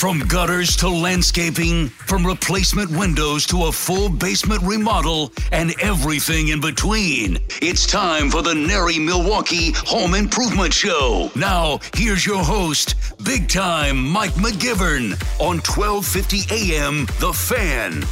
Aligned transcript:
From 0.00 0.20
gutters 0.20 0.76
to 0.78 0.88
landscaping, 0.88 1.88
from 1.90 2.26
replacement 2.26 2.90
windows 2.90 3.44
to 3.48 3.64
a 3.64 3.72
full 3.72 4.08
basement 4.08 4.62
remodel, 4.62 5.30
and 5.52 5.74
everything 5.78 6.48
in 6.48 6.58
between. 6.58 7.36
It's 7.60 7.86
time 7.86 8.30
for 8.30 8.40
the 8.40 8.54
NARI 8.54 8.98
Milwaukee 8.98 9.72
Home 9.84 10.14
Improvement 10.14 10.72
Show. 10.72 11.30
Now, 11.36 11.80
here's 11.94 12.24
your 12.24 12.42
host, 12.42 12.94
big 13.26 13.46
time 13.46 14.02
Mike 14.02 14.32
McGivern 14.36 15.12
on 15.38 15.58
1250 15.58 16.46
AM 16.50 17.04
The 17.18 17.34
Fan. 17.34 18.02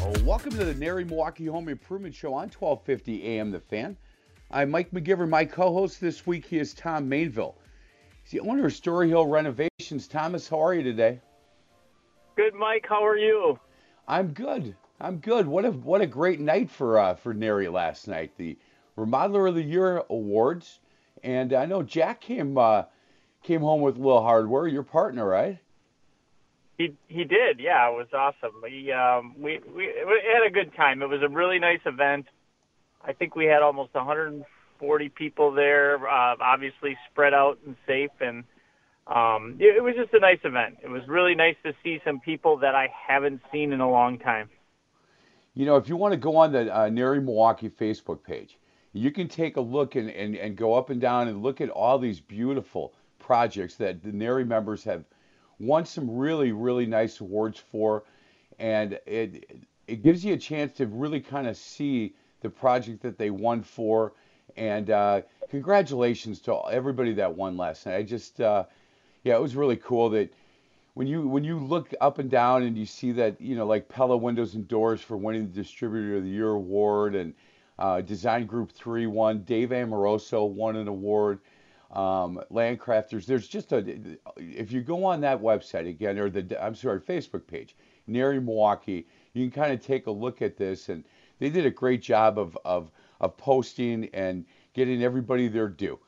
Oh, 0.00 0.24
welcome 0.24 0.50
to 0.58 0.64
the 0.64 0.74
NARI 0.74 1.04
Milwaukee 1.04 1.46
Home 1.46 1.68
Improvement 1.68 2.16
Show 2.16 2.34
on 2.34 2.50
1250 2.50 3.24
AM 3.24 3.52
The 3.52 3.60
Fan. 3.60 3.96
I'm 4.50 4.72
Mike 4.72 4.90
McGivern. 4.90 5.28
My 5.28 5.44
co-host 5.44 6.00
this 6.00 6.26
week 6.26 6.52
is 6.52 6.74
Tom 6.74 7.08
Mainville. 7.08 7.54
He's 8.28 8.42
the 8.42 8.46
owner 8.46 8.66
of 8.66 8.74
Story 8.74 9.08
Hill 9.08 9.26
Renovations. 9.26 10.06
Thomas, 10.06 10.48
how 10.48 10.62
are 10.62 10.74
you 10.74 10.82
today? 10.82 11.20
Good, 12.36 12.52
Mike. 12.54 12.84
How 12.86 13.02
are 13.02 13.16
you? 13.16 13.58
I'm 14.06 14.34
good. 14.34 14.76
I'm 15.00 15.16
good. 15.16 15.46
What 15.46 15.64
a 15.64 15.70
what 15.70 16.02
a 16.02 16.06
great 16.06 16.38
night 16.38 16.68
for 16.68 16.98
uh, 16.98 17.14
for 17.14 17.32
NARI 17.32 17.68
last 17.68 18.06
night. 18.06 18.32
The 18.36 18.58
Remodeler 18.98 19.48
of 19.48 19.54
the 19.54 19.62
Year 19.62 20.02
awards, 20.10 20.78
and 21.22 21.54
I 21.54 21.64
know 21.64 21.82
Jack 21.82 22.20
came 22.20 22.58
uh, 22.58 22.82
came 23.44 23.62
home 23.62 23.80
with 23.80 23.96
a 23.96 23.98
little 23.98 24.22
hardware. 24.22 24.66
Your 24.66 24.82
partner, 24.82 25.26
right? 25.26 25.58
He 26.76 26.94
he 27.08 27.24
did. 27.24 27.60
Yeah, 27.60 27.88
it 27.88 27.94
was 27.94 28.08
awesome. 28.12 28.60
We 28.62 28.92
um 28.92 29.36
we 29.38 29.58
we, 29.74 29.86
we 29.86 30.22
had 30.30 30.46
a 30.46 30.50
good 30.52 30.74
time. 30.74 31.00
It 31.00 31.08
was 31.08 31.22
a 31.22 31.30
really 31.30 31.58
nice 31.58 31.80
event. 31.86 32.26
I 33.02 33.14
think 33.14 33.36
we 33.36 33.46
had 33.46 33.62
almost 33.62 33.94
100 33.94 34.44
40 34.78 35.08
people 35.10 35.52
there, 35.52 35.96
uh, 36.08 36.36
obviously 36.40 36.96
spread 37.10 37.34
out 37.34 37.58
and 37.66 37.76
safe. 37.86 38.10
And 38.20 38.44
um, 39.06 39.56
it, 39.58 39.76
it 39.76 39.82
was 39.82 39.94
just 39.94 40.12
a 40.14 40.20
nice 40.20 40.40
event. 40.44 40.78
It 40.82 40.88
was 40.88 41.02
really 41.08 41.34
nice 41.34 41.56
to 41.64 41.72
see 41.82 42.00
some 42.04 42.20
people 42.20 42.58
that 42.58 42.74
I 42.74 42.88
haven't 43.08 43.40
seen 43.52 43.72
in 43.72 43.80
a 43.80 43.90
long 43.90 44.18
time. 44.18 44.48
You 45.54 45.66
know, 45.66 45.76
if 45.76 45.88
you 45.88 45.96
want 45.96 46.12
to 46.12 46.18
go 46.18 46.36
on 46.36 46.52
the 46.52 46.74
uh, 46.74 46.88
NARI 46.88 47.20
Milwaukee 47.20 47.68
Facebook 47.68 48.22
page, 48.22 48.58
you 48.92 49.10
can 49.10 49.28
take 49.28 49.56
a 49.56 49.60
look 49.60 49.96
and, 49.96 50.10
and, 50.10 50.36
and 50.36 50.56
go 50.56 50.74
up 50.74 50.90
and 50.90 51.00
down 51.00 51.28
and 51.28 51.42
look 51.42 51.60
at 51.60 51.68
all 51.70 51.98
these 51.98 52.20
beautiful 52.20 52.94
projects 53.18 53.74
that 53.76 54.02
the 54.02 54.12
NARI 54.12 54.44
members 54.44 54.84
have 54.84 55.04
won 55.58 55.84
some 55.84 56.10
really, 56.10 56.52
really 56.52 56.86
nice 56.86 57.20
awards 57.20 57.62
for. 57.72 58.04
And 58.58 58.98
it, 59.06 59.66
it 59.86 60.02
gives 60.02 60.24
you 60.24 60.34
a 60.34 60.38
chance 60.38 60.72
to 60.78 60.86
really 60.86 61.20
kind 61.20 61.46
of 61.46 61.56
see 61.56 62.14
the 62.40 62.50
project 62.50 63.02
that 63.02 63.18
they 63.18 63.30
won 63.30 63.62
for 63.62 64.12
and 64.58 64.90
uh, 64.90 65.22
congratulations 65.50 66.40
to 66.40 66.60
everybody 66.70 67.14
that 67.14 67.36
won 67.36 67.56
last 67.56 67.86
night. 67.86 67.96
I 67.96 68.02
just, 68.02 68.40
uh, 68.40 68.64
yeah, 69.22 69.36
it 69.36 69.40
was 69.40 69.56
really 69.56 69.76
cool 69.76 70.10
that 70.10 70.32
when 70.94 71.06
you 71.06 71.28
when 71.28 71.44
you 71.44 71.58
look 71.58 71.94
up 72.00 72.18
and 72.18 72.28
down 72.28 72.64
and 72.64 72.76
you 72.76 72.84
see 72.84 73.12
that 73.12 73.40
you 73.40 73.54
know 73.54 73.66
like 73.66 73.88
Pella 73.88 74.16
Windows 74.16 74.54
and 74.54 74.66
Doors 74.66 75.00
for 75.00 75.16
winning 75.16 75.46
the 75.46 75.62
Distributor 75.62 76.16
of 76.16 76.24
the 76.24 76.28
Year 76.28 76.50
award 76.50 77.14
and 77.14 77.34
uh, 77.78 78.00
Design 78.00 78.46
Group 78.46 78.72
Three 78.72 79.06
won, 79.06 79.44
Dave 79.44 79.72
Amoroso 79.72 80.44
won 80.44 80.74
an 80.74 80.88
award. 80.88 81.38
Um, 81.92 82.40
Landcrafters, 82.50 83.26
there's 83.26 83.46
just 83.46 83.72
a 83.72 84.18
if 84.36 84.72
you 84.72 84.80
go 84.80 85.04
on 85.04 85.20
that 85.20 85.40
website 85.40 85.88
again 85.88 86.18
or 86.18 86.28
the 86.28 86.62
I'm 86.62 86.74
sorry 86.74 87.00
Facebook 87.00 87.46
page, 87.46 87.76
NARI 88.08 88.40
Milwaukee, 88.40 89.06
you 89.34 89.48
can 89.48 89.62
kind 89.62 89.72
of 89.72 89.80
take 89.80 90.08
a 90.08 90.10
look 90.10 90.42
at 90.42 90.56
this 90.56 90.88
and 90.88 91.04
they 91.38 91.48
did 91.48 91.64
a 91.64 91.70
great 91.70 92.02
job 92.02 92.38
of 92.38 92.58
of 92.64 92.90
of 93.20 93.36
posting 93.36 94.08
and 94.12 94.44
getting 94.74 95.02
everybody 95.02 95.48
their 95.48 95.68
due. 95.68 95.98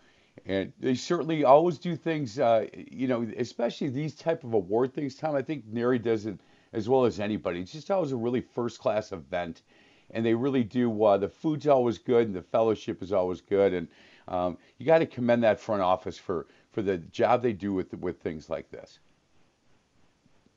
And 0.47 0.73
they 0.81 0.95
certainly 0.95 1.45
always 1.45 1.79
do 1.79 1.97
things, 1.97 2.39
uh, 2.39 2.67
you 2.73 3.09
know, 3.09 3.27
especially 3.37 3.89
these 3.89 4.15
type 4.15 4.45
of 4.45 4.55
award 4.55 4.95
things. 4.95 5.15
Tom, 5.15 5.35
I 5.35 5.43
think 5.43 5.67
NARI 5.67 5.99
does 5.99 6.27
it 6.27 6.39
as 6.73 6.89
well 6.89 7.05
as 7.05 7.21
anybody. 7.21 7.61
It's 7.61 7.73
just 7.73 7.91
always 7.91 8.13
a 8.13 8.17
really 8.17 8.41
first 8.41 8.79
class 8.79 9.13
event, 9.13 9.63
and 10.11 10.25
they 10.25 10.35
really 10.35 10.65
do. 10.65 11.05
Uh, 11.05 11.19
the 11.19 11.29
food's 11.29 11.67
always 11.67 11.99
good, 11.99 12.27
and 12.27 12.35
the 12.35 12.43
fellowship 12.43 13.03
is 13.03 13.13
always 13.13 13.41
good, 13.41 13.75
and 13.75 13.89
um, 14.29 14.57
you 14.79 14.87
got 14.87 14.99
to 14.99 15.07
commend 15.07 15.43
that 15.43 15.61
front 15.61 15.83
office 15.83 16.17
for 16.17 16.47
for 16.73 16.83
the 16.83 16.99
job 16.99 17.43
they 17.43 17.53
do 17.53 17.73
with 17.73 17.93
with 17.95 18.21
things 18.21 18.49
like 18.49 18.71
this. 18.71 18.99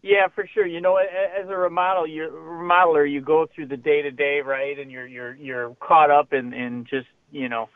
Yeah, 0.04 0.28
for 0.28 0.46
sure. 0.54 0.68
You 0.68 0.82
know, 0.82 0.98
as 0.98 1.50
a 1.50 1.56
remodel, 1.56 2.06
you 2.06 2.30
remodeler, 2.30 3.10
you 3.10 3.22
go 3.22 3.48
through 3.48 3.68
the 3.68 3.78
day 3.78 4.02
to 4.02 4.12
day, 4.12 4.42
right, 4.42 4.78
and 4.78 4.92
you're 4.92 5.08
you're 5.08 5.34
you're 5.36 5.76
caught 5.80 6.12
up 6.12 6.34
in 6.34 6.54
in 6.54 6.86
just 6.86 7.08
you 7.32 7.50
know 7.50 7.70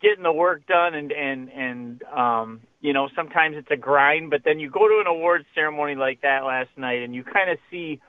getting 0.00 0.22
the 0.22 0.32
work 0.32 0.66
done 0.66 0.94
and 0.94 1.12
and 1.12 1.48
and 1.50 2.02
um 2.04 2.60
you 2.80 2.92
know 2.92 3.08
sometimes 3.14 3.56
it's 3.58 3.70
a 3.70 3.76
grind 3.76 4.30
but 4.30 4.42
then 4.44 4.58
you 4.58 4.70
go 4.70 4.88
to 4.88 5.00
an 5.00 5.06
awards 5.06 5.44
ceremony 5.54 5.94
like 5.94 6.20
that 6.22 6.40
last 6.44 6.70
night 6.76 7.02
and 7.02 7.14
you 7.14 7.22
kind 7.22 7.50
of 7.50 7.58
see 7.70 8.00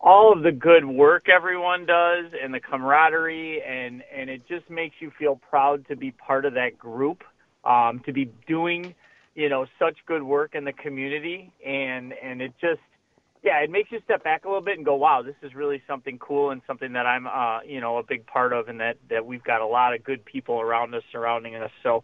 all 0.00 0.32
of 0.32 0.42
the 0.42 0.52
good 0.52 0.84
work 0.84 1.26
everyone 1.28 1.86
does 1.86 2.26
and 2.42 2.52
the 2.52 2.60
camaraderie 2.60 3.62
and 3.62 4.02
and 4.14 4.28
it 4.30 4.42
just 4.48 4.68
makes 4.70 4.96
you 5.00 5.10
feel 5.18 5.40
proud 5.48 5.86
to 5.86 5.96
be 5.96 6.10
part 6.10 6.44
of 6.44 6.54
that 6.54 6.78
group 6.78 7.22
um 7.64 8.00
to 8.04 8.12
be 8.12 8.30
doing 8.48 8.94
you 9.34 9.48
know 9.48 9.66
such 9.78 9.96
good 10.06 10.22
work 10.22 10.54
in 10.54 10.64
the 10.64 10.72
community 10.72 11.52
and 11.64 12.12
and 12.22 12.42
it 12.42 12.52
just 12.60 12.80
yeah 13.42 13.58
it 13.62 13.70
makes 13.70 13.90
you 13.90 13.98
step 14.04 14.22
back 14.22 14.44
a 14.44 14.48
little 14.48 14.62
bit 14.62 14.76
and 14.76 14.84
go 14.84 14.94
wow 14.94 15.22
this 15.22 15.34
is 15.42 15.54
really 15.54 15.82
something 15.86 16.18
cool 16.18 16.50
and 16.50 16.60
something 16.66 16.92
that 16.92 17.06
i'm 17.06 17.26
uh 17.26 17.60
you 17.62 17.80
know 17.80 17.98
a 17.98 18.02
big 18.02 18.26
part 18.26 18.52
of 18.52 18.68
and 18.68 18.80
that 18.80 18.96
that 19.08 19.24
we've 19.24 19.44
got 19.44 19.60
a 19.60 19.66
lot 19.66 19.94
of 19.94 20.02
good 20.04 20.24
people 20.24 20.60
around 20.60 20.94
us 20.94 21.02
surrounding 21.12 21.54
us. 21.54 21.70
So 21.82 22.02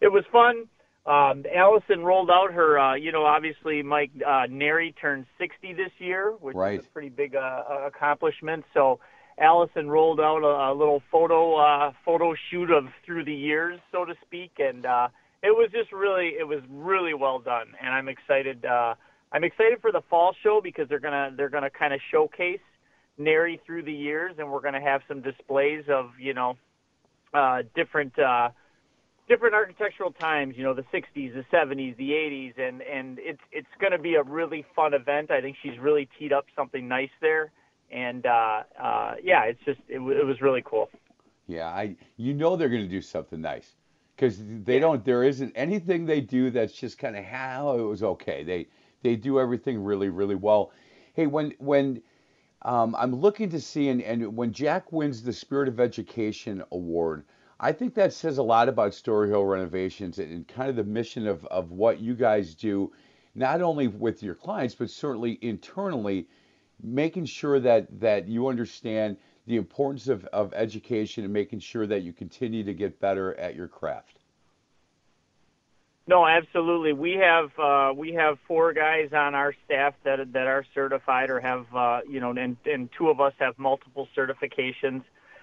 it 0.00 0.08
was 0.08 0.24
fun. 0.32 0.68
Um 1.06 1.44
allison 1.54 2.04
rolled 2.04 2.30
out 2.30 2.52
her 2.52 2.78
uh 2.78 2.94
you 2.94 3.12
know 3.12 3.24
obviously 3.24 3.82
mike 3.82 4.10
uh 4.26 4.46
NARI 4.48 4.94
turned 5.00 5.26
60 5.38 5.74
this 5.74 5.92
year 5.98 6.32
which 6.40 6.56
right. 6.56 6.80
is 6.80 6.86
a 6.86 6.88
pretty 6.88 7.10
big 7.10 7.34
uh, 7.34 7.62
accomplishment. 7.86 8.64
So 8.74 9.00
allison 9.38 9.88
rolled 9.88 10.20
out 10.20 10.42
a, 10.42 10.72
a 10.72 10.74
little 10.74 11.02
photo 11.10 11.56
uh 11.56 11.92
photo 12.04 12.34
shoot 12.50 12.70
of 12.70 12.86
through 13.04 13.24
the 13.24 13.34
years 13.34 13.78
so 13.92 14.04
to 14.04 14.14
speak 14.26 14.52
and 14.58 14.84
uh 14.84 15.08
it 15.44 15.50
was 15.50 15.70
just 15.72 15.92
really 15.92 16.32
it 16.38 16.46
was 16.46 16.60
really 16.68 17.14
well 17.14 17.38
done 17.38 17.68
and 17.80 17.94
i'm 17.94 18.08
excited 18.08 18.64
uh 18.64 18.96
i'm 19.32 19.44
excited 19.44 19.80
for 19.80 19.92
the 19.92 20.02
fall 20.08 20.34
show 20.42 20.60
because 20.62 20.88
they're 20.88 20.98
gonna 20.98 21.32
they're 21.36 21.48
gonna 21.48 21.70
kind 21.70 21.92
of 21.92 22.00
showcase 22.10 22.60
NARI 23.18 23.60
through 23.66 23.82
the 23.82 23.92
years 23.92 24.34
and 24.38 24.50
we're 24.50 24.60
gonna 24.60 24.80
have 24.80 25.02
some 25.08 25.20
displays 25.20 25.84
of 25.88 26.10
you 26.18 26.34
know 26.34 26.56
uh 27.34 27.62
different 27.74 28.18
uh 28.18 28.48
different 29.28 29.54
architectural 29.54 30.12
times 30.12 30.54
you 30.56 30.64
know 30.64 30.74
the 30.74 30.84
60s 30.84 31.34
the 31.34 31.44
70s 31.52 31.96
the 31.96 32.10
80s 32.10 32.58
and 32.58 32.82
and 32.82 33.18
it's 33.20 33.42
it's 33.52 33.68
going 33.80 33.92
to 33.92 33.98
be 33.98 34.14
a 34.14 34.22
really 34.22 34.64
fun 34.74 34.94
event 34.94 35.30
i 35.30 35.40
think 35.40 35.56
she's 35.62 35.78
really 35.78 36.08
teed 36.18 36.32
up 36.32 36.46
something 36.56 36.88
nice 36.88 37.10
there 37.20 37.50
and 37.90 38.24
uh 38.24 38.62
uh 38.80 39.14
yeah 39.22 39.44
it's 39.44 39.60
just 39.64 39.80
it, 39.88 39.98
w- 39.98 40.18
it 40.18 40.24
was 40.24 40.40
really 40.40 40.62
cool 40.64 40.88
yeah 41.46 41.68
i 41.68 41.94
you 42.16 42.32
know 42.32 42.56
they're 42.56 42.70
going 42.70 42.82
to 42.82 42.88
do 42.88 43.02
something 43.02 43.40
nice 43.40 43.74
because 44.18 44.42
they 44.64 44.74
yeah. 44.74 44.80
don't. 44.80 45.04
There 45.04 45.22
isn't 45.22 45.52
anything 45.54 46.04
they 46.04 46.20
do 46.20 46.50
that's 46.50 46.72
just 46.72 46.98
kind 46.98 47.16
of 47.16 47.24
how 47.24 47.78
it 47.78 47.82
was 47.82 48.02
okay. 48.02 48.42
They 48.42 48.66
they 49.02 49.16
do 49.16 49.38
everything 49.38 49.82
really 49.82 50.08
really 50.08 50.34
well. 50.34 50.72
Hey, 51.14 51.26
when 51.26 51.54
when 51.58 52.02
um, 52.62 52.94
I'm 52.98 53.14
looking 53.14 53.48
to 53.50 53.60
see 53.60 53.88
and, 53.88 54.02
and 54.02 54.36
when 54.36 54.52
Jack 54.52 54.92
wins 54.92 55.22
the 55.22 55.32
Spirit 55.32 55.68
of 55.68 55.78
Education 55.80 56.62
award, 56.72 57.24
I 57.60 57.72
think 57.72 57.94
that 57.94 58.12
says 58.12 58.38
a 58.38 58.42
lot 58.42 58.68
about 58.68 58.94
Story 58.94 59.28
Hill 59.28 59.44
Renovations 59.44 60.18
and, 60.18 60.30
and 60.32 60.48
kind 60.48 60.68
of 60.68 60.76
the 60.76 60.84
mission 60.84 61.26
of 61.26 61.44
of 61.46 61.70
what 61.70 62.00
you 62.00 62.14
guys 62.14 62.54
do, 62.54 62.92
not 63.34 63.62
only 63.62 63.88
with 63.88 64.22
your 64.22 64.34
clients 64.34 64.74
but 64.74 64.90
certainly 64.90 65.38
internally, 65.42 66.28
making 66.82 67.24
sure 67.26 67.60
that 67.60 68.00
that 68.00 68.28
you 68.28 68.48
understand 68.48 69.16
the 69.46 69.56
importance 69.56 70.08
of, 70.08 70.24
of 70.26 70.52
education 70.54 71.24
and 71.24 71.32
making 71.32 71.58
sure 71.58 71.86
that 71.86 72.02
you 72.02 72.12
continue 72.12 72.62
to 72.62 72.74
get 72.74 73.00
better 73.00 73.34
at 73.40 73.56
your 73.56 73.66
craft. 73.66 74.17
No, 76.08 76.26
absolutely. 76.26 76.94
We 76.94 77.20
have 77.22 77.50
uh, 77.58 77.92
we 77.94 78.14
have 78.14 78.38
four 78.48 78.72
guys 78.72 79.10
on 79.12 79.34
our 79.34 79.54
staff 79.66 79.92
that 80.04 80.32
that 80.32 80.46
are 80.46 80.64
certified 80.74 81.28
or 81.28 81.38
have 81.38 81.66
uh, 81.76 82.00
you 82.08 82.18
know, 82.18 82.30
and 82.30 82.56
and 82.64 82.88
two 82.96 83.10
of 83.10 83.20
us 83.20 83.34
have 83.38 83.58
multiple 83.58 84.08
certifications. 84.16 85.02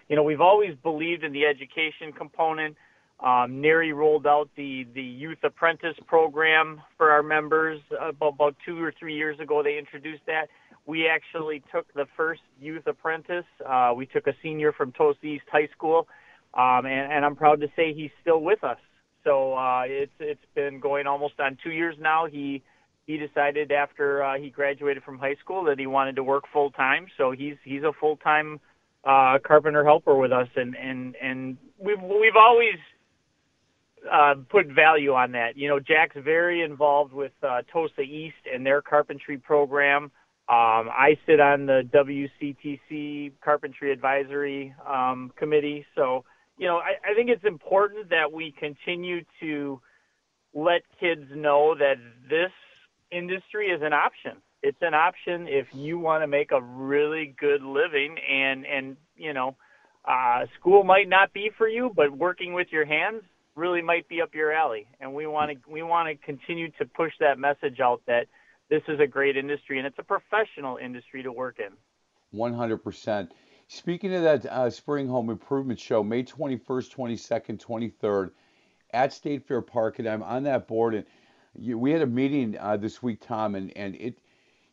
You 0.09 0.15
know, 0.15 0.23
we've 0.23 0.41
always 0.41 0.75
believed 0.81 1.23
in 1.23 1.33
the 1.33 1.45
education 1.45 2.11
component. 2.17 2.75
Um, 3.19 3.61
NARI 3.61 3.93
rolled 3.93 4.25
out 4.27 4.49
the, 4.57 4.85
the 4.93 5.03
Youth 5.03 5.37
Apprentice 5.43 5.95
program 6.05 6.81
for 6.97 7.11
our 7.11 7.23
members 7.23 7.79
about, 7.91 8.33
about 8.33 8.55
two 8.65 8.83
or 8.83 8.91
three 8.99 9.15
years 9.15 9.39
ago. 9.39 9.63
They 9.63 9.77
introduced 9.77 10.25
that. 10.25 10.47
We 10.85 11.07
actually 11.07 11.63
took 11.71 11.91
the 11.93 12.07
first 12.17 12.41
Youth 12.59 12.87
Apprentice. 12.87 13.45
Uh, 13.65 13.93
we 13.95 14.05
took 14.07 14.27
a 14.27 14.33
senior 14.43 14.73
from 14.73 14.91
Tosa 14.91 15.25
East 15.25 15.45
High 15.51 15.69
School, 15.77 16.07
um, 16.55 16.85
and, 16.85 17.11
and 17.13 17.23
I'm 17.25 17.35
proud 17.35 17.61
to 17.61 17.67
say 17.75 17.93
he's 17.93 18.11
still 18.21 18.41
with 18.41 18.63
us. 18.63 18.77
So 19.25 19.53
uh, 19.55 19.83
it's 19.85 20.13
it's 20.19 20.45
been 20.53 20.79
going 20.79 21.07
almost 21.07 21.39
on 21.39 21.57
two 21.61 21.71
years 21.71 21.95
now. 21.99 22.27
He 22.27 22.63
he 23.07 23.17
decided 23.17 23.71
after 23.71 24.23
uh, 24.23 24.37
he 24.37 24.49
graduated 24.49 25.03
from 25.03 25.19
high 25.19 25.35
school 25.43 25.65
that 25.65 25.79
he 25.79 25.87
wanted 25.87 26.15
to 26.15 26.23
work 26.23 26.45
full 26.53 26.71
time. 26.71 27.07
So 27.17 27.31
he's 27.31 27.55
he's 27.63 27.83
a 27.83 27.91
full 27.99 28.17
time 28.17 28.59
uh, 29.03 29.39
carpenter 29.45 29.83
helper 29.83 30.15
with 30.15 30.31
us, 30.31 30.47
and 30.55 30.75
and 30.75 31.15
and 31.21 31.57
we've 31.77 32.01
we've 32.01 32.37
always 32.37 32.77
uh, 34.11 34.35
put 34.49 34.67
value 34.67 35.13
on 35.13 35.31
that. 35.33 35.57
You 35.57 35.69
know, 35.69 35.79
Jack's 35.79 36.15
very 36.23 36.61
involved 36.61 37.13
with 37.13 37.33
uh, 37.43 37.61
Tosa 37.71 38.01
East 38.01 38.35
and 38.51 38.65
their 38.65 38.81
carpentry 38.81 39.37
program. 39.37 40.11
Um, 40.47 40.89
I 40.89 41.17
sit 41.25 41.39
on 41.39 41.65
the 41.65 41.81
WCTC 41.91 43.31
Carpentry 43.43 43.91
Advisory 43.91 44.75
um, 44.87 45.31
Committee. 45.37 45.85
So, 45.95 46.23
you 46.57 46.67
know, 46.67 46.77
I, 46.77 47.11
I 47.11 47.13
think 47.15 47.29
it's 47.29 47.43
important 47.43 48.09
that 48.09 48.31
we 48.31 48.51
continue 48.51 49.21
to 49.41 49.81
let 50.53 50.81
kids 50.99 51.25
know 51.33 51.75
that 51.77 51.95
this 52.29 52.51
industry 53.11 53.67
is 53.67 53.81
an 53.81 53.93
option. 53.93 54.41
It's 54.63 54.81
an 54.81 54.93
option 54.93 55.47
if 55.47 55.67
you 55.73 55.99
want 55.99 56.23
to 56.23 56.27
make 56.27 56.51
a 56.51 56.61
really 56.61 57.35
good 57.39 57.61
living 57.61 58.17
and, 58.29 58.65
and, 58.65 58.97
you 59.15 59.33
know, 59.33 59.55
uh, 60.05 60.45
school 60.59 60.83
might 60.83 61.09
not 61.09 61.33
be 61.33 61.51
for 61.57 61.67
you, 61.67 61.91
but 61.95 62.11
working 62.11 62.53
with 62.53 62.67
your 62.71 62.85
hands 62.85 63.23
really 63.55 63.81
might 63.81 64.07
be 64.07 64.21
up 64.21 64.33
your 64.33 64.51
alley. 64.51 64.87
And 64.99 65.13
we 65.13 65.27
want 65.27 65.51
to 65.51 65.71
we 65.71 65.81
want 65.81 66.09
to 66.09 66.25
continue 66.25 66.69
to 66.71 66.85
push 66.85 67.11
that 67.19 67.39
message 67.39 67.79
out 67.79 68.01
that 68.05 68.27
this 68.69 68.81
is 68.87 68.99
a 68.99 69.07
great 69.07 69.37
industry 69.37 69.77
and 69.77 69.87
it's 69.87 69.97
a 69.99 70.03
professional 70.03 70.77
industry 70.77 71.23
to 71.23 71.31
work 71.31 71.59
in. 71.59 71.73
100%. 72.37 73.29
Speaking 73.67 74.13
of 74.13 74.23
that 74.23 74.45
uh, 74.45 74.69
Spring 74.69 75.07
Home 75.07 75.29
Improvement 75.29 75.79
Show, 75.79 76.03
May 76.03 76.23
21st, 76.23 76.95
22nd, 76.95 77.57
23rd 77.57 78.31
at 78.91 79.11
State 79.11 79.47
Fair 79.47 79.61
Park, 79.61 79.99
and 79.99 80.07
I'm 80.07 80.23
on 80.23 80.43
that 80.43 80.67
board. 80.67 80.93
And 80.93 81.05
you, 81.57 81.77
we 81.77 81.91
had 81.91 82.01
a 82.01 82.07
meeting 82.07 82.57
uh, 82.59 82.77
this 82.77 83.01
week, 83.01 83.21
Tom, 83.21 83.55
and, 83.55 83.75
and 83.75 83.95
it, 83.95 84.19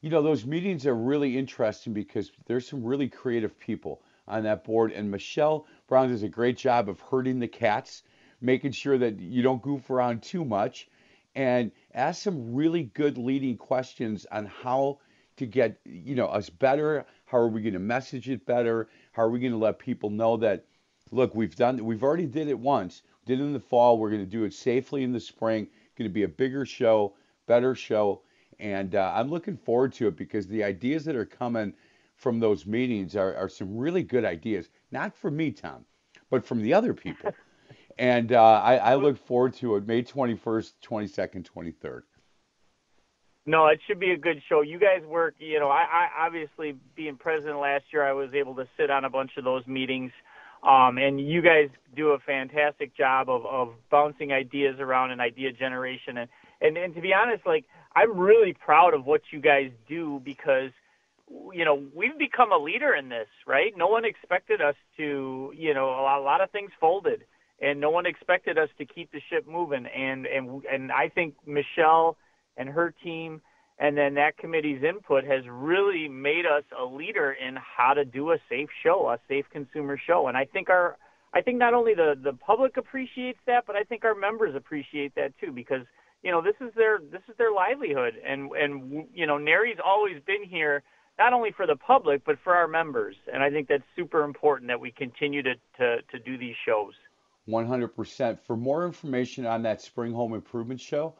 you 0.00 0.10
know, 0.10 0.22
those 0.22 0.44
meetings 0.44 0.86
are 0.86 0.94
really 0.94 1.38
interesting 1.38 1.92
because 1.92 2.32
there's 2.46 2.68
some 2.68 2.84
really 2.84 3.08
creative 3.08 3.58
people 3.58 4.02
on 4.28 4.42
that 4.44 4.64
board. 4.64 4.92
And 4.92 5.10
Michelle 5.10 5.66
Brown 5.88 6.10
does 6.10 6.22
a 6.22 6.28
great 6.28 6.56
job 6.56 6.88
of 6.88 7.00
herding 7.00 7.40
the 7.40 7.48
cats 7.48 8.02
making 8.42 8.72
sure 8.72 8.98
that 8.98 9.20
you 9.20 9.40
don't 9.40 9.62
goof 9.62 9.88
around 9.88 10.22
too 10.22 10.44
much, 10.44 10.88
and 11.34 11.70
ask 11.94 12.22
some 12.22 12.54
really 12.54 12.82
good 12.82 13.16
leading 13.16 13.56
questions 13.56 14.26
on 14.30 14.44
how 14.46 14.98
to 15.36 15.46
get 15.46 15.78
you 15.84 16.14
know 16.14 16.26
us 16.26 16.50
better. 16.50 17.04
How 17.24 17.38
are 17.38 17.48
we 17.48 17.62
going 17.62 17.72
to 17.74 17.78
message 17.78 18.28
it 18.28 18.44
better? 18.46 18.88
How 19.12 19.22
are 19.22 19.30
we 19.30 19.40
going 19.40 19.52
to 19.52 19.58
let 19.58 19.78
people 19.78 20.10
know 20.10 20.36
that 20.38 20.64
look, 21.10 21.34
we've 21.34 21.56
done 21.56 21.84
we've 21.84 22.02
already 22.02 22.26
did 22.26 22.48
it 22.48 22.58
once. 22.58 23.02
Did 23.26 23.40
it 23.40 23.44
in 23.44 23.52
the 23.52 23.60
fall. 23.60 23.98
We're 23.98 24.10
going 24.10 24.24
to 24.24 24.30
do 24.30 24.44
it 24.44 24.52
safely 24.54 25.02
in 25.02 25.12
the 25.12 25.20
spring. 25.20 25.68
Going 25.96 26.08
to 26.08 26.14
be 26.14 26.24
a 26.24 26.28
bigger 26.28 26.64
show, 26.64 27.14
better 27.46 27.74
show, 27.74 28.22
and 28.58 28.94
uh, 28.94 29.12
I'm 29.14 29.30
looking 29.30 29.56
forward 29.56 29.92
to 29.94 30.08
it 30.08 30.16
because 30.16 30.46
the 30.46 30.64
ideas 30.64 31.04
that 31.04 31.16
are 31.16 31.26
coming 31.26 31.74
from 32.16 32.40
those 32.40 32.66
meetings 32.66 33.14
are, 33.16 33.34
are 33.36 33.48
some 33.48 33.76
really 33.76 34.02
good 34.02 34.24
ideas. 34.24 34.70
Not 34.90 35.14
from 35.14 35.36
me, 35.36 35.50
Tom, 35.50 35.84
but 36.30 36.44
from 36.44 36.62
the 36.62 36.72
other 36.72 36.94
people. 36.94 37.34
And 37.98 38.32
uh, 38.32 38.42
I, 38.42 38.76
I 38.76 38.94
look 38.94 39.18
forward 39.18 39.54
to 39.54 39.76
it 39.76 39.86
May 39.86 40.02
21st, 40.02 40.72
22nd, 40.82 41.46
23rd. 41.46 42.02
No, 43.44 43.66
it 43.66 43.80
should 43.86 43.98
be 43.98 44.12
a 44.12 44.16
good 44.16 44.40
show. 44.48 44.60
You 44.60 44.78
guys 44.78 45.02
work, 45.04 45.34
you 45.38 45.58
know, 45.58 45.68
I, 45.68 45.82
I 45.82 46.26
obviously 46.26 46.76
being 46.94 47.16
president 47.16 47.58
last 47.58 47.84
year, 47.92 48.04
I 48.04 48.12
was 48.12 48.32
able 48.34 48.54
to 48.56 48.68
sit 48.76 48.90
on 48.90 49.04
a 49.04 49.10
bunch 49.10 49.32
of 49.36 49.44
those 49.44 49.66
meetings. 49.66 50.12
Um, 50.62 50.96
and 50.96 51.20
you 51.20 51.42
guys 51.42 51.68
do 51.96 52.10
a 52.10 52.20
fantastic 52.20 52.96
job 52.96 53.28
of, 53.28 53.44
of 53.44 53.74
bouncing 53.90 54.32
ideas 54.32 54.76
around 54.78 55.10
and 55.10 55.20
idea 55.20 55.52
generation. 55.52 56.18
And, 56.18 56.30
and, 56.60 56.76
and 56.76 56.94
to 56.94 57.00
be 57.00 57.12
honest, 57.12 57.44
like, 57.44 57.64
I'm 57.96 58.16
really 58.16 58.52
proud 58.52 58.94
of 58.94 59.04
what 59.04 59.22
you 59.32 59.40
guys 59.40 59.72
do 59.88 60.22
because, 60.24 60.70
you 61.52 61.64
know, 61.64 61.82
we've 61.92 62.16
become 62.16 62.52
a 62.52 62.58
leader 62.58 62.94
in 62.94 63.08
this, 63.08 63.26
right? 63.44 63.72
No 63.76 63.88
one 63.88 64.04
expected 64.04 64.62
us 64.62 64.76
to, 64.98 65.52
you 65.56 65.74
know, 65.74 65.86
a 65.86 66.02
lot, 66.02 66.20
a 66.20 66.22
lot 66.22 66.40
of 66.40 66.50
things 66.52 66.70
folded 66.80 67.24
and 67.60 67.80
no 67.80 67.90
one 67.90 68.06
expected 68.06 68.58
us 68.58 68.68
to 68.78 68.84
keep 68.84 69.10
the 69.12 69.20
ship 69.30 69.46
moving. 69.48 69.86
And 69.86 70.26
and 70.26 70.62
and 70.70 70.92
I 70.92 71.08
think 71.08 71.34
Michelle 71.46 72.16
and 72.56 72.68
her 72.68 72.94
team 73.02 73.40
and 73.78 73.96
then 73.96 74.14
that 74.14 74.36
committee's 74.38 74.82
input 74.82 75.24
has 75.24 75.42
really 75.48 76.08
made 76.08 76.46
us 76.46 76.62
a 76.78 76.84
leader 76.84 77.32
in 77.32 77.56
how 77.56 77.94
to 77.94 78.04
do 78.04 78.30
a 78.30 78.36
safe 78.48 78.68
show, 78.82 79.08
a 79.08 79.18
safe 79.28 79.44
consumer 79.50 79.98
show. 80.06 80.28
And 80.28 80.36
I 80.36 80.44
think 80.44 80.70
our 80.70 80.96
I 81.34 81.40
think 81.40 81.58
not 81.58 81.74
only 81.74 81.94
the 81.94 82.14
the 82.22 82.32
public 82.32 82.76
appreciates 82.76 83.38
that, 83.46 83.64
but 83.66 83.74
I 83.74 83.82
think 83.82 84.04
our 84.04 84.14
members 84.14 84.54
appreciate 84.54 85.14
that 85.16 85.32
too 85.40 85.50
because 85.50 85.84
you 86.22 86.30
know 86.30 86.40
this 86.40 86.54
is 86.60 86.72
their 86.76 87.00
this 87.10 87.22
is 87.28 87.36
their 87.38 87.52
livelihood 87.52 88.14
and 88.24 88.52
and 88.52 89.08
you 89.12 89.26
know 89.26 89.36
NARI's 89.36 89.78
always 89.84 90.22
been 90.26 90.44
here 90.44 90.84
not 91.18 91.32
only 91.32 91.50
for 91.50 91.66
the 91.66 91.76
public 91.76 92.24
but 92.24 92.36
for 92.44 92.54
our 92.54 92.68
members 92.68 93.16
and 93.32 93.42
I 93.42 93.50
think 93.50 93.66
that's 93.66 93.82
super 93.96 94.22
important 94.22 94.68
that 94.68 94.78
we 94.78 94.92
continue 94.92 95.42
to 95.42 95.54
to, 95.78 96.02
to 96.02 96.18
do 96.24 96.38
these 96.38 96.56
shows. 96.64 96.92
100%. 97.48 98.38
For 98.46 98.56
more 98.56 98.86
information 98.86 99.46
on 99.46 99.64
that 99.64 99.82
spring 99.82 100.12
home 100.12 100.32
improvement 100.32 100.80
show, 100.80 101.14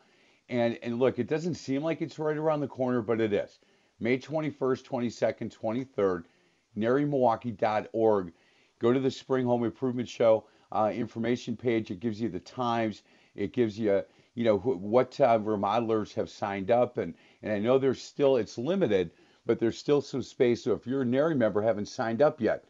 and, 0.49 0.79
and 0.83 0.99
look, 0.99 1.19
it 1.19 1.29
doesn't 1.29 1.55
seem 1.55 1.83
like 1.83 2.03
it's 2.03 2.19
right 2.19 2.37
around 2.37 2.61
the 2.61 2.69
corner, 2.69 3.01
but 3.01 3.21
it 3.21 3.33
is. 3.33 3.59
May 4.01 4.19
21st, 4.19 4.83
22nd, 4.83 5.57
23rd, 5.57 6.25
narimilwaukee.org. 6.77 8.33
Go 8.79 8.93
to 8.93 9.01
the 9.01 9.11
spring 9.11 9.47
home 9.47 9.65
improvement 9.65 10.09
show 10.09 10.45
uh, 10.73 10.91
information 10.95 11.57
page. 11.57 11.91
It 11.91 12.01
gives 12.01 12.21
you 12.21 12.29
the 12.29 12.41
times. 12.41 13.03
It 13.37 13.53
gives 13.53 13.79
you, 13.79 14.03
you 14.35 14.45
know, 14.45 14.59
wh- 14.59 14.83
what 14.83 15.21
uh, 15.21 15.39
remodelers 15.39 16.15
have 16.15 16.29
signed 16.29 16.71
up. 16.71 16.99
And, 16.99 17.15
and 17.43 17.53
I 17.53 17.59
know 17.59 17.79
there's 17.79 18.03
still, 18.03 18.37
it's 18.37 18.59
limited, 18.59 19.11
but 19.47 19.59
there's 19.59 19.79
still 19.79 20.01
some 20.01 20.23
space. 20.23 20.65
So 20.65 20.73
if 20.73 20.87
you're 20.87 21.03
a 21.03 21.07
NARI 21.07 21.37
member, 21.37 21.63
haven't 21.63 21.87
signed 21.87 22.23
up 22.23 22.41
yet 22.41 22.65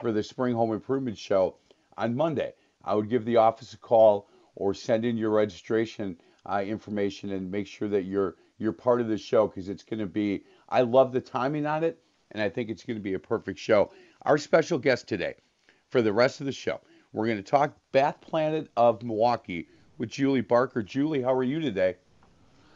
for 0.00 0.12
the 0.12 0.22
spring 0.22 0.54
home 0.54 0.72
improvement 0.72 1.18
show 1.18 1.56
on 1.96 2.16
Monday, 2.16 2.54
I 2.84 2.94
would 2.94 3.10
give 3.10 3.24
the 3.24 3.36
office 3.36 3.74
a 3.74 3.78
call 3.78 4.28
or 4.54 4.72
send 4.72 5.04
in 5.04 5.16
your 5.16 5.30
registration 5.30 6.18
uh, 6.48 6.62
information 6.62 7.32
and 7.32 7.50
make 7.50 7.66
sure 7.66 7.88
that 7.88 8.04
you're 8.04 8.36
you're 8.58 8.72
part 8.72 9.00
of 9.00 9.08
the 9.08 9.18
show 9.18 9.46
because 9.46 9.68
it's 9.68 9.84
going 9.84 10.00
to 10.00 10.06
be. 10.06 10.44
I 10.68 10.82
love 10.82 11.12
the 11.12 11.20
timing 11.20 11.66
on 11.66 11.84
it, 11.84 12.00
and 12.32 12.42
I 12.42 12.48
think 12.48 12.70
it's 12.70 12.84
going 12.84 12.96
to 12.96 13.02
be 13.02 13.14
a 13.14 13.18
perfect 13.18 13.58
show. 13.58 13.92
Our 14.22 14.38
special 14.38 14.78
guest 14.78 15.06
today, 15.06 15.34
for 15.88 16.02
the 16.02 16.12
rest 16.12 16.40
of 16.40 16.46
the 16.46 16.52
show, 16.52 16.80
we're 17.12 17.26
going 17.26 17.38
to 17.38 17.42
talk 17.42 17.76
Bath 17.92 18.20
Planet 18.20 18.68
of 18.76 19.02
Milwaukee 19.02 19.68
with 19.96 20.10
Julie 20.10 20.40
Barker. 20.40 20.82
Julie, 20.82 21.22
how 21.22 21.32
are 21.32 21.44
you 21.44 21.60
today? 21.60 21.96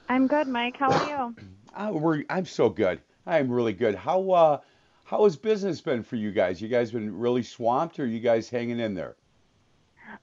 I'm 0.08 0.26
good, 0.26 0.46
Mike. 0.46 0.76
How 0.76 0.92
are 0.92 1.08
you? 1.08 1.36
uh, 1.74 1.90
we're, 1.92 2.24
I'm 2.30 2.46
so 2.46 2.68
good. 2.68 3.00
I'm 3.26 3.50
really 3.50 3.72
good. 3.72 3.94
How 3.94 4.30
uh, 4.30 4.58
how 5.04 5.24
has 5.24 5.36
business 5.36 5.80
been 5.80 6.02
for 6.02 6.16
you 6.16 6.32
guys? 6.32 6.60
You 6.60 6.68
guys 6.68 6.92
been 6.92 7.16
really 7.18 7.42
swamped, 7.42 7.98
or 7.98 8.06
you 8.06 8.20
guys 8.20 8.48
hanging 8.48 8.78
in 8.78 8.94
there? 8.94 9.16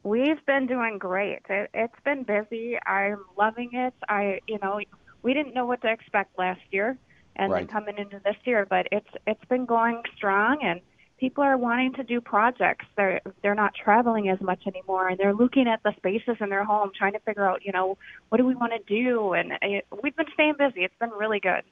We've 0.03 0.43
been 0.45 0.67
doing 0.67 0.97
great. 0.97 1.39
It, 1.49 1.69
it's 1.73 1.99
been 2.05 2.23
busy. 2.23 2.77
I'm 2.85 3.23
loving 3.37 3.71
it. 3.73 3.93
I, 4.07 4.39
you 4.47 4.59
know, 4.61 4.79
we 5.23 5.33
didn't 5.33 5.53
know 5.53 5.65
what 5.65 5.81
to 5.81 5.91
expect 5.91 6.37
last 6.37 6.61
year, 6.71 6.97
and 7.35 7.51
Right. 7.51 7.67
then 7.67 7.67
coming 7.67 7.97
into 7.97 8.19
this 8.23 8.35
year, 8.45 8.65
but 8.69 8.87
it's 8.91 9.09
it's 9.27 9.43
been 9.45 9.65
going 9.65 10.01
strong, 10.15 10.59
and 10.63 10.81
people 11.19 11.43
are 11.43 11.57
wanting 11.57 11.93
to 11.93 12.03
do 12.03 12.21
projects. 12.21 12.85
They're 12.95 13.21
they're 13.41 13.55
not 13.55 13.73
traveling 13.75 14.29
as 14.29 14.39
much 14.41 14.65
anymore, 14.67 15.09
and 15.09 15.17
they're 15.17 15.33
looking 15.33 15.67
at 15.67 15.81
the 15.83 15.93
spaces 15.97 16.37
in 16.39 16.49
their 16.49 16.63
home, 16.63 16.91
trying 16.97 17.13
to 17.13 17.19
figure 17.19 17.47
out, 17.47 17.65
you 17.65 17.71
know, 17.71 17.97
what 18.29 18.37
do 18.37 18.45
we 18.45 18.55
want 18.55 18.73
to 18.73 18.79
do, 18.87 19.33
and 19.33 19.53
it, 19.61 19.85
we've 20.01 20.15
been 20.15 20.31
staying 20.33 20.55
busy. 20.57 20.83
It's 20.83 20.95
been 20.99 21.11
really 21.11 21.39
good. 21.39 21.63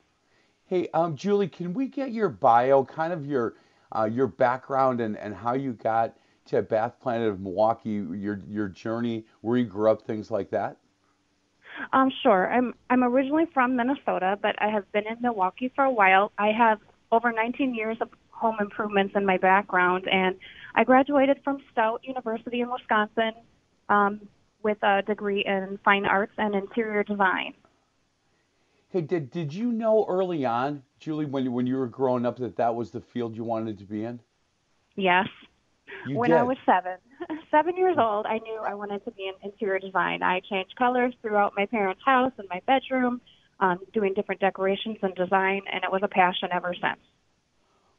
Hey, 0.65 0.89
um, 0.93 1.15
Julie, 1.15 1.47
can 1.47 1.73
we 1.73 1.87
get 1.87 2.11
your 2.11 2.29
bio, 2.29 2.83
kind 2.83 3.13
of 3.13 3.25
your 3.25 3.55
uh, 3.95 4.03
your 4.03 4.27
background 4.27 4.99
and, 4.99 5.17
and 5.17 5.33
how 5.33 5.53
you 5.53 5.73
got 5.73 6.13
to 6.47 6.61
Bath 6.61 6.99
Planet 7.01 7.29
of 7.29 7.39
Milwaukee, 7.39 7.89
your 7.89 8.41
your 8.49 8.67
journey, 8.67 9.25
where 9.41 9.57
you 9.57 9.65
grew 9.65 9.91
up, 9.91 10.01
things 10.01 10.31
like 10.31 10.49
that? 10.51 10.77
Um, 11.93 12.11
sure. 12.23 12.51
I'm 12.51 12.73
I'm 12.89 13.03
originally 13.03 13.45
from 13.53 13.75
Minnesota, 13.75 14.37
but 14.41 14.55
I 14.61 14.69
have 14.69 14.91
been 14.91 15.07
in 15.07 15.17
Milwaukee 15.21 15.71
for 15.75 15.83
a 15.83 15.91
while. 15.91 16.31
I 16.37 16.51
have 16.51 16.79
over 17.11 17.31
19 17.31 17.73
years 17.73 17.97
of 18.01 18.09
home 18.31 18.57
improvements 18.59 19.13
in 19.15 19.25
my 19.25 19.37
background, 19.37 20.07
and 20.11 20.35
I 20.75 20.83
graduated 20.83 21.39
from 21.43 21.59
Stout 21.71 22.01
University 22.03 22.61
in 22.61 22.69
Wisconsin 22.69 23.33
um, 23.89 24.21
with 24.63 24.81
a 24.83 25.01
degree 25.01 25.43
in 25.45 25.79
fine 25.83 26.05
arts 26.05 26.33
and 26.37 26.55
interior 26.55 27.03
design. 27.03 27.53
Hey, 28.89 29.01
did 29.01 29.31
did 29.31 29.53
you 29.53 29.71
know 29.71 30.05
early 30.07 30.45
on, 30.45 30.83
Julie, 30.99 31.25
when 31.25 31.51
when 31.51 31.67
you 31.67 31.77
were 31.77 31.87
growing 31.87 32.25
up, 32.25 32.37
that 32.37 32.55
that 32.57 32.75
was 32.75 32.91
the 32.91 33.01
field 33.01 33.35
you 33.35 33.43
wanted 33.43 33.77
to 33.79 33.85
be 33.85 34.03
in? 34.03 34.19
Yes. 34.95 35.27
You 36.07 36.17
when 36.17 36.29
did. 36.29 36.37
I 36.37 36.43
was 36.43 36.57
seven, 36.65 36.97
seven 37.51 37.77
years 37.77 37.97
old, 37.97 38.25
I 38.25 38.39
knew 38.39 38.59
I 38.65 38.73
wanted 38.73 39.03
to 39.05 39.11
be 39.11 39.27
in 39.27 39.33
interior 39.49 39.79
design. 39.79 40.23
I 40.23 40.41
changed 40.49 40.75
colors 40.77 41.13
throughout 41.21 41.53
my 41.55 41.65
parents' 41.65 42.01
house 42.05 42.31
and 42.37 42.47
my 42.49 42.61
bedroom, 42.65 43.21
um, 43.59 43.79
doing 43.93 44.13
different 44.13 44.41
decorations 44.41 44.97
and 45.01 45.15
design, 45.15 45.61
and 45.71 45.83
it 45.83 45.91
was 45.91 46.01
a 46.03 46.07
passion 46.07 46.49
ever 46.51 46.73
since. 46.73 46.99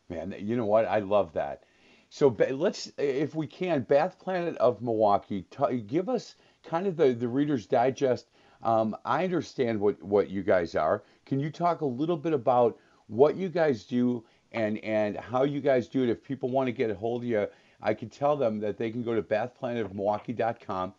Man, 0.09 0.35
you 0.39 0.57
know 0.57 0.67
what? 0.67 0.87
I 0.87 1.01
love 1.01 1.35
that. 1.35 1.65
So 2.11 2.35
let's, 2.51 2.91
if 2.97 3.35
we 3.35 3.47
can, 3.47 3.83
Bath 3.83 4.19
Planet 4.19 4.57
of 4.57 4.81
Milwaukee, 4.81 5.45
t- 5.51 5.79
give 5.81 6.09
us 6.09 6.37
kind 6.65 6.87
of 6.87 6.97
the, 6.97 7.13
the 7.13 7.29
Reader's 7.29 7.67
Digest. 7.67 8.31
Um, 8.63 8.97
I 9.05 9.25
understand 9.25 9.79
what, 9.79 10.03
what 10.03 10.31
you 10.31 10.43
guys 10.43 10.75
are. 10.75 11.03
Can 11.27 11.39
you 11.39 11.51
talk 11.51 11.83
a 11.83 11.87
little 11.87 12.17
bit 12.17 12.33
about 12.33 12.79
what 13.09 13.37
you 13.37 13.51
guys 13.51 13.85
do 13.85 14.25
and, 14.53 14.79
and 14.79 15.19
how 15.19 15.45
you 15.45 15.61
guys 15.61 15.87
do 15.87 16.03
it? 16.03 16.09
If 16.09 16.25
people 16.25 16.49
want 16.49 16.67
to 16.69 16.73
get 16.73 16.91
a 16.91 16.95
hold 16.95 17.23
of 17.23 17.29
you, 17.29 17.47
I 17.81 17.95
can 17.95 18.09
tell 18.09 18.37
them 18.37 18.61
that 18.61 18.77
they 18.77 18.91
can 18.91 19.03
go 19.03 19.15
to 19.15 19.23
bathplanetofmilwaukee.com. 19.23 20.95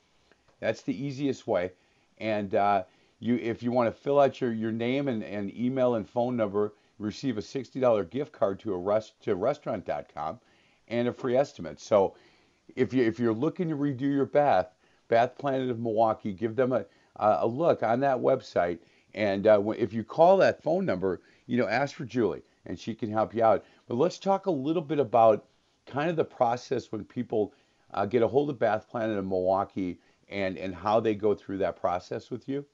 That's 0.59 0.81
the 0.81 1.05
easiest 1.05 1.47
way. 1.47 1.71
And 2.17 2.55
uh, 2.55 2.83
you, 3.19 3.35
if 3.35 3.63
you 3.63 3.71
want 3.71 3.93
to 3.93 4.01
fill 4.01 4.19
out 4.19 4.41
your, 4.41 4.51
your 4.53 4.71
name 4.71 5.07
and, 5.07 5.23
and 5.23 5.53
email 5.55 5.95
and 5.95 6.07
phone 6.07 6.35
number, 6.35 6.73
receive 6.97 7.37
a 7.37 7.41
$60 7.41 8.09
gift 8.09 8.31
card 8.31 8.59
to 8.61 8.73
a 8.73 8.77
rest 8.77 9.21
to 9.23 9.35
restaurant.com 9.35 10.39
and 10.87 11.07
a 11.07 11.13
free 11.13 11.35
estimate. 11.35 11.79
So 11.79 12.15
if 12.75 12.93
you 12.93 13.03
if 13.03 13.19
you're 13.19 13.33
looking 13.33 13.69
to 13.69 13.75
redo 13.75 14.01
your 14.01 14.25
bath, 14.25 14.67
Bath 15.07 15.37
Planet 15.37 15.69
of 15.69 15.79
Milwaukee, 15.79 16.33
give 16.33 16.55
them 16.55 16.71
a 16.71 16.85
a 17.19 17.45
look 17.45 17.83
on 17.83 17.99
that 17.99 18.17
website. 18.17 18.79
And 19.13 19.47
uh, 19.47 19.61
if 19.77 19.93
you 19.93 20.03
call 20.03 20.37
that 20.37 20.63
phone 20.63 20.85
number, 20.85 21.21
you 21.47 21.57
know, 21.57 21.67
ask 21.67 21.95
for 21.95 22.05
Julie, 22.05 22.43
and 22.65 22.79
she 22.79 22.93
can 22.93 23.11
help 23.11 23.33
you 23.33 23.43
out. 23.43 23.65
But 23.87 23.95
let's 23.95 24.19
talk 24.19 24.45
a 24.45 24.51
little 24.51 24.81
bit 24.81 24.99
about 24.99 25.45
kind 25.89 26.09
of 26.09 26.15
the 26.15 26.25
process 26.25 26.91
when 26.91 27.03
people 27.03 27.53
uh, 27.93 28.05
get 28.05 28.21
a 28.21 28.27
hold 28.27 28.49
of 28.49 28.59
Bath 28.59 28.87
Planet 28.89 29.17
of 29.17 29.25
Milwaukee 29.25 29.99
and 30.29 30.57
and 30.57 30.75
how 30.75 30.99
they 30.99 31.15
go 31.15 31.33
through 31.33 31.57
that 31.59 31.75
process 31.75 32.29
with 32.29 32.47
you. 32.47 32.65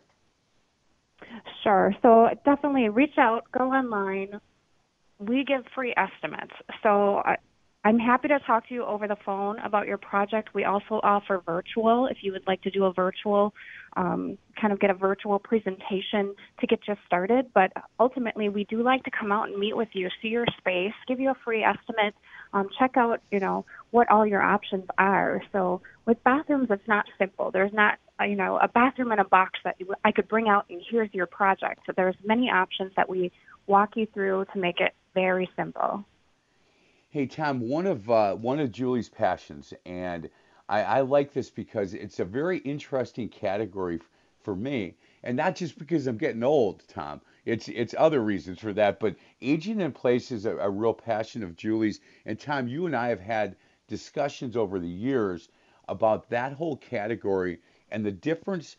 Sure. 1.63 1.93
So 2.01 2.29
definitely 2.43 2.89
reach 2.89 3.17
out, 3.17 3.45
go 3.57 3.71
online. 3.71 4.39
We 5.19 5.45
give 5.45 5.63
free 5.73 5.93
estimates. 5.95 6.51
So 6.83 7.21
I, 7.25 7.37
I'm 7.85 7.99
happy 7.99 8.27
to 8.27 8.39
talk 8.39 8.67
to 8.67 8.73
you 8.73 8.83
over 8.83 9.07
the 9.07 9.15
phone 9.23 9.59
about 9.59 9.87
your 9.87 9.97
project. 9.97 10.49
We 10.53 10.65
also 10.65 10.99
offer 11.03 11.41
virtual 11.45 12.07
if 12.07 12.17
you 12.21 12.31
would 12.33 12.45
like 12.47 12.61
to 12.63 12.71
do 12.71 12.85
a 12.85 12.91
virtual, 12.93 13.53
um, 13.95 14.37
kind 14.59 14.73
of 14.73 14.79
get 14.79 14.89
a 14.89 14.95
virtual 14.95 15.37
presentation 15.39 16.35
to 16.59 16.67
get 16.67 16.79
you 16.87 16.95
started. 17.05 17.45
But 17.53 17.71
ultimately, 17.99 18.49
we 18.49 18.65
do 18.65 18.81
like 18.81 19.03
to 19.03 19.11
come 19.11 19.31
out 19.31 19.49
and 19.49 19.57
meet 19.57 19.77
with 19.77 19.89
you, 19.93 20.09
see 20.21 20.29
your 20.29 20.45
space, 20.57 20.93
give 21.07 21.19
you 21.19 21.29
a 21.29 21.35
free 21.45 21.63
estimate, 21.63 22.15
um, 22.53 22.69
check 22.77 22.97
out, 22.97 23.21
you 23.31 23.39
know, 23.39 23.65
what 23.91 24.09
all 24.09 24.25
your 24.25 24.41
options 24.41 24.85
are. 24.97 25.41
So 25.51 25.81
with 26.05 26.23
bathrooms, 26.23 26.67
it's 26.69 26.87
not 26.87 27.05
simple. 27.17 27.51
There's 27.51 27.73
not, 27.73 27.97
uh, 28.19 28.25
you 28.25 28.35
know, 28.35 28.57
a 28.57 28.67
bathroom 28.67 29.11
in 29.11 29.19
a 29.19 29.25
box 29.25 29.59
that 29.63 29.77
I 30.03 30.11
could 30.11 30.27
bring 30.27 30.47
out 30.47 30.65
and 30.69 30.81
here's 30.89 31.13
your 31.13 31.25
project. 31.25 31.81
So 31.85 31.93
there's 31.95 32.15
many 32.23 32.49
options 32.49 32.91
that 32.95 33.09
we 33.09 33.31
walk 33.67 33.95
you 33.95 34.07
through 34.13 34.45
to 34.53 34.59
make 34.59 34.79
it 34.79 34.93
very 35.13 35.49
simple. 35.55 36.05
Hey 37.09 37.25
Tom, 37.25 37.61
one 37.61 37.87
of 37.87 38.09
uh, 38.09 38.35
one 38.35 38.59
of 38.59 38.73
Julie's 38.73 39.07
passions, 39.07 39.73
and 39.85 40.29
I, 40.67 40.81
I 40.81 41.01
like 41.01 41.31
this 41.31 41.49
because 41.49 41.93
it's 41.93 42.19
a 42.19 42.25
very 42.25 42.57
interesting 42.57 43.29
category 43.29 44.01
for 44.41 44.53
me, 44.53 44.95
and 45.23 45.37
not 45.37 45.55
just 45.55 45.79
because 45.79 46.07
I'm 46.07 46.17
getting 46.17 46.43
old, 46.43 46.83
Tom. 46.89 47.21
It's 47.45 47.67
it's 47.67 47.93
other 47.97 48.21
reasons 48.21 48.59
for 48.59 48.73
that, 48.73 48.99
but 48.99 49.15
aging 49.41 49.81
in 49.81 49.91
place 49.91 50.31
is 50.31 50.45
a, 50.45 50.57
a 50.57 50.69
real 50.69 50.93
passion 50.93 51.43
of 51.43 51.55
Julie's. 51.55 51.99
And 52.25 52.39
Tom, 52.39 52.67
you 52.67 52.87
and 52.87 52.95
I 52.95 53.09
have 53.09 53.19
had 53.19 53.55
discussions 53.87 54.57
over 54.57 54.79
the 54.79 54.87
years 54.87 55.49
about 55.87 56.29
that 56.29 56.53
whole 56.53 56.77
category 56.77 57.59
and 57.91 58.03
the 58.03 58.11
difference 58.11 58.77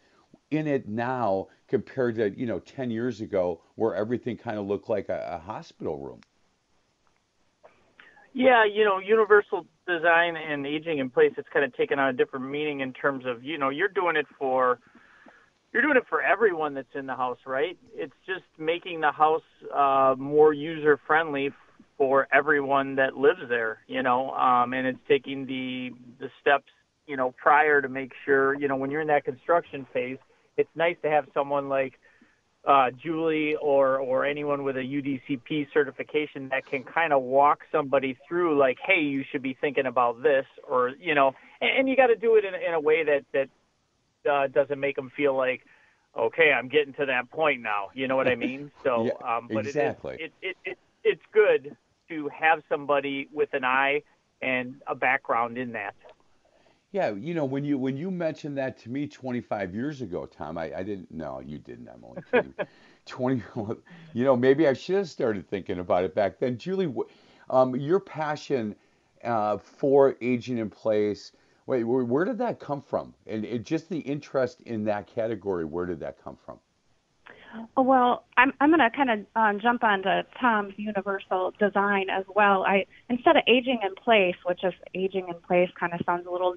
in 0.50 0.66
it 0.66 0.88
now 0.88 1.46
compared 1.68 2.16
to 2.16 2.30
you 2.38 2.46
know 2.46 2.58
10 2.58 2.90
years 2.90 3.20
ago, 3.20 3.60
where 3.76 3.94
everything 3.94 4.36
kind 4.36 4.58
of 4.58 4.66
looked 4.66 4.88
like 4.88 5.08
a, 5.08 5.34
a 5.34 5.38
hospital 5.38 5.98
room. 5.98 6.20
Yeah, 8.38 8.66
you 8.66 8.84
know, 8.84 8.98
universal 8.98 9.64
design 9.86 10.36
and 10.36 10.66
aging 10.66 10.98
in 10.98 11.08
place, 11.08 11.32
it's 11.38 11.48
kind 11.50 11.64
of 11.64 11.74
taken 11.74 11.98
on 11.98 12.10
a 12.10 12.12
different 12.12 12.50
meaning 12.50 12.80
in 12.80 12.92
terms 12.92 13.24
of, 13.24 13.42
you 13.42 13.56
know, 13.56 13.70
you're 13.70 13.88
doing 13.88 14.14
it 14.14 14.26
for 14.38 14.78
you're 15.72 15.82
doing 15.82 15.96
it 15.96 16.04
for 16.08 16.22
everyone 16.22 16.74
that's 16.74 16.94
in 16.94 17.06
the 17.06 17.14
house, 17.14 17.38
right? 17.46 17.76
It's 17.94 18.14
just 18.26 18.44
making 18.58 19.00
the 19.00 19.12
house 19.12 19.42
uh, 19.74 20.14
more 20.18 20.52
user 20.52 20.98
friendly 21.06 21.50
for 21.98 22.28
everyone 22.32 22.96
that 22.96 23.16
lives 23.16 23.40
there, 23.48 23.78
you 23.86 24.02
know, 24.02 24.30
um, 24.30 24.72
and 24.72 24.86
it's 24.86 24.98
taking 25.08 25.46
the 25.46 25.90
the 26.20 26.30
steps, 26.40 26.70
you 27.06 27.16
know, 27.16 27.34
prior 27.42 27.80
to 27.80 27.88
make 27.88 28.12
sure, 28.24 28.54
you 28.54 28.68
know, 28.68 28.76
when 28.76 28.90
you're 28.90 29.00
in 29.00 29.08
that 29.08 29.24
construction 29.24 29.86
phase, 29.92 30.18
it's 30.56 30.68
nice 30.74 30.96
to 31.02 31.10
have 31.10 31.26
someone 31.34 31.68
like 31.68 31.94
uh, 32.66 32.90
Julie 33.02 33.54
or 33.62 33.98
or 33.98 34.26
anyone 34.26 34.64
with 34.64 34.76
a 34.76 34.80
UDCP 34.80 35.68
certification 35.72 36.48
that 36.50 36.66
can 36.66 36.82
kind 36.82 37.12
of 37.12 37.22
walk 37.22 37.60
somebody 37.70 38.18
through, 38.28 38.58
like, 38.58 38.76
hey, 38.84 39.00
you 39.00 39.22
should 39.30 39.42
be 39.42 39.56
thinking 39.60 39.86
about 39.86 40.22
this, 40.22 40.44
or 40.68 40.92
you 41.00 41.14
know, 41.14 41.32
and, 41.60 41.70
and 41.78 41.88
you 41.88 41.96
got 41.96 42.08
to 42.08 42.16
do 42.16 42.36
it 42.36 42.44
in, 42.44 42.54
in 42.54 42.74
a 42.74 42.80
way 42.80 43.04
that 43.04 43.24
that 43.32 43.48
uh, 44.26 44.48
doesn't 44.48 44.80
make 44.80 44.96
them 44.96 45.10
feel 45.16 45.36
like, 45.36 45.62
okay, 46.18 46.52
I'm 46.52 46.68
getting 46.68 46.94
to 46.94 47.06
that 47.06 47.30
point 47.30 47.62
now. 47.62 47.88
You 47.94 48.08
know 48.08 48.16
what 48.16 48.28
I 48.28 48.34
mean? 48.34 48.70
So, 48.84 49.06
Yeah, 49.06 49.36
um, 49.36 49.48
but 49.52 49.66
exactly. 49.66 50.16
it, 50.18 50.24
is, 50.24 50.30
it, 50.42 50.56
it 50.64 50.70
it 50.70 50.78
it's 51.04 51.22
good 51.32 51.76
to 52.08 52.28
have 52.28 52.62
somebody 52.68 53.28
with 53.32 53.48
an 53.52 53.64
eye 53.64 54.02
and 54.42 54.76
a 54.86 54.94
background 54.94 55.58
in 55.58 55.72
that. 55.72 55.94
Yeah, 56.92 57.10
you 57.10 57.34
know, 57.34 57.44
when 57.44 57.64
you 57.64 57.78
when 57.78 57.96
you 57.96 58.10
mentioned 58.10 58.56
that 58.58 58.78
to 58.78 58.90
me 58.90 59.06
25 59.06 59.74
years 59.74 60.02
ago, 60.02 60.24
Tom, 60.24 60.56
I, 60.56 60.72
I 60.78 60.82
didn't. 60.82 61.10
No, 61.10 61.40
you 61.40 61.58
didn't. 61.58 61.88
I'm 61.88 62.04
only 62.04 62.22
kidding. 62.30 62.54
20. 63.06 63.42
You 64.14 64.24
know, 64.24 64.36
maybe 64.36 64.66
I 64.66 64.72
should 64.72 64.96
have 64.96 65.08
started 65.08 65.48
thinking 65.48 65.78
about 65.78 66.04
it 66.04 66.14
back 66.14 66.38
then. 66.38 66.56
Julie, 66.56 66.92
um, 67.50 67.76
your 67.76 68.00
passion 68.00 68.74
uh, 69.24 69.58
for 69.58 70.16
aging 70.20 70.58
in 70.58 70.70
place. 70.70 71.32
Wait, 71.66 71.82
where, 71.82 72.24
did 72.24 72.38
that 72.38 72.60
come 72.60 72.80
from? 72.80 73.12
And 73.26 73.44
it, 73.44 73.64
just 73.64 73.88
the 73.88 73.98
interest 73.98 74.60
in 74.66 74.84
that 74.84 75.08
category. 75.08 75.64
Where 75.64 75.84
did 75.84 76.00
that 76.00 76.22
come 76.22 76.38
from? 76.44 76.60
Oh, 77.76 77.82
Well, 77.82 78.24
I'm 78.36 78.52
I'm 78.60 78.70
going 78.70 78.80
to 78.80 78.96
kind 78.96 79.10
of 79.10 79.26
um, 79.34 79.60
jump 79.60 79.82
onto 79.82 80.22
Tom's 80.40 80.74
universal 80.76 81.52
design 81.58 82.06
as 82.10 82.24
well. 82.34 82.64
I 82.64 82.86
instead 83.08 83.36
of 83.36 83.42
aging 83.48 83.80
in 83.82 83.94
place, 83.96 84.36
which 84.44 84.62
is 84.62 84.74
aging 84.94 85.28
in 85.28 85.34
place, 85.46 85.70
kind 85.78 85.92
of 85.92 86.00
sounds 86.06 86.26
a 86.26 86.30
little 86.30 86.56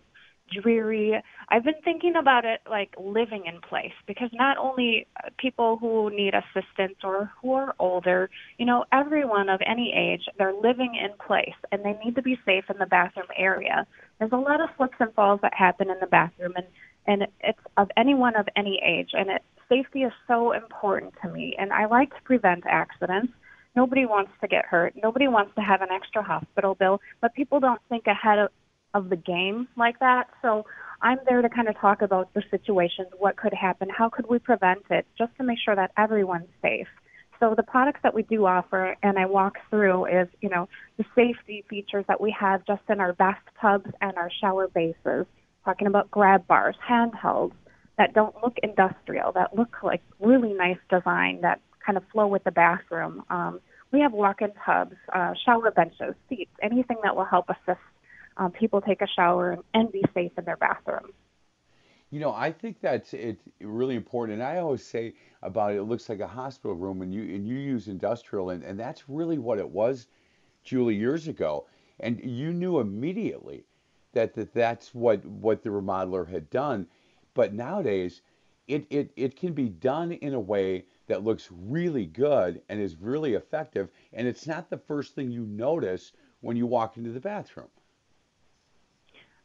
dreary. 0.52 1.22
I've 1.50 1.64
been 1.64 1.82
thinking 1.84 2.16
about 2.16 2.46
it 2.46 2.62
like 2.70 2.94
living 3.00 3.46
in 3.46 3.62
place 3.62 3.94
because 4.08 4.30
not 4.34 4.58
only 4.58 5.08
uh, 5.18 5.30
people 5.38 5.78
who 5.78 6.10
need 6.10 6.34
assistance 6.34 6.98
or 7.04 7.32
who 7.42 7.54
are 7.54 7.76
older, 7.80 8.30
you 8.58 8.66
know, 8.66 8.86
everyone 8.92 9.50
of 9.50 9.62
any 9.66 9.94
age, 9.96 10.28
they're 10.38 10.54
living 10.54 10.96
in 10.96 11.12
place 11.26 11.56
and 11.72 11.84
they 11.84 11.98
need 12.04 12.16
to 12.16 12.22
be 12.22 12.38
safe 12.46 12.66
in 12.70 12.78
the 12.78 12.86
bathroom 12.86 13.28
area. 13.38 13.86
There's 14.20 14.32
a 14.32 14.38
lot 14.38 14.62
of 14.62 14.70
slips 14.78 14.96
and 15.00 15.14
falls 15.14 15.40
that 15.42 15.54
happen 15.54 15.90
in 15.90 15.98
the 16.00 16.08
bathroom 16.08 16.54
and 16.56 16.66
and 17.08 17.28
it's 17.42 17.60
of 17.78 17.90
anyone 17.98 18.36
of 18.36 18.48
any 18.56 18.80
age 18.86 19.12
and 19.14 19.30
it 19.30 19.44
safety 19.68 20.02
is 20.02 20.12
so 20.28 20.52
important 20.52 21.14
to 21.24 21.30
me 21.30 21.56
and 21.58 21.72
I 21.72 21.86
like 21.86 22.10
to 22.10 22.22
prevent 22.24 22.66
accidents. 22.68 23.34
Nobody 23.76 24.06
wants 24.06 24.32
to 24.42 24.48
get 24.48 24.66
hurt. 24.66 24.94
Nobody 25.02 25.28
wants 25.28 25.54
to 25.56 25.62
have 25.62 25.82
an 25.82 25.90
extra 25.92 26.24
hospital 26.24 26.76
bill, 26.76 27.00
but 27.22 27.34
people 27.34 27.60
don't 27.60 27.82
think 27.88 28.08
ahead 28.08 28.40
of, 28.40 28.50
of 28.94 29.10
the 29.10 29.16
game 29.16 29.68
like 29.78 30.00
that. 30.00 30.28
So 30.42 30.66
I'm 31.02 31.20
there 31.28 31.42
to 31.42 31.50
kind 31.50 31.68
of 31.68 31.78
talk 31.78 32.02
about 32.02 32.34
the 32.34 32.44
situations, 32.52 33.08
what 33.18 33.38
could 33.38 33.54
happen, 33.54 33.90
how 33.90 34.10
could 34.10 34.28
we 34.28 34.40
prevent 34.40 34.84
it, 34.90 35.06
just 35.18 35.36
to 35.38 35.44
make 35.44 35.60
sure 35.64 35.76
that 35.76 35.92
everyone's 35.98 36.50
safe. 36.62 36.88
So 37.40 37.54
the 37.56 37.64
products 37.64 38.02
that 38.04 38.14
we 38.14 38.24
do 38.24 38.46
offer 38.46 38.98
and 39.02 39.18
I 39.18 39.26
walk 39.26 39.60
through 39.70 40.06
is, 40.08 40.28
you 40.42 40.50
know, 40.50 40.68
the 40.98 41.06
safety 41.16 41.64
features 41.70 42.04
that 42.10 42.20
we 42.20 42.36
have 42.38 42.66
just 42.66 42.82
in 42.90 43.00
our 43.00 43.14
bathtubs 43.14 43.90
and 44.02 44.18
our 44.18 44.30
shower 44.42 44.68
bases, 44.68 45.26
talking 45.64 45.88
about 45.88 46.12
grab 46.12 46.46
bars, 46.48 46.76
handhelds 46.88 47.54
that 47.98 48.14
don't 48.14 48.36
look 48.44 48.58
industrial, 48.62 49.32
that 49.34 49.56
look 49.56 49.78
like 49.84 50.02
really 50.20 50.54
nice 50.54 50.80
design 50.90 51.40
that 51.42 51.62
kind 51.86 51.98
of 51.98 52.04
flow 52.12 52.28
with 52.28 52.44
the 52.44 52.52
bathroom. 52.52 53.24
Um, 53.30 53.62
we 53.92 54.02
have 54.02 54.12
walk-in 54.12 54.52
tubs, 54.66 54.96
uh, 55.14 55.34
shower 55.46 55.72
benches, 55.72 56.16
seats, 56.28 56.52
anything 56.62 56.98
that 57.04 57.16
will 57.16 57.26
help 57.26 57.50
assist 57.50 57.80
um, 58.40 58.52
people 58.52 58.80
take 58.82 59.02
a 59.02 59.08
shower 59.08 59.58
and, 59.74 59.92
be 59.92 60.04
safe 60.14 60.32
in 60.38 60.46
their 60.46 60.58
bathroom. 60.58 61.12
You 62.10 62.20
know, 62.20 62.34
I 62.34 62.52
think 62.52 62.80
that's 62.82 63.14
it's 63.14 63.44
really 63.60 63.96
important, 63.96 64.40
and 64.40 64.48
I 64.48 64.58
always 64.58 64.84
say 64.84 65.14
about 65.44 65.74
it, 65.74 65.78
it 65.78 65.84
looks 65.84 66.10
like 66.10 66.22
a 66.22 66.28
hospital 66.28 66.74
room, 66.76 67.02
and 67.02 67.14
you 67.14 67.22
and 67.22 67.48
you 67.48 67.56
use 67.56 67.88
industrial, 67.88 68.50
and, 68.50 68.64
and 68.64 68.80
that's 68.80 69.08
really 69.08 69.38
what 69.38 69.60
it 69.60 69.70
was, 69.70 70.08
Julie, 70.64 70.96
years 70.96 71.28
ago, 71.28 71.68
and 72.00 72.20
you 72.24 72.52
knew 72.52 72.80
immediately 72.80 73.64
that, 74.14 74.34
that 74.34 74.54
that's 74.54 74.96
what 74.96 75.24
what 75.26 75.62
the 75.62 75.70
remodeler 75.70 76.28
had 76.28 76.50
done, 76.50 76.88
but 77.36 77.54
nowadays, 77.54 78.22
it, 78.68 78.88
it 78.90 79.12
it 79.16 79.36
can 79.36 79.54
be 79.54 79.70
done 79.70 80.14
in 80.14 80.34
a 80.34 80.40
way 80.40 80.86
that 81.08 81.24
looks 81.24 81.50
really 81.52 82.06
good 82.06 82.62
and 82.70 82.80
is 82.80 82.96
really 82.96 83.34
effective, 83.36 83.90
and 84.14 84.28
it's 84.28 84.48
not 84.48 84.70
the 84.70 84.78
first 84.78 85.14
thing 85.14 85.30
you 85.30 85.46
notice 85.46 86.14
when 86.42 86.58
you 86.58 86.66
walk 86.66 86.98
into 86.98 87.12
the 87.12 87.20
bathroom. 87.20 87.70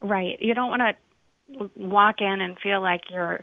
Right. 0.04 0.36
You 0.38 0.52
don't 0.52 0.68
want 0.68 0.82
to 0.82 1.70
walk 1.76 2.16
in 2.20 2.40
and 2.42 2.58
feel 2.58 2.82
like 2.82 3.00
you're, 3.10 3.42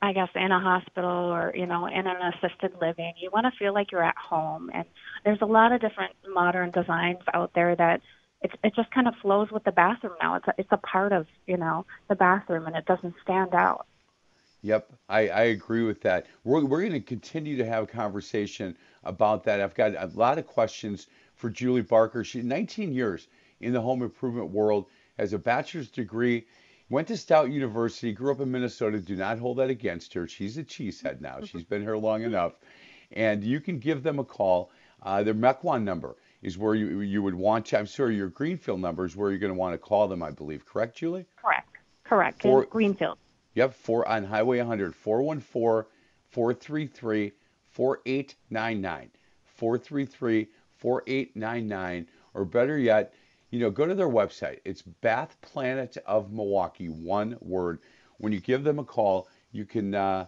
I 0.00 0.14
guess, 0.14 0.30
in 0.34 0.50
a 0.50 0.58
hospital 0.58 1.10
or 1.10 1.52
you 1.54 1.66
know 1.66 1.86
in 1.86 2.06
an 2.06 2.32
assisted 2.32 2.72
living. 2.80 3.12
You 3.20 3.30
want 3.30 3.44
to 3.44 3.58
feel 3.58 3.74
like 3.74 3.92
you're 3.92 4.02
at 4.02 4.16
home. 4.16 4.70
And 4.72 4.86
there's 5.26 5.42
a 5.42 5.46
lot 5.46 5.72
of 5.72 5.82
different 5.82 6.14
modern 6.26 6.70
designs 6.70 7.18
out 7.34 7.50
there 7.54 7.76
that 7.76 8.00
it 8.40 8.50
it 8.64 8.74
just 8.74 8.90
kind 8.92 9.08
of 9.08 9.14
flows 9.20 9.50
with 9.50 9.64
the 9.64 9.72
bathroom 9.72 10.14
now. 10.22 10.36
It's 10.36 10.48
a, 10.48 10.54
it's 10.56 10.72
a 10.72 10.78
part 10.78 11.12
of 11.12 11.26
you 11.46 11.58
know 11.58 11.84
the 12.08 12.14
bathroom, 12.14 12.66
and 12.66 12.74
it 12.76 12.86
doesn't 12.86 13.14
stand 13.22 13.54
out. 13.54 13.86
Yep, 14.62 14.92
I, 15.10 15.28
I 15.28 15.42
agree 15.42 15.82
with 15.84 16.00
that. 16.02 16.26
We're, 16.44 16.64
we're 16.64 16.80
going 16.80 16.92
to 16.92 17.00
continue 17.00 17.58
to 17.58 17.64
have 17.64 17.84
a 17.84 17.86
conversation 17.86 18.76
about 19.04 19.44
that. 19.44 19.60
I've 19.60 19.74
got 19.74 19.94
a 19.94 20.10
lot 20.14 20.38
of 20.38 20.46
questions 20.46 21.08
for 21.34 21.50
Julie 21.50 21.80
Barker. 21.82 22.24
She 22.24 22.42
19 22.42 22.92
years 22.92 23.28
in 23.60 23.72
the 23.72 23.80
home 23.80 24.02
improvement 24.02 24.50
world, 24.50 24.86
has 25.18 25.32
a 25.32 25.38
bachelor's 25.38 25.90
degree, 25.90 26.46
went 26.88 27.08
to 27.08 27.16
Stout 27.16 27.50
University, 27.50 28.12
grew 28.12 28.32
up 28.32 28.40
in 28.40 28.50
Minnesota. 28.50 29.00
Do 29.00 29.16
not 29.16 29.38
hold 29.38 29.58
that 29.58 29.70
against 29.70 30.14
her. 30.14 30.26
She's 30.26 30.58
a 30.58 30.64
cheesehead 30.64 31.20
now. 31.20 31.40
She's 31.42 31.64
been 31.64 31.82
here 31.82 31.96
long 31.96 32.22
enough. 32.22 32.52
And 33.12 33.42
you 33.42 33.60
can 33.60 33.78
give 33.78 34.02
them 34.02 34.18
a 34.18 34.24
call. 34.24 34.70
Uh, 35.02 35.22
their 35.22 35.34
Mequon 35.34 35.82
number 35.82 36.16
is 36.42 36.56
where 36.56 36.74
you 36.74 37.00
you 37.00 37.22
would 37.22 37.34
want 37.34 37.66
to. 37.66 37.78
I'm 37.78 37.86
sorry, 37.86 38.16
your 38.16 38.28
Greenfield 38.28 38.80
number 38.80 39.04
is 39.04 39.16
where 39.16 39.30
you're 39.30 39.38
going 39.38 39.52
to 39.52 39.58
want 39.58 39.74
to 39.74 39.78
call 39.78 40.08
them, 40.08 40.22
I 40.22 40.30
believe. 40.30 40.64
Correct, 40.64 40.96
Julie? 40.96 41.26
Correct. 41.36 41.78
Correct. 42.04 42.42
For, 42.42 42.64
Greenfield. 42.66 43.18
Yep, 43.54 43.74
four 43.74 44.08
on 44.08 44.24
Highway 44.24 44.58
100, 44.58 44.94
414 44.94 45.90
433 46.30 47.32
4899. 47.70 49.10
433 49.44 50.48
4899. 50.76 52.08
Or 52.34 52.44
better 52.44 52.78
yet, 52.78 53.12
you 53.50 53.58
know, 53.58 53.70
go 53.70 53.86
to 53.86 53.94
their 53.94 54.08
website. 54.08 54.60
It's 54.64 54.82
Bath 54.82 55.36
Planet 55.40 55.96
of 56.06 56.32
Milwaukee, 56.32 56.88
one 56.88 57.36
word. 57.40 57.80
When 58.18 58.32
you 58.32 58.40
give 58.40 58.64
them 58.64 58.78
a 58.78 58.84
call, 58.84 59.28
you 59.52 59.64
can 59.64 59.94
uh, 59.94 60.26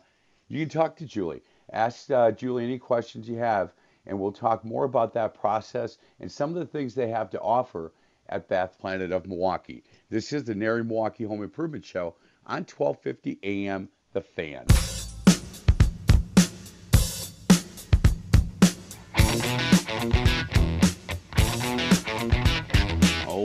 you 0.49 0.61
can 0.61 0.69
talk 0.69 0.97
to 0.97 1.07
Julie. 1.07 1.43
Ask 1.73 2.11
uh, 2.11 2.33
Julie 2.33 2.65
any 2.65 2.79
questions 2.79 3.29
you 3.29 3.37
have, 3.39 3.73
and 4.07 4.19
we'll 4.19 4.33
talk 4.33 4.65
more 4.65 4.85
about 4.85 5.15
that 5.15 5.35
process 5.35 5.99
and 6.21 6.31
some 6.31 6.51
of 6.51 6.57
the 6.57 6.67
things 6.67 6.95
they 6.95 7.09
have 7.09 7.31
to 7.31 7.41
offer 7.41 7.93
at 8.29 8.49
Bath 8.49 8.79
Planet 8.79 9.13
of 9.13 9.27
Milwaukee. 9.27 9.85
This 10.11 10.33
is 10.33 10.45
the 10.45 10.55
NARI 10.55 10.85
Milwaukee 10.85 11.25
Home 11.25 11.43
Improvement 11.43 11.85
Show 11.85 12.17
on 12.47 12.65
1250 12.65 13.39
AM 13.43 13.89
The 14.13 14.21
Fan. 14.21 14.67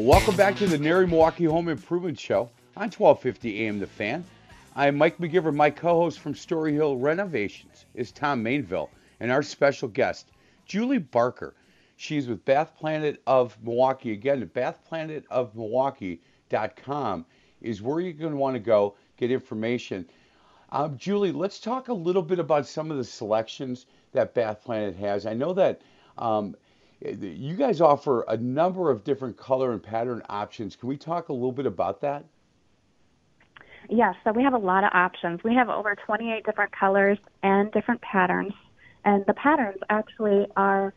Welcome 0.07 0.37
back 0.37 0.55
to 0.55 0.67
the 0.67 0.77
NARI 0.77 1.05
Milwaukee 1.05 1.43
Home 1.43 1.67
Improvement 1.67 2.17
Show 2.17 2.49
on 2.77 2.89
1250 2.89 3.67
AM 3.67 3.77
The 3.77 3.87
Fan. 3.87 4.23
I'm 4.73 4.97
Mike 4.97 5.17
McGivern. 5.17 5.55
My 5.55 5.69
co-host 5.69 6.21
from 6.21 6.33
Story 6.33 6.71
Hill 6.71 6.95
Renovations 6.95 7.85
is 7.93 8.13
Tom 8.13 8.41
Mainville, 8.41 8.87
and 9.19 9.29
our 9.29 9.43
special 9.43 9.89
guest, 9.89 10.31
Julie 10.65 10.99
Barker. 10.99 11.55
She's 11.97 12.29
with 12.29 12.45
Bath 12.45 12.73
Planet 12.77 13.21
of 13.27 13.57
Milwaukee. 13.61 14.13
Again, 14.13 14.49
bathplanetofmilwaukee.com 14.55 17.25
is 17.59 17.81
where 17.81 17.99
you're 17.99 18.13
going 18.13 18.31
to 18.31 18.37
want 18.37 18.55
to 18.55 18.61
go 18.61 18.95
get 19.17 19.29
information. 19.29 20.07
Um, 20.71 20.97
Julie, 20.97 21.33
let's 21.33 21.59
talk 21.59 21.89
a 21.89 21.93
little 21.93 22.23
bit 22.23 22.39
about 22.39 22.65
some 22.65 22.91
of 22.91 22.95
the 22.95 23.03
selections 23.03 23.87
that 24.13 24.33
Bath 24.33 24.63
Planet 24.63 24.95
has. 24.95 25.25
I 25.25 25.33
know 25.33 25.51
that 25.51 25.81
um, 26.17 26.55
you 27.01 27.55
guys 27.55 27.81
offer 27.81 28.21
a 28.27 28.37
number 28.37 28.89
of 28.89 29.03
different 29.03 29.37
color 29.37 29.71
and 29.71 29.81
pattern 29.81 30.21
options. 30.29 30.75
Can 30.75 30.89
we 30.89 30.97
talk 30.97 31.29
a 31.29 31.33
little 31.33 31.51
bit 31.51 31.65
about 31.65 32.01
that? 32.01 32.25
Yes, 33.89 34.15
so 34.23 34.31
we 34.31 34.43
have 34.43 34.53
a 34.53 34.57
lot 34.57 34.83
of 34.83 34.89
options. 34.93 35.43
We 35.43 35.53
have 35.55 35.69
over 35.69 35.95
28 35.95 36.45
different 36.45 36.71
colors 36.77 37.17
and 37.43 37.71
different 37.71 38.01
patterns. 38.01 38.53
And 39.05 39.25
the 39.27 39.33
patterns 39.33 39.77
actually 39.89 40.47
are 40.57 40.93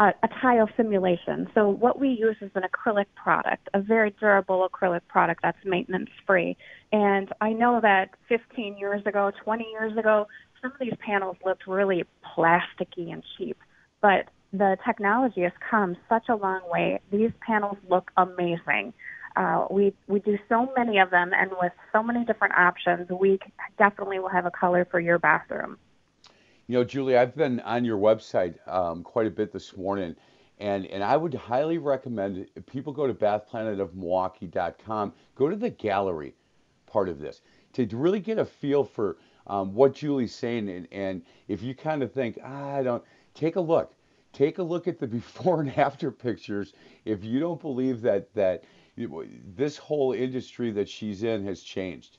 a, 0.00 0.14
a 0.22 0.28
tile 0.40 0.68
simulation. 0.76 1.48
So 1.54 1.68
what 1.68 2.00
we 2.00 2.08
use 2.08 2.36
is 2.40 2.50
an 2.54 2.62
acrylic 2.62 3.06
product, 3.14 3.68
a 3.74 3.80
very 3.80 4.14
durable 4.18 4.66
acrylic 4.68 5.02
product 5.08 5.40
that's 5.42 5.58
maintenance 5.64 6.10
free. 6.26 6.56
And 6.92 7.30
I 7.40 7.52
know 7.52 7.80
that 7.82 8.10
15 8.28 8.78
years 8.78 9.04
ago, 9.04 9.32
20 9.44 9.66
years 9.70 9.96
ago, 9.98 10.28
some 10.62 10.72
of 10.72 10.78
these 10.78 10.94
panels 11.04 11.36
looked 11.44 11.66
really 11.66 12.04
plasticky 12.24 13.12
and 13.12 13.22
cheap, 13.36 13.58
but 14.00 14.28
the 14.52 14.76
technology 14.84 15.42
has 15.42 15.52
come 15.70 15.96
such 16.08 16.28
a 16.28 16.34
long 16.34 16.60
way. 16.70 17.00
These 17.10 17.32
panels 17.40 17.76
look 17.88 18.10
amazing. 18.16 18.92
Uh, 19.36 19.66
we 19.70 19.92
we 20.08 20.20
do 20.20 20.38
so 20.48 20.72
many 20.76 20.98
of 20.98 21.10
them, 21.10 21.32
and 21.32 21.50
with 21.60 21.72
so 21.92 22.02
many 22.02 22.24
different 22.24 22.54
options, 22.54 23.08
we 23.10 23.38
definitely 23.78 24.18
will 24.18 24.30
have 24.30 24.46
a 24.46 24.50
color 24.50 24.84
for 24.90 24.98
your 24.98 25.18
bathroom. 25.18 25.78
You 26.66 26.78
know, 26.78 26.84
Julie, 26.84 27.16
I've 27.16 27.36
been 27.36 27.60
on 27.60 27.84
your 27.84 27.98
website 27.98 28.56
um, 28.68 29.02
quite 29.02 29.26
a 29.26 29.30
bit 29.30 29.52
this 29.52 29.76
morning, 29.76 30.14
and, 30.58 30.86
and 30.86 31.02
I 31.02 31.16
would 31.16 31.32
highly 31.32 31.78
recommend 31.78 32.46
people 32.66 32.92
go 32.92 33.06
to 33.06 33.14
bathplanetofmilwaukee.com, 33.14 35.12
go 35.34 35.48
to 35.48 35.56
the 35.56 35.70
gallery 35.70 36.34
part 36.86 37.08
of 37.08 37.18
this 37.20 37.40
to 37.72 37.86
really 37.92 38.20
get 38.20 38.38
a 38.38 38.44
feel 38.44 38.84
for 38.84 39.16
um, 39.46 39.74
what 39.74 39.94
Julie's 39.94 40.34
saying. 40.34 40.68
And, 40.68 40.88
and 40.90 41.22
if 41.46 41.62
you 41.62 41.74
kind 41.74 42.02
of 42.02 42.12
think, 42.12 42.38
ah, 42.44 42.74
I 42.74 42.82
don't, 42.82 43.02
take 43.34 43.56
a 43.56 43.60
look. 43.60 43.94
Take 44.38 44.58
a 44.58 44.62
look 44.62 44.86
at 44.86 45.00
the 45.00 45.06
before 45.18 45.60
and 45.60 45.76
after 45.76 46.12
pictures. 46.12 46.72
If 47.04 47.24
you 47.24 47.40
don't 47.40 47.60
believe 47.60 48.02
that, 48.02 48.32
that 48.34 48.62
this 48.96 49.76
whole 49.76 50.12
industry 50.12 50.70
that 50.70 50.88
she's 50.88 51.24
in 51.24 51.44
has 51.44 51.60
changed 51.60 52.18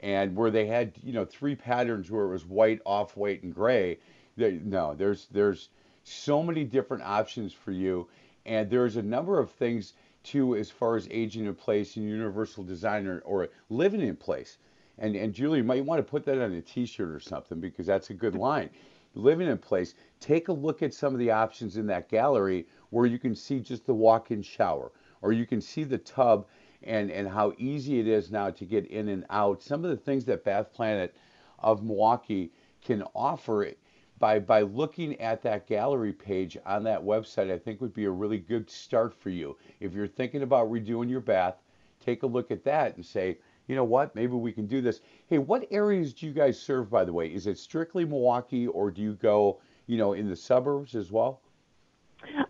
and 0.00 0.34
where 0.34 0.50
they 0.50 0.66
had 0.66 0.92
you 1.02 1.12
know 1.12 1.24
three 1.24 1.54
patterns 1.54 2.10
where 2.10 2.24
it 2.24 2.30
was 2.30 2.44
white, 2.44 2.80
off 2.84 3.16
white, 3.16 3.42
and 3.42 3.54
gray. 3.54 3.98
They, 4.36 4.52
no, 4.64 4.94
there's 4.94 5.28
there's 5.30 5.68
so 6.02 6.42
many 6.42 6.64
different 6.64 7.04
options 7.04 7.52
for 7.52 7.70
you, 7.70 8.08
and 8.46 8.68
there's 8.68 8.96
a 8.96 9.02
number 9.02 9.38
of 9.38 9.50
things 9.50 9.92
too 10.24 10.56
as 10.56 10.70
far 10.70 10.96
as 10.96 11.06
aging 11.10 11.46
in 11.46 11.54
place 11.54 11.96
and 11.96 12.08
universal 12.08 12.64
designer 12.64 13.22
or 13.24 13.48
living 13.68 14.00
in 14.00 14.16
place. 14.16 14.58
And 14.98 15.14
and 15.14 15.32
Julie, 15.32 15.58
you 15.58 15.64
might 15.64 15.84
want 15.84 16.04
to 16.04 16.10
put 16.10 16.24
that 16.24 16.42
on 16.42 16.52
a 16.52 16.62
T-shirt 16.62 17.10
or 17.10 17.20
something 17.20 17.60
because 17.60 17.86
that's 17.86 18.10
a 18.10 18.14
good 18.14 18.34
line. 18.34 18.70
Living 19.14 19.48
in 19.48 19.58
place. 19.58 19.94
Take 20.20 20.48
a 20.48 20.52
look 20.52 20.82
at 20.82 20.94
some 20.94 21.12
of 21.12 21.18
the 21.18 21.30
options 21.30 21.76
in 21.76 21.86
that 21.86 22.08
gallery 22.08 22.66
where 22.90 23.06
you 23.06 23.18
can 23.18 23.34
see 23.34 23.60
just 23.60 23.86
the 23.86 23.94
walk-in 23.94 24.42
shower, 24.42 24.92
or 25.22 25.32
you 25.32 25.46
can 25.46 25.60
see 25.60 25.84
the 25.84 25.98
tub 25.98 26.46
and, 26.82 27.10
and 27.10 27.28
how 27.28 27.52
easy 27.58 28.00
it 28.00 28.06
is 28.06 28.30
now 28.30 28.50
to 28.50 28.64
get 28.64 28.86
in 28.86 29.08
and 29.08 29.24
out. 29.30 29.62
Some 29.62 29.84
of 29.84 29.90
the 29.90 29.96
things 29.96 30.24
that 30.26 30.44
Bath 30.44 30.72
Planet 30.72 31.14
of 31.58 31.82
Milwaukee 31.82 32.52
can 32.82 33.02
offer 33.14 33.72
by, 34.18 34.38
by 34.38 34.62
looking 34.62 35.18
at 35.20 35.42
that 35.42 35.66
gallery 35.66 36.12
page 36.12 36.56
on 36.66 36.84
that 36.84 37.02
website, 37.02 37.50
I 37.50 37.58
think 37.58 37.80
would 37.80 37.94
be 37.94 38.04
a 38.04 38.10
really 38.10 38.38
good 38.38 38.70
start 38.70 39.14
for 39.14 39.30
you. 39.30 39.56
If 39.80 39.94
you're 39.94 40.06
thinking 40.06 40.42
about 40.42 40.70
redoing 40.70 41.10
your 41.10 41.20
bath, 41.20 41.56
take 42.04 42.22
a 42.22 42.26
look 42.26 42.50
at 42.50 42.64
that 42.64 42.96
and 42.96 43.04
say, 43.04 43.38
you 43.70 43.76
know 43.76 43.84
what, 43.84 44.16
maybe 44.16 44.32
we 44.32 44.50
can 44.50 44.66
do 44.66 44.80
this. 44.80 45.00
Hey, 45.28 45.38
what 45.38 45.64
areas 45.70 46.12
do 46.12 46.26
you 46.26 46.32
guys 46.32 46.60
serve, 46.60 46.90
by 46.90 47.04
the 47.04 47.12
way? 47.12 47.28
Is 47.28 47.46
it 47.46 47.56
strictly 47.56 48.04
Milwaukee 48.04 48.66
or 48.66 48.90
do 48.90 49.00
you 49.00 49.12
go, 49.12 49.60
you 49.86 49.96
know, 49.96 50.14
in 50.14 50.28
the 50.28 50.34
suburbs 50.34 50.96
as 50.96 51.12
well? 51.12 51.40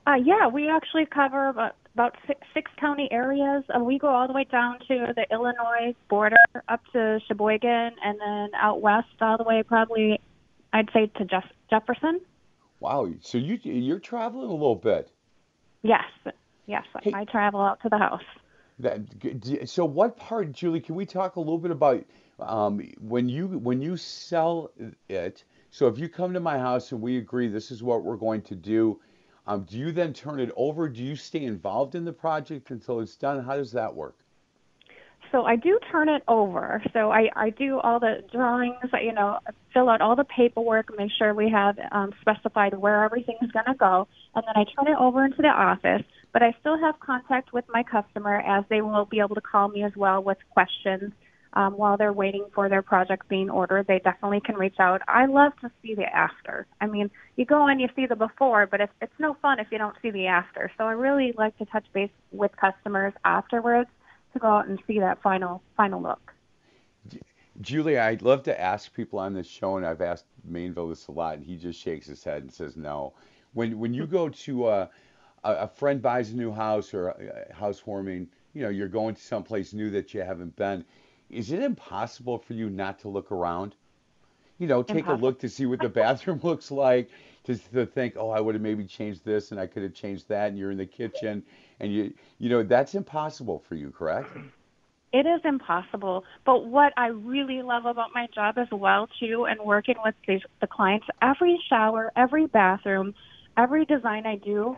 Uh, 0.06 0.14
yeah, 0.14 0.46
we 0.46 0.70
actually 0.70 1.04
cover 1.04 1.48
about, 1.48 1.76
about 1.92 2.16
six, 2.26 2.40
six 2.54 2.70
county 2.78 3.06
areas. 3.12 3.64
Uh, 3.68 3.80
we 3.80 3.98
go 3.98 4.08
all 4.08 4.26
the 4.26 4.32
way 4.32 4.44
down 4.44 4.78
to 4.88 5.12
the 5.14 5.26
Illinois 5.30 5.94
border, 6.08 6.36
up 6.68 6.80
to 6.94 7.20
Sheboygan, 7.28 7.92
and 8.02 8.18
then 8.18 8.48
out 8.54 8.80
west 8.80 9.08
all 9.20 9.36
the 9.36 9.44
way 9.44 9.62
probably, 9.62 10.18
I'd 10.72 10.88
say 10.94 11.08
to 11.18 11.26
Jeff- 11.26 11.52
Jefferson. 11.68 12.22
Wow, 12.80 13.10
so 13.20 13.36
you 13.36 13.58
you're 13.62 13.98
traveling 13.98 14.48
a 14.48 14.52
little 14.52 14.74
bit. 14.74 15.12
Yes, 15.82 16.04
yes, 16.64 16.84
hey, 17.02 17.12
I 17.14 17.26
travel 17.26 17.60
out 17.60 17.82
to 17.82 17.90
the 17.90 17.98
house. 17.98 18.22
That, 18.80 19.68
so 19.68 19.84
what 19.84 20.16
part, 20.16 20.52
Julie? 20.52 20.80
Can 20.80 20.94
we 20.94 21.06
talk 21.06 21.36
a 21.36 21.40
little 21.40 21.58
bit 21.58 21.70
about 21.70 22.04
um, 22.38 22.80
when 23.00 23.28
you 23.28 23.46
when 23.46 23.80
you 23.80 23.96
sell 23.96 24.70
it? 25.08 25.44
So 25.70 25.86
if 25.86 25.98
you 25.98 26.08
come 26.08 26.32
to 26.32 26.40
my 26.40 26.58
house 26.58 26.90
and 26.92 27.00
we 27.00 27.18
agree 27.18 27.48
this 27.48 27.70
is 27.70 27.82
what 27.82 28.02
we're 28.02 28.16
going 28.16 28.42
to 28.42 28.56
do, 28.56 29.00
um, 29.46 29.64
do 29.64 29.78
you 29.78 29.92
then 29.92 30.12
turn 30.12 30.40
it 30.40 30.50
over? 30.56 30.88
Do 30.88 31.02
you 31.02 31.14
stay 31.14 31.44
involved 31.44 31.94
in 31.94 32.04
the 32.04 32.12
project 32.12 32.70
until 32.70 33.00
it's 33.00 33.16
done? 33.16 33.44
How 33.44 33.56
does 33.56 33.72
that 33.72 33.94
work? 33.94 34.16
So 35.32 35.44
I 35.44 35.56
do 35.56 35.78
turn 35.92 36.08
it 36.08 36.22
over. 36.26 36.82
So 36.92 37.12
I, 37.12 37.28
I 37.36 37.50
do 37.50 37.78
all 37.78 38.00
the 38.00 38.24
drawings, 38.32 38.76
you 39.00 39.12
know, 39.12 39.38
fill 39.72 39.88
out 39.88 40.00
all 40.00 40.16
the 40.16 40.24
paperwork, 40.24 40.90
make 40.96 41.10
sure 41.16 41.34
we 41.34 41.48
have 41.50 41.78
um, 41.92 42.12
specified 42.20 42.76
where 42.76 43.04
everything's 43.04 43.52
going 43.52 43.66
to 43.66 43.74
go, 43.74 44.08
and 44.34 44.44
then 44.44 44.54
I 44.56 44.64
turn 44.64 44.92
it 44.92 44.98
over 44.98 45.24
into 45.24 45.42
the 45.42 45.48
office. 45.48 46.02
But 46.32 46.42
I 46.42 46.54
still 46.60 46.78
have 46.78 47.00
contact 47.00 47.52
with 47.52 47.64
my 47.68 47.82
customer 47.82 48.40
as 48.40 48.64
they 48.68 48.82
will 48.82 49.04
be 49.04 49.20
able 49.20 49.34
to 49.34 49.40
call 49.40 49.68
me 49.68 49.82
as 49.82 49.92
well 49.96 50.22
with 50.22 50.38
questions 50.50 51.12
um, 51.52 51.76
while 51.76 51.96
they're 51.96 52.12
waiting 52.12 52.46
for 52.54 52.68
their 52.68 52.82
project 52.82 53.28
being 53.28 53.50
ordered, 53.50 53.86
they 53.88 53.98
definitely 53.98 54.40
can 54.40 54.54
reach 54.54 54.76
out. 54.78 55.02
I 55.08 55.26
love 55.26 55.52
to 55.62 55.70
see 55.82 55.94
the 55.94 56.04
after. 56.04 56.66
I 56.80 56.86
mean, 56.86 57.10
you 57.36 57.44
go 57.44 57.66
and 57.66 57.80
you 57.80 57.88
see 57.96 58.06
the 58.06 58.14
before, 58.14 58.66
but 58.66 58.80
it's, 58.80 58.92
it's 59.02 59.12
no 59.18 59.34
fun 59.42 59.58
if 59.58 59.66
you 59.72 59.78
don't 59.78 59.96
see 60.00 60.10
the 60.10 60.26
after. 60.26 60.70
So 60.78 60.84
I 60.84 60.92
really 60.92 61.34
like 61.36 61.56
to 61.58 61.64
touch 61.64 61.86
base 61.92 62.10
with 62.30 62.52
customers 62.56 63.14
afterwards 63.24 63.90
to 64.32 64.38
go 64.38 64.46
out 64.46 64.68
and 64.68 64.80
see 64.86 65.00
that 65.00 65.20
final 65.22 65.60
final 65.76 66.00
look. 66.00 66.32
Julie, 67.60 67.98
I'd 67.98 68.22
love 68.22 68.44
to 68.44 68.58
ask 68.58 68.94
people 68.94 69.18
on 69.18 69.34
this 69.34 69.48
show, 69.48 69.76
and 69.76 69.84
I've 69.84 70.00
asked 70.00 70.24
Mainville 70.48 70.88
this 70.88 71.08
a 71.08 71.12
lot, 71.12 71.34
and 71.34 71.44
he 71.44 71.56
just 71.56 71.80
shakes 71.80 72.06
his 72.06 72.22
head 72.22 72.42
and 72.42 72.52
says 72.52 72.76
no. 72.76 73.12
When 73.54 73.76
when 73.78 73.92
you 73.92 74.06
go 74.06 74.28
to 74.28 74.66
a, 75.44 75.52
a 75.52 75.68
friend 75.68 76.00
buys 76.02 76.30
a 76.30 76.36
new 76.36 76.52
house 76.52 76.92
or 76.94 77.08
a 77.08 77.52
housewarming, 77.52 78.28
you 78.54 78.62
know, 78.62 78.68
you're 78.68 78.88
going 78.88 79.14
to 79.14 79.22
someplace 79.22 79.72
new 79.72 79.90
that 79.90 80.12
you 80.14 80.22
haven't 80.22 80.56
been. 80.56 80.84
Is 81.28 81.52
it 81.52 81.62
impossible 81.62 82.38
for 82.38 82.54
you 82.54 82.68
not 82.68 82.98
to 83.00 83.08
look 83.08 83.30
around? 83.30 83.74
You 84.58 84.66
know, 84.66 84.82
take 84.82 84.98
impossible. 84.98 85.24
a 85.24 85.26
look 85.26 85.38
to 85.40 85.48
see 85.48 85.66
what 85.66 85.80
the 85.80 85.88
bathroom 86.00 86.40
looks 86.42 86.70
like, 86.70 87.08
to, 87.44 87.56
to 87.56 87.86
think, 87.86 88.14
oh, 88.16 88.30
I 88.30 88.40
would 88.40 88.54
have 88.54 88.62
maybe 88.62 88.84
changed 88.84 89.24
this 89.24 89.52
and 89.52 89.60
I 89.60 89.66
could 89.66 89.82
have 89.82 89.94
changed 89.94 90.28
that, 90.28 90.48
and 90.48 90.58
you're 90.58 90.70
in 90.70 90.78
the 90.78 90.86
kitchen, 90.86 91.42
and 91.78 91.92
you, 91.92 92.12
you 92.38 92.50
know, 92.50 92.62
that's 92.62 92.94
impossible 92.94 93.62
for 93.68 93.74
you, 93.74 93.90
correct? 93.90 94.36
It 95.12 95.26
is 95.26 95.40
impossible. 95.44 96.24
But 96.44 96.66
what 96.66 96.92
I 96.96 97.08
really 97.08 97.62
love 97.62 97.86
about 97.86 98.10
my 98.14 98.28
job 98.32 98.58
as 98.58 98.68
well, 98.70 99.08
too, 99.18 99.46
and 99.46 99.60
working 99.60 99.96
with 100.04 100.14
these, 100.28 100.42
the 100.60 100.66
clients, 100.66 101.06
every 101.20 101.60
shower, 101.68 102.12
every 102.14 102.46
bathroom, 102.46 103.14
every 103.56 103.84
design 103.86 104.26
I 104.26 104.36
do, 104.36 104.76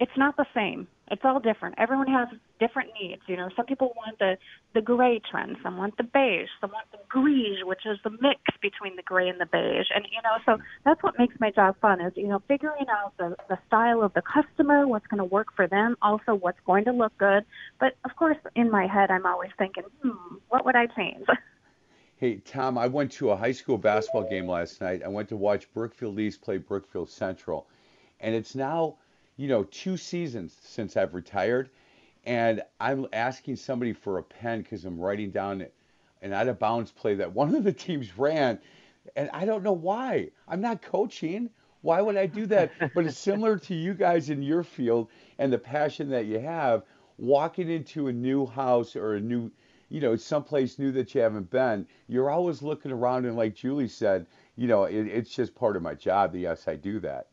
it's 0.00 0.16
not 0.16 0.36
the 0.36 0.46
same. 0.54 0.88
It's 1.10 1.22
all 1.24 1.40
different. 1.40 1.76
Everyone 1.78 2.08
has 2.08 2.28
different 2.60 2.90
needs. 3.00 3.22
You 3.26 3.36
know, 3.36 3.48
some 3.56 3.66
people 3.66 3.92
want 3.96 4.18
the 4.18 4.36
the 4.74 4.82
gray 4.82 5.20
trend, 5.30 5.56
some 5.62 5.76
want 5.76 5.96
the 5.96 6.02
beige, 6.02 6.48
some 6.60 6.70
want 6.70 6.90
the 6.92 6.98
gris, 7.08 7.64
which 7.64 7.86
is 7.86 7.98
the 8.04 8.10
mix 8.10 8.40
between 8.60 8.96
the 8.96 9.02
gray 9.02 9.28
and 9.28 9.40
the 9.40 9.46
beige. 9.46 9.86
And 9.94 10.04
you 10.10 10.20
know, 10.22 10.38
so 10.44 10.62
that's 10.84 11.02
what 11.02 11.18
makes 11.18 11.34
my 11.40 11.50
job 11.50 11.76
fun 11.80 12.00
is 12.00 12.12
you 12.16 12.28
know 12.28 12.42
figuring 12.48 12.86
out 12.90 13.16
the 13.18 13.36
the 13.48 13.58
style 13.66 14.02
of 14.02 14.12
the 14.14 14.22
customer, 14.22 14.86
what's 14.86 15.06
going 15.06 15.18
to 15.18 15.24
work 15.24 15.48
for 15.54 15.66
them, 15.66 15.96
also 16.02 16.34
what's 16.34 16.60
going 16.66 16.84
to 16.84 16.92
look 16.92 17.16
good. 17.18 17.44
But 17.80 17.96
of 18.04 18.14
course, 18.16 18.38
in 18.54 18.70
my 18.70 18.86
head, 18.86 19.10
I'm 19.10 19.26
always 19.26 19.50
thinking, 19.58 19.84
hmm, 20.02 20.36
what 20.48 20.64
would 20.64 20.76
I 20.76 20.86
change? 20.86 21.26
Hey, 22.20 22.38
Tom, 22.38 22.76
I 22.76 22.88
went 22.88 23.12
to 23.12 23.30
a 23.30 23.36
high 23.36 23.52
school 23.52 23.78
basketball 23.78 24.28
game 24.28 24.48
last 24.48 24.80
night. 24.80 25.04
I 25.04 25.08
went 25.08 25.28
to 25.28 25.36
watch 25.36 25.72
Brookfield 25.72 26.18
East 26.18 26.42
play 26.42 26.58
Brookfield 26.58 27.08
Central. 27.10 27.68
And 28.18 28.34
it's 28.34 28.56
now 28.56 28.96
you 29.38 29.46
know, 29.46 29.62
two 29.64 29.96
seasons 29.96 30.56
since 30.60 30.96
I've 30.96 31.14
retired, 31.14 31.70
and 32.26 32.60
I'm 32.80 33.06
asking 33.12 33.56
somebody 33.56 33.92
for 33.92 34.18
a 34.18 34.22
pen 34.22 34.62
because 34.62 34.84
I'm 34.84 34.98
writing 34.98 35.30
down 35.30 35.64
an 36.22 36.32
out 36.32 36.48
of 36.48 36.58
bounds 36.58 36.90
play 36.90 37.14
that 37.14 37.32
one 37.32 37.54
of 37.54 37.62
the 37.62 37.72
teams 37.86 38.18
ran, 38.18 38.58
and 39.14 39.30
I 39.32 39.44
don't 39.44 39.62
know 39.62 39.72
why. 39.72 40.30
I'm 40.48 40.60
not 40.60 40.82
coaching. 40.82 41.50
Why 41.82 42.02
would 42.02 42.16
I 42.16 42.26
do 42.26 42.46
that? 42.46 42.72
but 42.94 43.06
it's 43.06 43.16
similar 43.16 43.56
to 43.58 43.74
you 43.74 43.94
guys 43.94 44.28
in 44.28 44.42
your 44.42 44.64
field 44.64 45.08
and 45.38 45.52
the 45.52 45.58
passion 45.58 46.10
that 46.10 46.26
you 46.26 46.40
have 46.40 46.82
walking 47.16 47.70
into 47.70 48.08
a 48.08 48.12
new 48.12 48.44
house 48.44 48.96
or 48.96 49.14
a 49.14 49.20
new, 49.20 49.52
you 49.88 50.00
know, 50.00 50.16
someplace 50.16 50.80
new 50.80 50.90
that 50.92 51.14
you 51.14 51.20
haven't 51.20 51.48
been. 51.48 51.86
You're 52.08 52.30
always 52.30 52.60
looking 52.60 52.90
around, 52.90 53.24
and 53.24 53.36
like 53.36 53.54
Julie 53.54 53.86
said, 53.86 54.26
you 54.56 54.66
know, 54.66 54.84
it, 54.84 55.06
it's 55.06 55.30
just 55.30 55.54
part 55.54 55.76
of 55.76 55.82
my 55.82 55.94
job. 55.94 56.34
Yes, 56.34 56.66
I 56.66 56.74
do 56.74 56.98
that. 57.00 57.28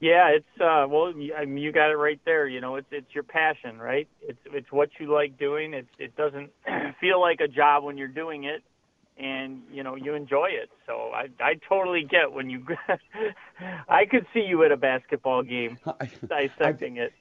Yeah, 0.00 0.28
it's 0.28 0.60
uh 0.60 0.86
well 0.88 1.12
I 1.36 1.44
mean 1.46 1.58
you 1.58 1.72
got 1.72 1.90
it 1.90 1.96
right 1.96 2.20
there, 2.24 2.46
you 2.46 2.60
know, 2.60 2.76
it's 2.76 2.88
it's 2.90 3.14
your 3.14 3.24
passion, 3.24 3.78
right? 3.78 4.06
It's 4.20 4.38
it's 4.46 4.70
what 4.70 4.90
you 5.00 5.12
like 5.12 5.38
doing. 5.38 5.72
It's 5.72 5.88
it 5.98 6.16
doesn't 6.16 6.50
feel 7.00 7.20
like 7.20 7.40
a 7.40 7.48
job 7.48 7.84
when 7.84 7.96
you're 7.96 8.08
doing 8.08 8.44
it 8.44 8.62
and 9.16 9.62
you 9.72 9.82
know, 9.82 9.94
you 9.94 10.14
enjoy 10.14 10.48
it. 10.50 10.70
So 10.86 11.12
I 11.14 11.28
I 11.40 11.54
totally 11.66 12.04
get 12.04 12.30
when 12.30 12.50
you 12.50 12.66
I 13.88 14.04
could 14.04 14.26
see 14.34 14.40
you 14.40 14.64
at 14.64 14.72
a 14.72 14.76
basketball 14.76 15.42
game 15.42 15.78
dissecting 16.28 16.98
I, 16.98 17.04
it. 17.04 17.12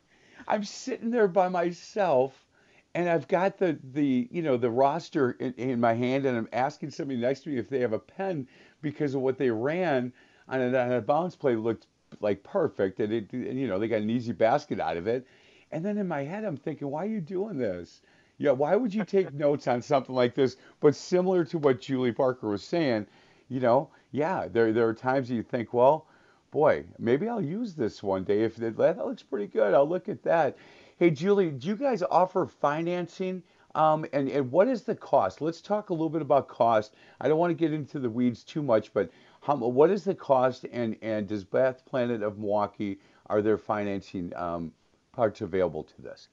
I'm 0.47 0.63
sitting 0.65 1.11
there 1.11 1.29
by 1.29 1.47
myself 1.47 2.45
and 2.93 3.09
I've 3.09 3.27
got 3.27 3.57
the 3.57 3.79
the 3.93 4.27
you 4.31 4.41
know 4.41 4.57
the 4.57 4.69
roster 4.69 5.31
in, 5.31 5.53
in 5.53 5.79
my 5.79 5.93
hand 5.93 6.25
and 6.25 6.37
I'm 6.37 6.49
asking 6.51 6.91
somebody 6.91 7.19
next 7.19 7.41
to 7.41 7.49
me 7.49 7.57
if 7.57 7.69
they 7.69 7.79
have 7.79 7.93
a 7.93 7.99
pen 7.99 8.47
because 8.81 9.15
of 9.15 9.21
what 9.21 9.37
they 9.37 9.49
ran 9.49 10.11
on 10.47 10.61
a, 10.61 10.77
on 10.77 10.91
a 10.91 11.01
bounce 11.01 11.35
play 11.35 11.55
looked 11.55 11.87
like 12.21 12.43
perfect, 12.43 12.99
and 12.99 13.11
it, 13.13 13.31
and, 13.33 13.59
you 13.59 13.67
know, 13.67 13.79
they 13.79 13.87
got 13.87 14.01
an 14.01 14.09
easy 14.09 14.31
basket 14.31 14.79
out 14.79 14.97
of 14.97 15.07
it. 15.07 15.25
And 15.71 15.83
then 15.83 15.97
in 15.97 16.07
my 16.07 16.23
head, 16.23 16.43
I'm 16.43 16.57
thinking, 16.57 16.89
why 16.89 17.03
are 17.03 17.09
you 17.09 17.21
doing 17.21 17.57
this? 17.57 18.01
Yeah, 18.37 18.51
why 18.51 18.75
would 18.75 18.93
you 18.93 19.03
take 19.03 19.33
notes 19.45 19.67
on 19.67 19.81
something 19.81 20.15
like 20.15 20.35
this? 20.35 20.57
But 20.79 20.95
similar 20.95 21.43
to 21.45 21.57
what 21.57 21.81
Julie 21.81 22.11
Barker 22.11 22.49
was 22.49 22.63
saying, 22.63 23.07
you 23.49 23.59
know, 23.59 23.89
yeah, 24.11 24.47
there 24.47 24.71
there 24.73 24.87
are 24.87 24.93
times 24.93 25.29
you 25.29 25.43
think, 25.43 25.73
well, 25.73 26.07
boy, 26.51 26.85
maybe 26.97 27.27
I'll 27.27 27.41
use 27.41 27.73
this 27.73 28.01
one 28.01 28.23
day. 28.23 28.43
If 28.43 28.55
that, 28.57 28.77
that 28.77 29.05
looks 29.05 29.23
pretty 29.23 29.47
good, 29.47 29.73
I'll 29.73 29.87
look 29.87 30.07
at 30.09 30.23
that. 30.23 30.57
Hey, 30.97 31.11
Julie, 31.11 31.51
do 31.51 31.67
you 31.67 31.75
guys 31.75 32.01
offer 32.03 32.45
financing? 32.45 33.43
Um, 33.75 34.05
and, 34.13 34.29
and 34.29 34.51
what 34.51 34.67
is 34.69 34.83
the 34.83 34.95
cost? 34.95 35.41
Let's 35.41 35.61
talk 35.61 35.89
a 35.89 35.93
little 35.93 36.09
bit 36.09 36.21
about 36.21 36.47
cost. 36.47 36.95
I 37.19 37.27
don't 37.27 37.37
want 37.37 37.51
to 37.51 37.55
get 37.55 37.73
into 37.73 37.99
the 37.99 38.09
weeds 38.09 38.43
too 38.43 38.63
much, 38.63 38.93
but 38.93 39.11
how, 39.41 39.57
what 39.57 39.91
is 39.91 40.05
the 40.05 40.15
cost, 40.15 40.65
and, 40.71 40.95
and 41.01 41.27
does 41.27 41.43
Bath 41.43 41.85
Planet 41.85 42.23
of 42.23 42.39
Milwaukee, 42.39 42.99
are 43.27 43.41
there 43.41 43.57
financing 43.57 44.33
um, 44.35 44.71
parts 45.11 45.41
available 45.41 45.83
to 45.83 46.01
this? 46.01 46.29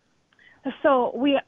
So 0.85 1.11
we 1.17 1.41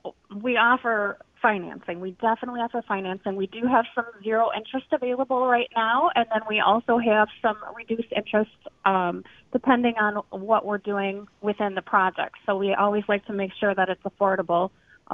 we 0.43 0.57
offer 0.57 1.19
financing. 1.41 2.01
We 2.01 2.13
definitely 2.13 2.61
offer 2.61 2.83
financing. 2.89 3.37
We 3.37 3.47
do 3.47 3.65
have 3.69 3.85
some 3.95 4.07
zero 4.25 4.51
interest 4.57 4.87
available 4.91 5.47
right 5.47 5.69
now, 5.77 6.11
and 6.17 6.27
then 6.33 6.41
we 6.49 6.59
also 6.59 6.99
have 6.99 7.29
some 7.41 7.57
reduced 7.77 8.13
interest 8.17 8.51
um, 8.85 9.23
depending 9.53 9.95
on 10.01 10.23
what 10.31 10.67
we're 10.67 10.79
doing 10.79 11.29
within 11.43 11.77
the 11.77 11.83
project. 11.83 12.35
So 12.45 12.57
we 12.57 12.75
always 12.75 13.05
like 13.07 13.25
to 13.27 13.33
make 13.33 13.53
sure 13.61 13.73
that 13.73 13.89
it's 13.89 14.03
affordable 14.03 14.71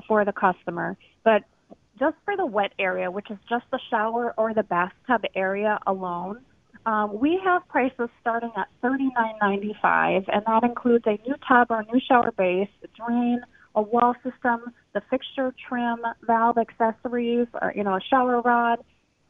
for 0.06 0.24
the 0.24 0.32
customer. 0.32 0.96
But 1.24 1.42
just 1.98 2.16
for 2.24 2.36
the 2.36 2.46
wet 2.46 2.72
area, 2.78 3.10
which 3.10 3.30
is 3.30 3.38
just 3.48 3.64
the 3.70 3.78
shower 3.90 4.34
or 4.36 4.54
the 4.54 4.62
bathtub 4.62 5.22
area 5.34 5.78
alone, 5.86 6.40
um, 6.86 7.20
we 7.20 7.38
have 7.44 7.66
prices 7.68 8.08
starting 8.20 8.52
at 8.56 8.68
$39.95, 8.82 10.24
and 10.32 10.42
that 10.46 10.62
includes 10.64 11.04
a 11.06 11.18
new 11.26 11.34
tub 11.46 11.66
or 11.70 11.84
new 11.92 12.00
shower 12.00 12.32
base, 12.32 12.70
drain, 12.96 13.40
a 13.74 13.82
wall 13.82 14.14
system, 14.24 14.72
the 14.94 15.02
fixture 15.10 15.54
trim, 15.68 15.98
valve 16.26 16.56
accessories, 16.56 17.46
or 17.60 17.72
you 17.76 17.84
know, 17.84 17.96
a 17.96 18.00
shower 18.00 18.40
rod, 18.40 18.78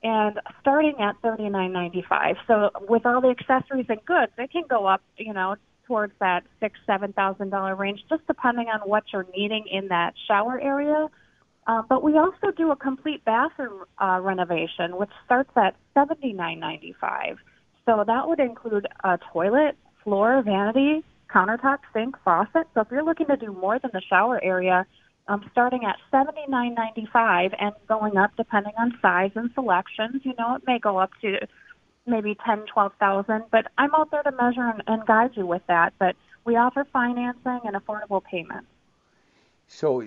and 0.03 0.39
starting 0.61 0.95
at 1.01 1.21
$39.95. 1.23 2.37
So 2.47 2.71
with 2.89 3.05
all 3.05 3.21
the 3.21 3.29
accessories 3.29 3.87
and 3.89 4.03
goods, 4.05 4.33
it 4.39 4.51
can 4.53 4.63
go 4.69 4.87
up, 4.87 5.03
you 5.17 5.33
know, 5.33 5.57
towards 5.91 6.13
that 6.21 6.45
six, 6.61 6.79
seven 6.87 7.13
thousand 7.13 7.51
dollar 7.51 7.75
range, 7.75 8.01
just 8.09 8.25
depending 8.29 8.69
on 8.69 8.81
what 8.89 9.03
you're 9.13 9.27
needing 9.37 9.65
in 9.71 9.89
that 9.89 10.15
shower 10.29 10.61
area 10.61 11.09
uh, 11.67 11.83
but 11.89 12.03
we 12.03 12.17
also 12.19 12.51
do 12.57 12.71
a 12.71 12.77
complete 12.77 13.25
bathroom 13.25 13.85
uh, 14.03 14.19
renovation, 14.21 14.97
which 14.97 15.11
starts 15.25 15.51
at 15.57 15.77
seventy 15.95 16.33
nine 16.33 16.59
ninety 16.59 16.95
five. 17.01 17.37
So 17.87 18.03
that 18.07 18.29
would 18.29 18.41
include 18.41 18.87
a 19.05 19.19
toilet, 19.33 19.77
floor, 20.03 20.43
vanity, 20.43 21.05
countertop, 21.33 21.79
sink, 21.93 22.17
faucet. 22.25 22.67
So 22.75 22.81
if 22.81 22.89
you're 22.91 23.05
looking 23.05 23.27
to 23.27 23.37
do 23.37 23.53
more 23.53 23.79
than 23.79 23.91
the 23.93 24.03
shower 24.09 24.43
area, 24.43 24.87
um, 25.29 25.49
starting 25.53 25.85
at 25.85 25.97
seventy 26.11 26.45
nine 26.49 26.75
ninety 26.75 27.07
five 27.13 27.53
and 27.61 27.73
going 27.89 28.17
up 28.17 28.31
depending 28.37 28.73
on 28.79 28.99
size 29.03 29.33
and 29.35 29.51
selections, 29.55 30.23
you 30.25 30.33
know, 30.39 30.57
it 30.57 30.63
may 30.67 30.79
go 30.79 30.99
up 30.99 31.11
to 31.21 31.37
maybe 32.07 32.37
ten, 32.45 32.65
twelve 32.73 32.93
thousand. 32.99 33.45
But 33.51 33.67
I'm 33.79 33.95
out 33.95 34.11
there 34.11 34.23
to 34.23 34.33
measure 34.33 34.69
and, 34.69 34.83
and 34.87 35.07
guide 35.07 35.31
you 35.35 35.47
with 35.47 35.63
that. 35.69 35.93
But 35.99 36.17
we 36.45 36.57
offer 36.57 36.87
financing 36.93 37.61
and 37.65 37.77
affordable 37.77 38.23
payments. 38.23 38.69
So 39.69 40.05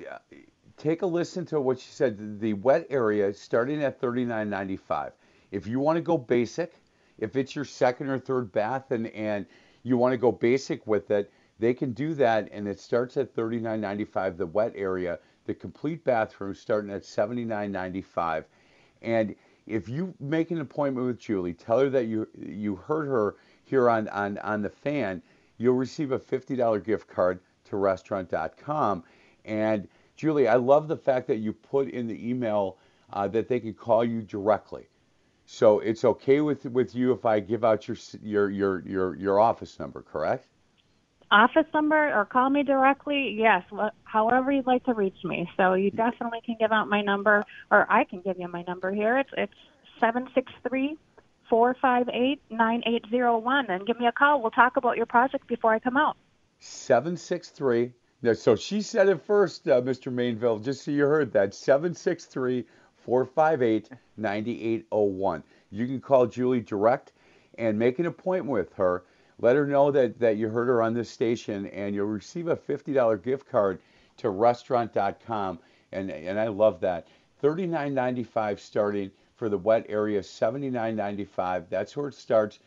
take 0.78 1.02
a 1.02 1.06
listen 1.06 1.46
to 1.48 1.62
what 1.62 1.80
she 1.80 1.90
said. 1.90 2.40
The 2.40 2.54
wet 2.54 2.88
area 2.90 3.34
starting 3.34 3.84
at 3.84 4.02
$39.95. 4.02 5.12
If 5.52 5.68
you 5.68 5.80
want 5.80 5.98
to 5.98 6.02
go 6.02 6.18
basic, 6.18 6.74
if 7.18 7.36
it's 7.36 7.56
your 7.56 7.66
second 7.66 8.10
or 8.10 8.20
third 8.20 8.52
bath 8.52 8.92
and, 8.92 9.08
and 9.08 9.46
you 9.84 9.98
want 9.98 10.14
to 10.14 10.18
go 10.18 10.32
basic 10.32 10.86
with 10.88 11.12
it, 11.12 11.32
they 11.60 11.74
can 11.74 11.94
do 11.94 12.14
that 12.16 12.50
and 12.52 12.68
it 12.68 12.80
starts 12.80 13.16
at 13.18 13.36
$39.95 13.36 14.38
the 14.38 14.48
wet 14.48 14.74
area. 14.76 15.20
The 15.46 15.54
complete 15.54 16.04
bathroom 16.04 16.56
starting 16.56 16.92
at 16.92 17.04
$79.95. 17.04 18.46
And 19.02 19.36
if 19.66 19.88
you 19.88 20.14
make 20.20 20.52
an 20.52 20.60
appointment 20.60 21.08
with 21.08 21.20
Julie, 21.20 21.54
tell 21.54 21.80
her 21.80 21.90
that 21.90 22.06
you 22.06 22.28
you 22.38 22.76
heard 22.76 23.08
her 23.08 23.36
here 23.64 23.90
on, 23.90 24.08
on, 24.10 24.38
on 24.40 24.62
the 24.62 24.70
fan, 24.70 25.22
you'll 25.58 25.76
receive 25.76 26.12
a 26.12 26.20
$50 26.20 26.84
gift 26.84 27.08
card 27.08 27.40
to 27.66 27.78
restaurant.com. 27.78 29.04
And 29.46 29.88
Julie, 30.16 30.48
I 30.48 30.56
love 30.56 30.88
the 30.88 30.98
fact 30.98 31.28
that 31.28 31.38
you 31.38 31.54
put 31.54 31.90
in 31.90 32.08
the 32.08 32.30
email 32.30 32.78
uh, 33.12 33.28
that 33.30 33.48
they 33.48 33.60
can 33.60 33.74
call 33.74 34.04
you 34.04 34.22
directly. 34.22 34.88
So 35.46 35.80
it's 35.80 36.06
okay 36.06 36.42
with 36.42 36.66
with 36.66 36.96
you 36.96 37.12
if 37.12 37.26
I 37.26 37.40
give 37.40 37.64
out 37.64 37.88
your 37.88 37.98
your 38.22 38.50
your 38.50 38.88
your, 38.88 39.16
your 39.16 39.40
office 39.40 39.80
number, 39.80 40.02
correct? 40.02 40.48
Office 41.34 41.66
number 41.74 42.14
or 42.14 42.26
call 42.26 42.50
me 42.52 42.62
directly. 42.62 43.36
Yes, 43.38 43.64
however 44.04 44.52
you'd 44.52 44.68
like 44.68 44.84
to 44.86 44.94
reach 44.94 45.18
me. 45.24 45.50
So 45.58 45.74
you 45.74 45.90
definitely 45.90 46.42
can 46.46 46.56
give 46.60 46.72
out 46.72 46.88
my 46.88 47.02
number, 47.02 47.44
or 47.72 47.92
I 47.92 48.04
can 48.04 48.22
give 48.22 48.40
you 48.40 48.48
my 48.48 48.64
number 48.68 48.92
here. 48.92 49.18
It's 49.18 49.32
it's 49.36 49.54
seven 50.00 50.28
six 50.36 50.52
three 50.68 50.96
four 51.50 51.76
five 51.82 52.08
eight 52.14 52.40
nine 52.52 52.84
eight 52.86 53.06
zero 53.10 53.40
one, 53.40 53.66
and 53.70 53.86
give 53.86 54.00
me 54.00 54.06
a 54.06 54.12
call. 54.12 54.42
We'll 54.42 54.52
talk 54.52 54.78
about 54.78 54.96
your 54.96 55.08
project 55.08 55.48
before 55.48 55.74
I 55.74 55.80
come 55.80 55.98
out. 55.98 56.18
Seven 56.60 57.18
six 57.18 57.50
three 57.50 57.94
so 58.34 58.56
she 58.56 58.82
said 58.82 59.10
it 59.10 59.22
first, 59.22 59.68
uh, 59.68 59.82
Mr. 59.82 60.10
Mainville, 60.10 60.64
just 60.64 60.86
so 60.86 60.92
you 60.92 61.04
heard 61.04 61.34
that. 61.34 61.54
seven 61.54 61.94
six 61.94 62.24
three 62.24 62.66
four 62.96 63.26
five 63.26 63.62
eight 63.62 63.90
ninety 64.16 64.64
eight 64.64 64.86
zero 64.90 65.04
one. 65.04 65.44
You 65.72 65.86
can 65.86 66.00
call 66.00 66.26
Julie 66.26 66.62
direct 66.62 67.12
and 67.58 67.78
make 67.78 68.00
an 68.00 68.06
appointment 68.06 68.54
with 68.54 68.74
her. 68.76 69.04
Let 69.44 69.58
her 69.58 69.68
know 69.68 69.92
that, 69.92 70.18
that 70.20 70.38
you 70.38 70.48
heard 70.48 70.70
her 70.70 70.82
on 70.82 70.94
this 70.94 71.10
station, 71.10 71.68
and 71.68 71.94
you'll 71.94 72.06
receive 72.06 72.48
a 72.48 72.56
$50 72.56 73.22
gift 73.22 73.46
card 73.46 73.80
to 74.16 74.30
restaurant.com. 74.30 75.60
And, 75.92 76.10
and 76.10 76.40
I 76.40 76.48
love 76.48 76.80
that. 76.80 77.10
$39.95 77.44 78.58
starting 78.58 79.12
for 79.36 79.50
the 79.50 79.58
wet 79.58 79.86
area, 79.90 80.22
$79.95. 80.22 81.66
That's 81.70 81.98
where 81.98 82.08
it 82.08 82.14
starts 82.14 82.60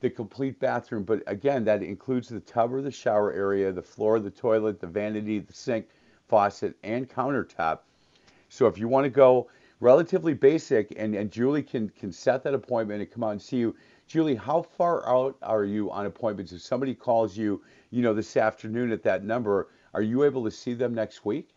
the 0.00 0.08
complete 0.08 0.58
bathroom. 0.58 1.02
But 1.02 1.22
again, 1.26 1.64
that 1.64 1.82
includes 1.82 2.30
the 2.30 2.40
tub 2.40 2.72
or 2.72 2.80
the 2.80 2.90
shower 2.90 3.30
area, 3.34 3.70
the 3.70 3.82
floor, 3.82 4.18
the 4.18 4.30
toilet, 4.30 4.80
the 4.80 4.86
vanity, 4.86 5.38
the 5.38 5.52
sink, 5.52 5.86
faucet, 6.28 6.74
and 6.82 7.10
countertop. 7.10 7.80
So 8.48 8.66
if 8.66 8.78
you 8.78 8.88
want 8.88 9.04
to 9.04 9.10
go 9.10 9.50
relatively 9.80 10.32
basic, 10.32 10.94
and, 10.96 11.14
and 11.14 11.30
Julie 11.30 11.62
can, 11.62 11.90
can 11.90 12.10
set 12.10 12.42
that 12.44 12.54
appointment 12.54 13.02
and 13.02 13.10
come 13.10 13.22
out 13.22 13.32
and 13.32 13.42
see 13.42 13.58
you. 13.58 13.76
Julie, 14.12 14.34
how 14.34 14.60
far 14.60 15.08
out 15.08 15.38
are 15.40 15.64
you 15.64 15.90
on 15.90 16.04
appointments? 16.04 16.52
If 16.52 16.60
somebody 16.60 16.94
calls 16.94 17.34
you, 17.34 17.62
you 17.88 18.02
know, 18.02 18.12
this 18.12 18.36
afternoon 18.36 18.92
at 18.92 19.02
that 19.04 19.24
number, 19.24 19.68
are 19.94 20.02
you 20.02 20.24
able 20.24 20.44
to 20.44 20.50
see 20.50 20.74
them 20.74 20.92
next 20.92 21.24
week? 21.24 21.54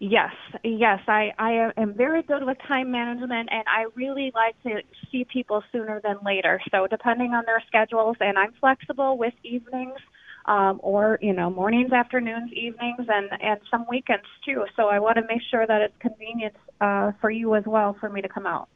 Yes, 0.00 0.32
yes, 0.64 0.98
I, 1.06 1.30
I 1.38 1.70
am 1.76 1.94
very 1.94 2.24
good 2.24 2.44
with 2.44 2.56
time 2.66 2.90
management 2.90 3.48
and 3.52 3.62
I 3.68 3.86
really 3.94 4.32
like 4.34 4.60
to 4.64 4.82
see 5.12 5.24
people 5.32 5.62
sooner 5.70 6.00
than 6.02 6.16
later. 6.26 6.60
So 6.72 6.88
depending 6.88 7.32
on 7.32 7.44
their 7.46 7.62
schedules 7.68 8.16
and 8.18 8.36
I'm 8.36 8.52
flexible 8.58 9.16
with 9.16 9.34
evenings 9.44 10.00
um, 10.46 10.80
or, 10.82 11.20
you 11.22 11.32
know, 11.32 11.48
mornings, 11.48 11.92
afternoons, 11.92 12.52
evenings 12.52 13.06
and, 13.08 13.28
and 13.40 13.60
some 13.70 13.86
weekends 13.88 14.26
too. 14.44 14.64
So 14.74 14.88
I 14.88 14.98
want 14.98 15.14
to 15.14 15.22
make 15.28 15.42
sure 15.48 15.64
that 15.64 15.80
it's 15.80 15.94
convenient 16.00 16.56
uh, 16.80 17.12
for 17.20 17.30
you 17.30 17.54
as 17.54 17.62
well 17.66 17.96
for 18.00 18.08
me 18.08 18.20
to 18.20 18.28
come 18.28 18.46
out. 18.46 18.68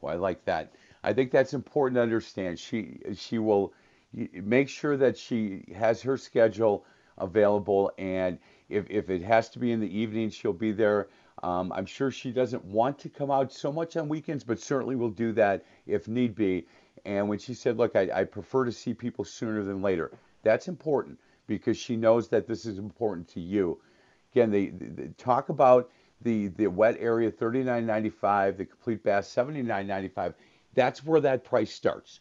Well, 0.00 0.14
I 0.14 0.16
like 0.16 0.44
that. 0.44 0.72
I 1.04 1.12
think 1.12 1.30
that's 1.30 1.54
important 1.54 1.96
to 1.96 2.02
understand. 2.02 2.58
She 2.58 3.00
she 3.14 3.38
will 3.38 3.72
make 4.12 4.68
sure 4.68 4.96
that 4.96 5.16
she 5.16 5.64
has 5.74 6.02
her 6.02 6.16
schedule 6.16 6.84
available 7.18 7.92
and 7.98 8.38
if, 8.68 8.86
if 8.88 9.10
it 9.10 9.22
has 9.22 9.50
to 9.50 9.58
be 9.58 9.72
in 9.72 9.80
the 9.80 9.98
evening, 9.98 10.30
she'll 10.30 10.52
be 10.52 10.72
there. 10.72 11.08
Um, 11.42 11.72
I'm 11.72 11.86
sure 11.86 12.10
she 12.10 12.30
doesn't 12.30 12.64
want 12.64 12.98
to 13.00 13.08
come 13.08 13.30
out 13.30 13.52
so 13.52 13.72
much 13.72 13.96
on 13.96 14.08
weekends, 14.08 14.44
but 14.44 14.58
certainly 14.58 14.96
will 14.96 15.10
do 15.10 15.32
that 15.32 15.64
if 15.86 16.08
need 16.08 16.34
be. 16.34 16.66
And 17.04 17.28
when 17.28 17.38
she 17.38 17.54
said, 17.54 17.76
Look, 17.76 17.96
I, 17.96 18.08
I 18.14 18.24
prefer 18.24 18.64
to 18.64 18.72
see 18.72 18.94
people 18.94 19.24
sooner 19.24 19.62
than 19.62 19.82
later, 19.82 20.12
that's 20.42 20.68
important 20.68 21.18
because 21.46 21.76
she 21.76 21.96
knows 21.96 22.28
that 22.28 22.46
this 22.46 22.64
is 22.64 22.78
important 22.78 23.28
to 23.28 23.40
you. 23.40 23.78
Again, 24.32 24.50
they, 24.50 24.68
they 24.68 25.08
talk 25.18 25.48
about 25.48 25.90
the, 26.22 26.48
the 26.48 26.68
wet 26.68 26.96
area 26.98 27.30
39.95, 27.30 28.56
the 28.56 28.64
complete 28.64 29.02
bath 29.02 29.24
79.95. 29.24 30.34
That's 30.74 31.04
where 31.04 31.20
that 31.20 31.44
price 31.44 31.72
starts. 31.72 32.20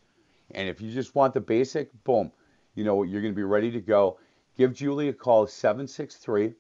And 0.52 0.68
if 0.68 0.82
you 0.82 0.92
just 0.92 1.16
want 1.16 1.34
the 1.34 1.42
basic, 1.42 1.90
boom, 2.04 2.32
you 2.76 2.84
know, 2.84 3.04
you're 3.04 3.22
going 3.22 3.34
to 3.34 3.38
be 3.38 3.44
ready 3.44 3.72
to 3.72 3.82
go 3.82 4.20
give 4.58 4.74
Julie 4.74 5.10
a 5.10 5.14
call 5.14 5.48
763 5.48 6.54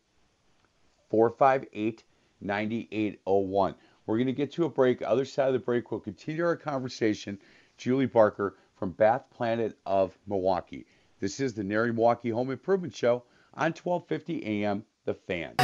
458 1.10 2.04
9801. 2.41 3.75
We're 4.06 4.17
going 4.17 4.27
to 4.27 4.34
get 4.34 4.51
to 4.54 4.65
a 4.65 4.69
break. 4.69 5.01
Other 5.01 5.25
side 5.25 5.47
of 5.47 5.54
the 5.54 5.60
break, 5.60 5.91
we'll 5.91 5.99
continue 5.99 6.43
our 6.43 6.56
conversation. 6.56 7.38
Julie 7.77 8.08
Barker 8.08 8.56
from 8.75 8.91
Bath 8.91 9.25
Planet 9.32 9.77
of 9.86 10.17
Milwaukee. 10.27 10.86
This 11.19 11.39
is 11.39 11.54
the 11.54 11.63
NARI 11.63 11.93
Milwaukee 11.93 12.30
Home 12.30 12.51
Improvement 12.51 12.95
Show 12.95 13.23
on 13.54 13.73
1250 13.73 14.63
AM 14.63 14.84
The 15.06 15.13
Fan. 15.13 15.56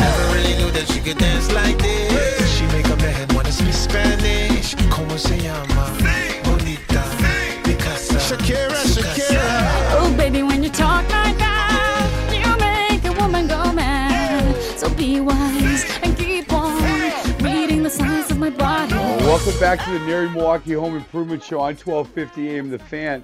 Welcome 19.47 19.61
back 19.61 19.85
to 19.85 19.91
the 19.97 19.99
NARI 19.99 20.29
Milwaukee 20.33 20.73
Home 20.73 20.97
Improvement 20.97 21.41
Show 21.41 21.61
on 21.61 21.73
1250 21.73 22.57
AM 22.57 22.69
The 22.69 22.77
Fan. 22.79 23.23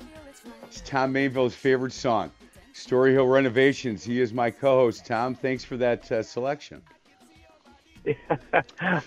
It's 0.63 0.79
Tom 0.79 1.12
Mainville's 1.12 1.53
favorite 1.53 1.91
song, 1.91 2.31
Story 2.71 3.12
Hill 3.12 3.27
Renovations. 3.27 4.05
He 4.05 4.21
is 4.21 4.31
my 4.31 4.49
co-host. 4.49 5.05
Tom, 5.05 5.36
thanks 5.36 5.65
for 5.65 5.75
that 5.75 6.09
uh, 6.09 6.23
selection. 6.23 6.81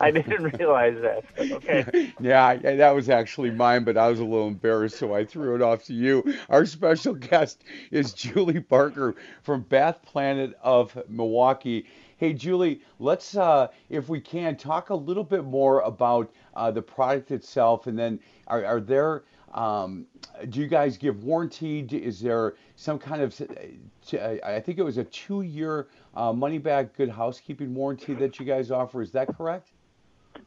I 0.00 0.10
didn't 0.10 0.58
realize 0.58 1.00
that. 1.00 1.24
Okay. 1.38 2.12
yeah, 2.20 2.44
I- 2.48 2.56
that 2.58 2.94
was 2.94 3.08
actually 3.08 3.50
mine, 3.50 3.84
but 3.84 3.96
I 3.96 4.08
was 4.08 4.20
a 4.20 4.24
little 4.24 4.48
embarrassed, 4.48 4.98
so 4.98 5.14
I 5.14 5.24
threw 5.24 5.54
it 5.54 5.62
off 5.62 5.84
to 5.84 5.94
you. 5.94 6.34
Our 6.50 6.66
special 6.66 7.14
guest 7.14 7.64
is 7.90 8.12
Julie 8.12 8.58
Barker 8.58 9.16
from 9.42 9.62
Bath 9.62 10.02
Planet 10.04 10.52
of 10.62 10.98
Milwaukee. 11.08 11.86
Hey, 12.18 12.32
Julie, 12.32 12.80
let's, 12.98 13.36
uh, 13.36 13.68
if 13.90 14.08
we 14.08 14.20
can, 14.20 14.56
talk 14.56 14.88
a 14.88 14.94
little 14.94 15.24
bit 15.24 15.44
more 15.44 15.80
about 15.80 16.32
uh, 16.54 16.70
the 16.70 16.80
product 16.80 17.30
itself, 17.30 17.86
and 17.86 17.98
then 17.98 18.18
are, 18.46 18.64
are 18.64 18.80
there, 18.80 19.24
um, 19.52 20.06
do 20.48 20.60
you 20.60 20.66
guys 20.66 20.96
give 20.96 21.24
warranty? 21.24 21.80
Is 21.80 22.18
there 22.20 22.54
some 22.76 22.98
kind 22.98 23.20
of, 23.20 23.38
uh, 23.38 24.36
I 24.42 24.60
think 24.60 24.78
it 24.78 24.82
was 24.82 24.96
a 24.96 25.04
two-year 25.04 25.88
uh, 26.14 26.32
money-back 26.32 26.96
good 26.96 27.10
housekeeping 27.10 27.74
warranty 27.74 28.14
that 28.14 28.40
you 28.40 28.46
guys 28.46 28.70
offer. 28.70 29.02
Is 29.02 29.12
that 29.12 29.28
correct? 29.36 29.72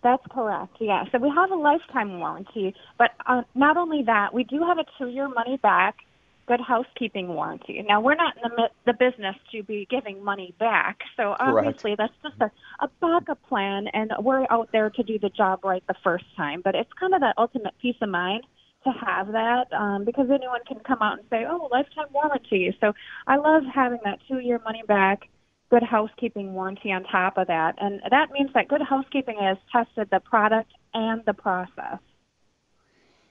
That's 0.01 0.25
correct. 0.31 0.75
Yeah. 0.79 1.03
So 1.11 1.19
we 1.19 1.29
have 1.29 1.51
a 1.51 1.55
lifetime 1.55 2.19
warranty, 2.19 2.73
but 2.97 3.11
uh, 3.27 3.43
not 3.53 3.77
only 3.77 4.01
that, 4.03 4.33
we 4.33 4.43
do 4.43 4.61
have 4.63 4.79
a 4.79 4.85
two-year 4.97 5.27
money-back 5.27 5.97
good 6.49 6.59
housekeeping 6.59 7.27
warranty. 7.27 7.85
Now 7.87 8.01
we're 8.01 8.15
not 8.15 8.35
in 8.43 8.49
the, 8.57 8.69
the 8.87 8.93
business 8.93 9.35
to 9.51 9.61
be 9.61 9.87
giving 9.87 10.23
money 10.23 10.55
back, 10.59 10.97
so 11.15 11.35
obviously 11.39 11.93
that's 11.95 12.13
just 12.23 12.41
a, 12.41 12.49
a 12.83 12.89
backup 12.99 13.39
plan, 13.47 13.87
and 13.93 14.11
we're 14.19 14.47
out 14.49 14.69
there 14.73 14.89
to 14.89 15.03
do 15.03 15.19
the 15.19 15.29
job 15.29 15.63
right 15.63 15.83
the 15.87 15.93
first 16.03 16.25
time. 16.35 16.61
But 16.63 16.73
it's 16.73 16.89
kind 16.99 17.13
of 17.13 17.21
that 17.21 17.35
ultimate 17.37 17.75
peace 17.79 17.97
of 18.01 18.09
mind 18.09 18.45
to 18.83 18.89
have 18.89 19.27
that 19.27 19.71
um, 19.73 20.05
because 20.05 20.27
anyone 20.31 20.61
can 20.67 20.79
come 20.79 21.03
out 21.03 21.19
and 21.19 21.27
say, 21.29 21.45
"Oh, 21.47 21.69
lifetime 21.71 22.07
warranty." 22.11 22.75
So 22.81 22.93
I 23.27 23.37
love 23.37 23.63
having 23.71 23.99
that 24.03 24.17
two-year 24.27 24.59
money-back 24.65 25.29
good 25.69 25.83
housekeeping 25.83 26.53
warranty 26.53 26.91
on 26.91 27.03
top 27.03 27.37
of 27.37 27.45
that. 27.45 27.75
And 27.77 28.01
that 28.09 28.31
means 28.31 28.49
that 28.55 28.67
good 28.67 28.81
housekeeping 28.81 29.37
has 29.39 29.57
tested 29.71 30.07
the 30.11 30.19
product 30.19 30.71
and 30.95 31.21
the 31.27 31.33
process. 31.33 31.99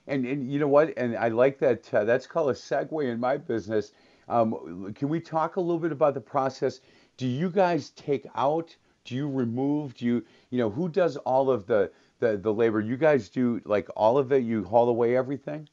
And, 0.09 0.25
and 0.25 0.51
you 0.51 0.59
know 0.59 0.67
what? 0.67 0.97
And 0.97 1.15
I 1.15 1.29
like 1.29 1.59
that. 1.59 1.93
Uh, 1.93 2.03
that's 2.03 2.27
called 2.27 2.49
a 2.49 2.53
segue 2.53 3.09
in 3.09 3.19
my 3.19 3.37
business. 3.37 3.93
Um, 4.27 4.93
can 4.95 5.07
we 5.07 5.19
talk 5.19 5.55
a 5.55 5.61
little 5.61 5.79
bit 5.79 5.91
about 5.91 6.13
the 6.15 6.21
process? 6.21 6.81
Do 7.17 7.27
you 7.27 7.49
guys 7.49 7.91
take 7.91 8.27
out? 8.35 8.75
Do 9.05 9.15
you 9.15 9.29
remove? 9.29 9.95
Do 9.95 10.05
you, 10.05 10.25
you 10.49 10.57
know, 10.57 10.69
who 10.69 10.89
does 10.89 11.17
all 11.17 11.49
of 11.49 11.65
the, 11.67 11.91
the, 12.19 12.37
the 12.37 12.53
labor? 12.53 12.81
You 12.81 12.97
guys 12.97 13.29
do 13.29 13.61
like 13.65 13.87
all 13.95 14.17
of 14.17 14.31
it? 14.31 14.43
You 14.43 14.63
haul 14.63 14.89
away 14.89 15.15
everything? 15.15 15.69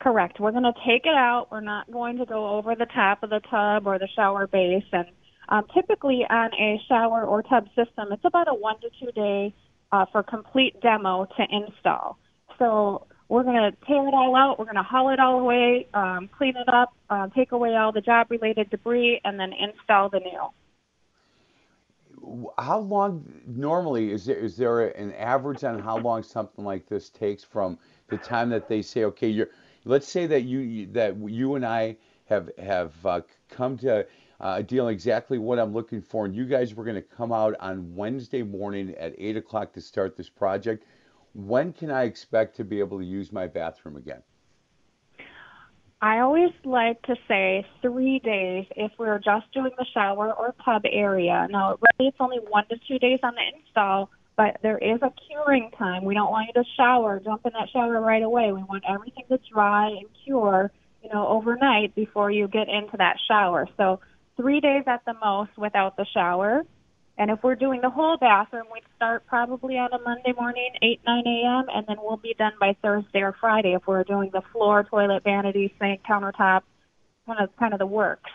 Correct. 0.00 0.40
We're 0.40 0.52
going 0.52 0.64
to 0.64 0.72
take 0.86 1.04
it 1.04 1.14
out. 1.14 1.48
We're 1.50 1.60
not 1.60 1.90
going 1.90 2.18
to 2.18 2.26
go 2.26 2.48
over 2.48 2.74
the 2.74 2.86
top 2.86 3.22
of 3.22 3.30
the 3.30 3.40
tub 3.50 3.86
or 3.86 3.98
the 3.98 4.08
shower 4.16 4.46
base. 4.46 4.84
And 4.92 5.06
um, 5.48 5.66
typically 5.74 6.24
on 6.28 6.54
a 6.54 6.80
shower 6.88 7.24
or 7.24 7.42
tub 7.42 7.66
system, 7.76 8.08
it's 8.10 8.24
about 8.24 8.48
a 8.48 8.54
one 8.54 8.80
to 8.80 8.88
two 8.98 9.12
day 9.12 9.54
uh, 9.92 10.06
for 10.10 10.22
complete 10.22 10.80
demo 10.80 11.26
to 11.36 11.46
install. 11.50 12.18
So 12.58 13.06
we're 13.30 13.44
going 13.44 13.54
to 13.54 13.70
tear 13.86 14.08
it 14.08 14.12
all 14.12 14.34
out. 14.34 14.58
We're 14.58 14.64
going 14.64 14.74
to 14.74 14.82
haul 14.82 15.10
it 15.10 15.20
all 15.20 15.38
away, 15.38 15.86
um, 15.94 16.28
clean 16.36 16.56
it 16.56 16.68
up, 16.68 16.92
uh, 17.08 17.28
take 17.28 17.52
away 17.52 17.76
all 17.76 17.92
the 17.92 18.00
job 18.00 18.26
related 18.28 18.68
debris, 18.70 19.20
and 19.24 19.38
then 19.38 19.52
install 19.52 20.10
the 20.10 20.18
new. 20.18 20.48
How 22.58 22.80
long 22.80 23.24
normally 23.46 24.10
is 24.10 24.24
there? 24.24 24.36
Is 24.36 24.56
there 24.56 24.88
an 24.88 25.12
average 25.12 25.62
on 25.62 25.78
how 25.78 25.98
long 25.98 26.24
something 26.24 26.64
like 26.64 26.88
this 26.88 27.08
takes 27.08 27.44
from 27.44 27.78
the 28.08 28.18
time 28.18 28.50
that 28.50 28.68
they 28.68 28.82
say, 28.82 29.04
okay, 29.04 29.28
you're, 29.28 29.50
let's 29.84 30.08
say 30.08 30.26
that 30.26 30.42
you 30.42 30.86
that 30.88 31.16
you 31.16 31.54
and 31.54 31.64
I 31.64 31.96
have 32.26 32.50
have 32.58 33.06
uh, 33.06 33.20
come 33.48 33.78
to 33.78 34.00
uh, 34.40 34.54
a 34.58 34.62
deal 34.62 34.88
exactly 34.88 35.38
what 35.38 35.60
I'm 35.60 35.72
looking 35.72 36.02
for, 36.02 36.24
and 36.24 36.34
you 36.34 36.46
guys 36.46 36.74
were 36.74 36.84
going 36.84 36.96
to 36.96 37.02
come 37.16 37.30
out 37.30 37.54
on 37.60 37.94
Wednesday 37.94 38.42
morning 38.42 38.92
at 38.98 39.14
eight 39.18 39.36
o'clock 39.36 39.72
to 39.74 39.80
start 39.80 40.16
this 40.16 40.28
project. 40.28 40.84
When 41.34 41.72
can 41.72 41.90
I 41.90 42.04
expect 42.04 42.56
to 42.56 42.64
be 42.64 42.80
able 42.80 42.98
to 42.98 43.04
use 43.04 43.32
my 43.32 43.46
bathroom 43.46 43.96
again? 43.96 44.22
I 46.02 46.20
always 46.20 46.50
like 46.64 47.02
to 47.02 47.14
say 47.28 47.66
three 47.82 48.20
days 48.20 48.66
if 48.74 48.90
we're 48.98 49.18
just 49.18 49.52
doing 49.52 49.72
the 49.76 49.84
shower 49.92 50.32
or 50.32 50.54
tub 50.64 50.82
area. 50.90 51.46
Now, 51.50 51.76
really, 51.98 52.08
it's 52.08 52.16
only 52.20 52.38
one 52.38 52.64
to 52.68 52.76
two 52.88 52.98
days 52.98 53.20
on 53.22 53.34
the 53.34 53.58
install, 53.58 54.10
but 54.34 54.56
there 54.62 54.78
is 54.78 55.02
a 55.02 55.12
curing 55.28 55.70
time. 55.76 56.04
We 56.04 56.14
don't 56.14 56.30
want 56.30 56.48
you 56.48 56.62
to 56.62 56.68
shower, 56.74 57.20
jump 57.20 57.44
in 57.44 57.52
that 57.52 57.68
shower 57.70 58.00
right 58.00 58.22
away. 58.22 58.50
We 58.52 58.62
want 58.62 58.84
everything 58.88 59.24
to 59.28 59.38
dry 59.52 59.88
and 59.88 60.06
cure, 60.24 60.72
you 61.02 61.10
know, 61.12 61.28
overnight 61.28 61.94
before 61.94 62.30
you 62.30 62.48
get 62.48 62.70
into 62.70 62.96
that 62.96 63.16
shower. 63.28 63.68
So 63.76 64.00
three 64.38 64.60
days 64.60 64.84
at 64.86 65.04
the 65.04 65.14
most 65.22 65.50
without 65.58 65.98
the 65.98 66.06
shower. 66.14 66.64
And 67.20 67.30
if 67.30 67.42
we're 67.42 67.54
doing 67.54 67.82
the 67.82 67.90
whole 67.90 68.16
bathroom, 68.16 68.64
we'd 68.72 68.82
start 68.96 69.26
probably 69.26 69.76
on 69.76 69.92
a 69.92 69.98
Monday 69.98 70.32
morning, 70.32 70.70
8, 70.80 71.00
9 71.06 71.22
a.m., 71.26 71.66
and 71.68 71.84
then 71.86 71.98
we'll 72.00 72.16
be 72.16 72.34
done 72.38 72.52
by 72.58 72.74
Thursday 72.80 73.20
or 73.20 73.36
Friday 73.38 73.74
if 73.74 73.86
we're 73.86 74.04
doing 74.04 74.30
the 74.32 74.40
floor, 74.52 74.84
toilet, 74.84 75.22
vanity, 75.22 75.70
sink, 75.78 76.00
countertop, 76.02 76.62
kind 77.26 77.40
of, 77.40 77.54
kind 77.58 77.74
of 77.74 77.78
the 77.78 77.84
works. 77.84 78.30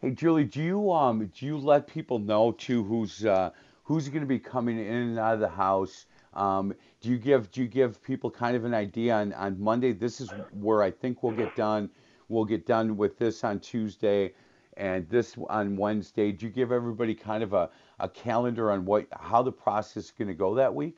Hey, 0.00 0.12
Julie, 0.12 0.44
do 0.44 0.62
you 0.62 0.92
um 0.92 1.26
do 1.36 1.44
you 1.44 1.58
let 1.58 1.88
people 1.88 2.20
know 2.20 2.52
too 2.52 2.84
who's 2.84 3.24
uh, 3.24 3.50
who's 3.82 4.08
going 4.10 4.20
to 4.20 4.28
be 4.28 4.38
coming 4.38 4.78
in 4.78 4.94
and 4.94 5.18
out 5.18 5.34
of 5.34 5.40
the 5.40 5.48
house? 5.48 6.06
Um, 6.34 6.72
do 7.00 7.08
you 7.08 7.18
give 7.18 7.50
do 7.50 7.62
you 7.62 7.66
give 7.66 8.00
people 8.00 8.30
kind 8.30 8.54
of 8.54 8.64
an 8.64 8.74
idea 8.74 9.16
on 9.16 9.32
on 9.32 9.60
Monday? 9.60 9.92
This 9.92 10.20
is 10.20 10.30
where 10.52 10.84
I 10.84 10.92
think 10.92 11.24
we'll 11.24 11.34
get 11.34 11.56
done. 11.56 11.90
We'll 12.28 12.44
get 12.44 12.64
done 12.64 12.96
with 12.96 13.18
this 13.18 13.42
on 13.42 13.58
Tuesday, 13.58 14.34
and 14.76 15.08
this 15.08 15.36
on 15.48 15.76
Wednesday. 15.76 16.32
Do 16.32 16.46
you 16.46 16.52
give 16.52 16.72
everybody 16.72 17.14
kind 17.14 17.42
of 17.42 17.52
a, 17.52 17.70
a 17.98 18.08
calendar 18.08 18.70
on 18.70 18.84
what 18.84 19.06
how 19.12 19.42
the 19.42 19.52
process 19.52 20.04
is 20.04 20.10
going 20.10 20.28
to 20.28 20.34
go 20.34 20.54
that 20.54 20.74
week? 20.74 20.96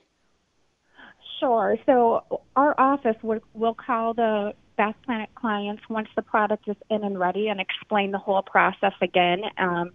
Sure. 1.40 1.76
So 1.86 2.42
our 2.56 2.74
office 2.78 3.16
will, 3.22 3.40
will 3.54 3.74
call 3.74 4.14
the 4.14 4.54
Bath 4.76 4.96
Planet 5.04 5.28
clients 5.34 5.82
once 5.88 6.08
the 6.16 6.22
product 6.22 6.68
is 6.68 6.76
in 6.90 7.04
and 7.04 7.18
ready 7.18 7.48
and 7.48 7.60
explain 7.60 8.10
the 8.10 8.18
whole 8.18 8.42
process 8.42 8.92
again. 9.00 9.42
Um, 9.56 9.92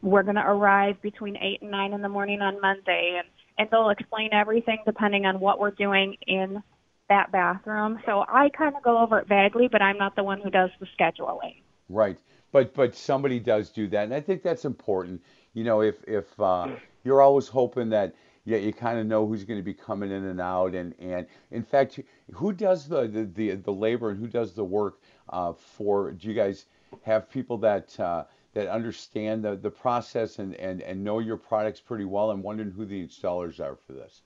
we're 0.00 0.22
going 0.22 0.36
to 0.36 0.46
arrive 0.46 1.00
between 1.02 1.36
8 1.36 1.62
and 1.62 1.70
9 1.70 1.92
in 1.92 2.02
the 2.02 2.08
morning 2.08 2.40
on 2.40 2.60
Monday, 2.60 3.18
and, 3.18 3.28
and 3.58 3.68
they'll 3.70 3.90
explain 3.90 4.30
everything 4.32 4.78
depending 4.86 5.26
on 5.26 5.38
what 5.38 5.60
we're 5.60 5.70
doing 5.70 6.16
in 6.26 6.62
that 7.08 7.30
bathroom. 7.30 7.98
So 8.06 8.24
I 8.26 8.48
kind 8.56 8.74
of 8.74 8.82
go 8.82 8.98
over 8.98 9.18
it 9.18 9.28
vaguely, 9.28 9.68
but 9.70 9.82
I'm 9.82 9.98
not 9.98 10.16
the 10.16 10.24
one 10.24 10.40
who 10.40 10.50
does 10.50 10.70
the 10.80 10.86
scheduling. 10.98 11.62
Right. 11.88 12.18
But 12.52 12.74
but 12.74 12.94
somebody 12.94 13.40
does 13.40 13.70
do 13.70 13.88
that, 13.88 14.04
and 14.04 14.14
I 14.14 14.20
think 14.20 14.42
that's 14.42 14.64
important. 14.64 15.22
You 15.54 15.64
know, 15.64 15.80
if 15.80 15.96
if 16.06 16.38
uh, 16.40 16.68
you're 17.04 17.22
always 17.22 17.48
hoping 17.48 17.88
that 17.90 18.14
yeah, 18.44 18.58
you 18.58 18.72
kind 18.72 18.98
of 18.98 19.06
know 19.06 19.26
who's 19.26 19.44
going 19.44 19.58
to 19.58 19.64
be 19.64 19.74
coming 19.74 20.10
in 20.10 20.24
and 20.24 20.40
out, 20.40 20.74
and 20.74 20.94
and 20.98 21.26
in 21.50 21.62
fact, 21.62 22.00
who 22.32 22.52
does 22.52 22.88
the 22.88 23.06
the 23.06 23.24
the, 23.24 23.54
the 23.56 23.72
labor 23.72 24.10
and 24.10 24.18
who 24.18 24.26
does 24.26 24.52
the 24.52 24.64
work 24.64 25.00
uh, 25.28 25.52
for? 25.52 26.12
Do 26.12 26.28
you 26.28 26.34
guys 26.34 26.66
have 27.02 27.30
people 27.30 27.56
that 27.58 27.98
uh, 28.00 28.24
that 28.54 28.68
understand 28.68 29.44
the 29.44 29.56
the 29.56 29.70
process 29.70 30.38
and 30.38 30.54
and 30.56 30.82
and 30.82 31.04
know 31.04 31.20
your 31.20 31.36
products 31.36 31.80
pretty 31.80 32.04
well? 32.04 32.30
I'm 32.30 32.42
wondering 32.42 32.72
who 32.72 32.84
the 32.84 33.06
installers 33.06 33.60
are 33.60 33.76
for 33.76 33.92
this. 33.92 34.22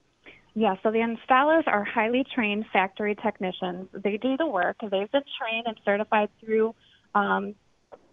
Yeah, 0.54 0.76
so 0.82 0.90
the 0.90 1.00
installers 1.00 1.64
are 1.66 1.84
highly 1.84 2.24
trained 2.34 2.64
factory 2.72 3.14
technicians. 3.14 3.88
They 3.92 4.16
do 4.16 4.38
the 4.38 4.46
work. 4.46 4.78
They've 4.80 4.90
been 4.90 5.22
trained 5.38 5.66
and 5.66 5.78
certified 5.84 6.30
through 6.40 6.74
um, 7.14 7.54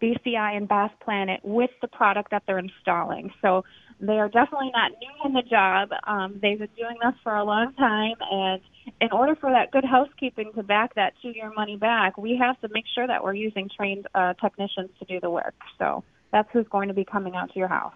BCI 0.04 0.58
and 0.58 0.68
Bath 0.68 0.92
Planet 1.04 1.40
with 1.44 1.70
the 1.82 1.88
product 1.88 2.32
that 2.32 2.44
they're 2.46 2.60
installing. 2.60 3.32
So 3.42 3.64
they 4.02 4.20
are 4.20 4.28
definitely 4.28 4.72
not 4.76 4.92
new 5.00 5.26
in 5.26 5.34
the 5.34 5.44
job. 5.44 5.92
Um, 6.06 6.40
they've 6.42 6.60
been 6.60 6.68
doing 6.78 6.98
this 7.02 7.14
for 7.24 7.34
a 7.34 7.44
long 7.46 7.74
time, 7.76 8.16
and 8.30 8.62
in 9.00 9.12
order 9.14 9.34
for 9.36 9.50
that 9.50 9.72
good 9.72 9.86
housekeeping 9.86 10.52
to 10.56 10.64
back 10.64 10.96
that 10.96 11.14
two-year 11.22 11.54
money 11.56 11.78
back, 11.78 12.18
we 12.18 12.38
have 12.38 12.60
to 12.60 12.68
make 12.74 12.84
sure 12.94 13.08
that 13.08 13.24
we're 13.24 13.34
using 13.34 13.70
trained 13.76 14.06
uh, 14.14 14.34
technicians 14.34 14.90
to 15.00 15.06
do 15.06 15.22
the 15.22 15.30
work. 15.30 15.56
So 15.80 16.04
that's 16.34 16.50
who's 16.52 16.68
going 16.70 16.90
to 16.90 16.94
be 16.94 17.06
coming 17.06 17.36
out 17.36 17.54
to 17.54 17.60
your 17.60 17.70
house. 17.70 17.94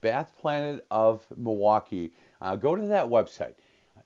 Bath 0.00 0.32
Planet 0.40 0.84
of 0.90 1.24
Milwaukee. 1.36 2.12
Uh, 2.40 2.56
go 2.56 2.74
to 2.74 2.86
that 2.88 3.06
website. 3.06 3.54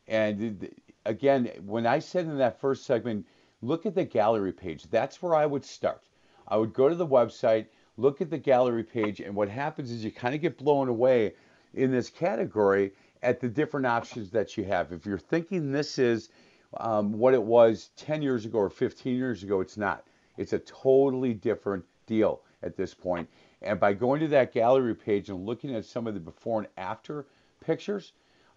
And 0.06 0.68
again, 1.06 1.50
when 1.64 1.86
I 1.86 2.00
said 2.00 2.26
in 2.26 2.36
that 2.38 2.60
first 2.60 2.84
segment, 2.84 3.26
look 3.62 3.86
at 3.86 3.94
the 3.94 4.04
gallery 4.04 4.52
page. 4.52 4.84
That's 4.90 5.22
where 5.22 5.34
I 5.34 5.46
would 5.46 5.64
start. 5.64 6.02
I 6.50 6.56
would 6.56 6.72
go 6.72 6.88
to 6.88 6.94
the 6.94 7.06
website, 7.06 7.66
look 7.96 8.20
at 8.20 8.28
the 8.28 8.38
gallery 8.38 8.82
page, 8.82 9.20
and 9.20 9.34
what 9.34 9.48
happens 9.48 9.90
is 9.90 10.04
you 10.04 10.10
kind 10.10 10.34
of 10.34 10.40
get 10.40 10.58
blown 10.58 10.88
away 10.88 11.34
in 11.74 11.92
this 11.92 12.10
category 12.10 12.92
at 13.22 13.40
the 13.40 13.48
different 13.48 13.86
options 13.86 14.30
that 14.30 14.56
you 14.56 14.64
have. 14.64 14.92
If 14.92 15.06
you're 15.06 15.18
thinking 15.18 15.70
this 15.70 15.98
is 15.98 16.30
um, 16.78 17.12
what 17.12 17.34
it 17.34 17.42
was 17.42 17.90
10 17.96 18.22
years 18.22 18.44
ago 18.44 18.58
or 18.58 18.70
15 18.70 19.16
years 19.16 19.42
ago, 19.42 19.60
it's 19.60 19.76
not. 19.76 20.04
It's 20.36 20.52
a 20.52 20.58
totally 20.58 21.34
different 21.34 21.84
deal 22.06 22.42
at 22.62 22.76
this 22.76 22.94
point. 22.94 23.28
And 23.62 23.78
by 23.78 23.92
going 23.92 24.20
to 24.20 24.28
that 24.28 24.52
gallery 24.52 24.94
page 24.94 25.28
and 25.28 25.44
looking 25.44 25.74
at 25.74 25.84
some 25.84 26.06
of 26.06 26.14
the 26.14 26.20
before 26.20 26.60
and 26.60 26.68
after 26.76 27.26
pictures, 27.64 28.12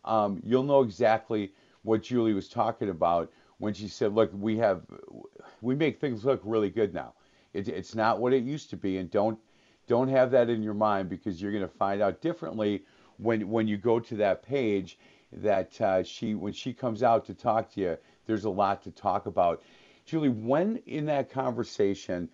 um, 0.05 0.41
you'll 0.43 0.63
know 0.63 0.81
exactly 0.81 1.51
what 1.83 2.01
Julie 2.01 2.33
was 2.33 2.47
talking 2.47 2.89
about 2.89 3.31
when 3.57 3.73
she 3.73 3.87
said, 3.87 4.13
"Look, 4.13 4.31
we 4.33 4.57
have, 4.57 4.81
we 5.61 5.75
make 5.75 5.99
things 5.99 6.25
look 6.25 6.41
really 6.43 6.69
good 6.69 6.93
now. 6.93 7.13
It, 7.53 7.67
it's 7.67 7.95
not 7.95 8.19
what 8.19 8.33
it 8.33 8.43
used 8.43 8.69
to 8.71 8.77
be, 8.77 8.97
and 8.97 9.09
don't 9.09 9.39
don't 9.87 10.07
have 10.07 10.31
that 10.31 10.49
in 10.49 10.63
your 10.63 10.73
mind 10.73 11.09
because 11.09 11.41
you're 11.41 11.51
going 11.51 11.61
to 11.63 11.67
find 11.67 12.01
out 12.01 12.21
differently 12.21 12.83
when 13.17 13.49
when 13.49 13.67
you 13.67 13.77
go 13.77 13.99
to 13.99 14.15
that 14.17 14.43
page 14.43 14.97
that 15.31 15.79
uh, 15.81 16.03
she 16.03 16.35
when 16.35 16.53
she 16.53 16.73
comes 16.73 17.03
out 17.03 17.25
to 17.25 17.33
talk 17.33 17.71
to 17.73 17.81
you. 17.81 17.97
There's 18.25 18.45
a 18.45 18.49
lot 18.49 18.81
to 18.83 18.91
talk 18.91 19.25
about. 19.25 19.61
Julie, 20.05 20.29
when 20.29 20.77
in 20.85 21.05
that 21.07 21.29
conversation, 21.29 22.29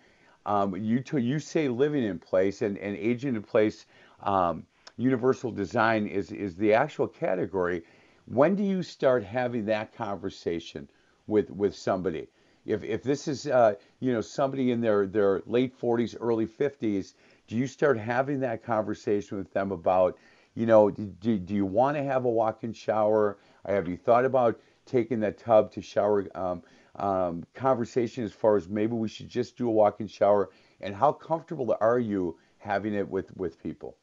um, 0.46 0.76
you 0.76 1.00
t- 1.00 1.20
you 1.20 1.38
say 1.38 1.68
living 1.68 2.04
in 2.04 2.18
place 2.18 2.62
and, 2.62 2.78
and 2.78 2.96
aging 2.96 3.34
in 3.36 3.42
place. 3.42 3.86
Um, 4.22 4.66
universal 4.96 5.50
design 5.50 6.06
is 6.06 6.30
is 6.30 6.56
the 6.56 6.74
actual 6.74 7.08
category. 7.08 7.82
When 8.26 8.54
do 8.54 8.62
you 8.62 8.82
start 8.82 9.24
having 9.24 9.64
that 9.66 9.94
conversation 9.94 10.88
with 11.26 11.50
with 11.50 11.74
somebody? 11.74 12.28
If 12.66 12.84
if 12.84 13.02
this 13.02 13.26
is 13.28 13.46
uh, 13.46 13.74
you 14.00 14.12
know 14.12 14.20
somebody 14.20 14.70
in 14.70 14.80
their 14.80 15.06
their 15.06 15.42
late 15.46 15.78
40s, 15.78 16.16
early 16.20 16.46
50s, 16.46 17.14
do 17.46 17.56
you 17.56 17.66
start 17.66 17.98
having 17.98 18.40
that 18.40 18.62
conversation 18.62 19.38
with 19.38 19.52
them 19.52 19.72
about 19.72 20.18
you 20.54 20.66
know 20.66 20.90
do, 20.90 21.38
do 21.38 21.54
you 21.54 21.66
want 21.66 21.96
to 21.96 22.02
have 22.02 22.24
a 22.24 22.30
walk-in 22.30 22.72
shower? 22.72 23.38
Or 23.64 23.74
have 23.74 23.88
you 23.88 23.96
thought 23.96 24.24
about 24.24 24.60
taking 24.86 25.20
that 25.20 25.38
tub 25.38 25.72
to 25.72 25.82
shower? 25.82 26.26
Um, 26.34 26.62
um, 26.96 27.44
conversation 27.54 28.24
as 28.24 28.32
far 28.32 28.56
as 28.56 28.68
maybe 28.68 28.94
we 28.94 29.08
should 29.08 29.28
just 29.28 29.56
do 29.56 29.68
a 29.68 29.70
walk-in 29.70 30.08
shower, 30.08 30.50
and 30.80 30.94
how 30.94 31.12
comfortable 31.12 31.74
are 31.80 31.98
you 31.98 32.36
having 32.58 32.94
it 32.94 33.08
with 33.08 33.34
with 33.36 33.62
people? 33.62 33.96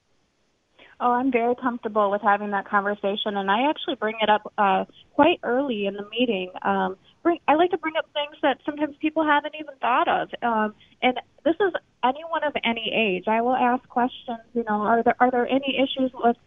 Oh, 0.99 1.11
I'm 1.11 1.31
very 1.31 1.55
comfortable 1.55 2.09
with 2.09 2.23
having 2.23 2.51
that 2.51 2.67
conversation, 2.67 3.37
and 3.37 3.51
I 3.51 3.69
actually 3.69 3.95
bring 3.95 4.15
it 4.19 4.29
up 4.29 4.51
uh, 4.57 4.85
quite 5.13 5.39
early 5.43 5.85
in 5.85 5.93
the 5.93 6.07
meeting. 6.09 6.49
Um, 6.63 6.97
bring, 7.23 7.39
I 7.47 7.55
like 7.55 7.71
to 7.71 7.77
bring 7.77 7.95
up 7.97 8.05
things 8.13 8.35
that 8.41 8.59
sometimes 8.65 8.95
people 8.99 9.23
haven't 9.23 9.55
even 9.59 9.75
thought 9.81 10.07
of, 10.07 10.29
um, 10.41 10.75
and 11.01 11.19
this 11.43 11.55
is 11.59 11.73
anyone 12.03 12.43
of 12.43 12.53
any 12.63 12.91
age. 12.93 13.25
I 13.27 13.41
will 13.41 13.55
ask 13.55 13.87
questions. 13.89 14.39
You 14.53 14.63
know, 14.63 14.81
are 14.81 15.03
there 15.03 15.15
are 15.19 15.31
there 15.31 15.47
any 15.47 15.77
issues 15.77 16.11
with 16.13 16.37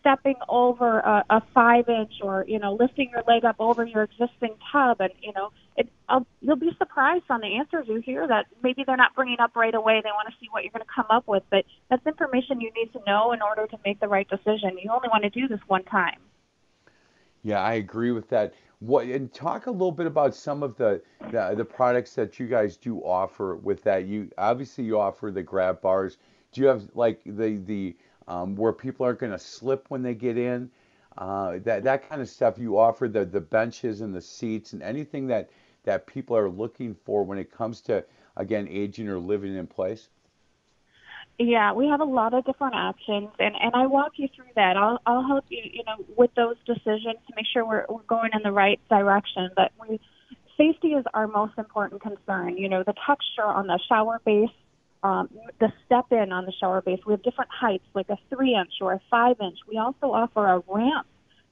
stepping 0.00 0.34
over 0.48 0.98
a, 0.98 1.24
a 1.30 1.42
five 1.54 1.88
inch 1.88 2.14
or 2.22 2.44
you 2.48 2.58
know 2.58 2.74
lifting 2.74 3.10
your 3.10 3.22
leg 3.26 3.44
up 3.44 3.56
over 3.58 3.84
your 3.84 4.02
existing 4.02 4.56
tub? 4.72 5.00
And 5.00 5.12
you 5.20 5.32
know 5.32 5.52
it 5.76 5.88
I'll, 6.08 6.26
you'll 6.40 6.56
be 6.56 6.72
surprised 6.78 7.24
on 7.30 7.40
the 7.40 7.56
answers 7.58 7.86
you 7.88 8.00
hear 8.00 8.26
that 8.26 8.46
maybe 8.62 8.84
they're 8.84 8.96
not 8.96 9.14
bringing 9.14 9.40
up 9.40 9.56
right 9.56 9.74
away. 9.74 10.00
They 10.02 10.10
want 10.10 10.28
to 10.28 10.34
see 10.40 10.48
what 10.50 10.62
you're 10.62 10.72
going 10.72 10.84
to 10.84 10.92
come 10.94 11.06
up 11.10 11.26
with. 11.26 11.42
But 11.50 11.64
that's 11.88 12.06
information 12.06 12.60
you 12.60 12.70
need 12.74 12.92
to 12.92 13.00
know 13.06 13.32
in 13.32 13.40
order 13.42 13.66
to 13.66 13.78
make 13.84 14.00
the 14.00 14.08
right 14.08 14.28
decision. 14.28 14.78
You 14.82 14.90
only 14.92 15.08
want 15.08 15.24
to 15.24 15.30
do 15.30 15.48
this 15.48 15.60
one 15.68 15.84
time 15.84 16.18
yeah 17.42 17.60
i 17.60 17.74
agree 17.74 18.12
with 18.12 18.28
that 18.28 18.54
what 18.80 19.06
and 19.06 19.32
talk 19.32 19.66
a 19.66 19.70
little 19.70 19.92
bit 19.92 20.06
about 20.06 20.34
some 20.34 20.62
of 20.62 20.76
the, 20.76 21.00
the 21.30 21.54
the 21.56 21.64
products 21.64 22.14
that 22.14 22.38
you 22.38 22.46
guys 22.46 22.76
do 22.76 22.98
offer 23.00 23.56
with 23.56 23.82
that 23.82 24.06
you 24.06 24.28
obviously 24.38 24.84
you 24.84 24.98
offer 24.98 25.30
the 25.30 25.42
grab 25.42 25.80
bars 25.80 26.18
do 26.52 26.60
you 26.60 26.66
have 26.66 26.82
like 26.94 27.20
the 27.24 27.56
the 27.64 27.96
um, 28.28 28.56
where 28.56 28.72
people 28.72 29.04
aren't 29.04 29.18
going 29.18 29.32
to 29.32 29.38
slip 29.38 29.86
when 29.88 30.02
they 30.02 30.14
get 30.14 30.38
in. 30.38 30.70
Uh, 31.18 31.58
that 31.64 31.84
that 31.84 32.08
kind 32.08 32.22
of 32.22 32.28
stuff 32.28 32.58
you 32.58 32.78
offer 32.78 33.06
the 33.06 33.24
the 33.24 33.40
benches 33.40 34.00
and 34.00 34.14
the 34.14 34.20
seats 34.20 34.72
and 34.72 34.82
anything 34.82 35.26
that 35.26 35.50
that 35.84 36.06
people 36.06 36.36
are 36.36 36.48
looking 36.48 36.94
for 37.04 37.22
when 37.22 37.36
it 37.38 37.52
comes 37.52 37.82
to 37.82 38.02
again 38.36 38.66
aging 38.70 39.08
or 39.08 39.18
living 39.18 39.54
in 39.54 39.66
place. 39.66 40.08
Yeah, 41.44 41.72
we 41.72 41.88
have 41.88 42.00
a 42.00 42.04
lot 42.04 42.34
of 42.34 42.44
different 42.44 42.74
options, 42.74 43.30
and 43.38 43.54
and 43.60 43.74
I 43.74 43.86
walk 43.86 44.12
you 44.16 44.28
through 44.34 44.52
that. 44.54 44.76
I'll 44.76 45.00
I'll 45.06 45.26
help 45.26 45.44
you, 45.48 45.62
you 45.64 45.82
know, 45.84 45.96
with 46.16 46.30
those 46.36 46.56
decisions 46.64 47.18
to 47.26 47.34
make 47.34 47.46
sure 47.52 47.66
we're 47.66 47.86
we're 47.88 48.02
going 48.06 48.30
in 48.32 48.42
the 48.44 48.52
right 48.52 48.78
direction. 48.88 49.50
But 49.56 49.72
we 49.80 49.98
safety 50.56 50.88
is 50.88 51.04
our 51.14 51.26
most 51.26 51.54
important 51.58 52.00
concern. 52.00 52.58
You 52.58 52.68
know, 52.68 52.84
the 52.84 52.94
texture 53.06 53.44
on 53.44 53.66
the 53.66 53.80
shower 53.88 54.20
base 54.24 54.50
um, 55.02 55.28
the 55.58 55.72
step 55.84 56.06
in 56.10 56.32
on 56.32 56.44
the 56.44 56.52
shower 56.60 56.80
base. 56.80 57.00
We 57.06 57.12
have 57.12 57.22
different 57.22 57.50
heights, 57.50 57.84
like 57.94 58.08
a 58.08 58.18
three 58.30 58.54
inch 58.54 58.74
or 58.80 58.92
a 58.92 59.00
five 59.10 59.36
inch. 59.40 59.58
We 59.68 59.78
also 59.78 60.12
offer 60.12 60.46
a 60.46 60.62
ramp 60.68 61.06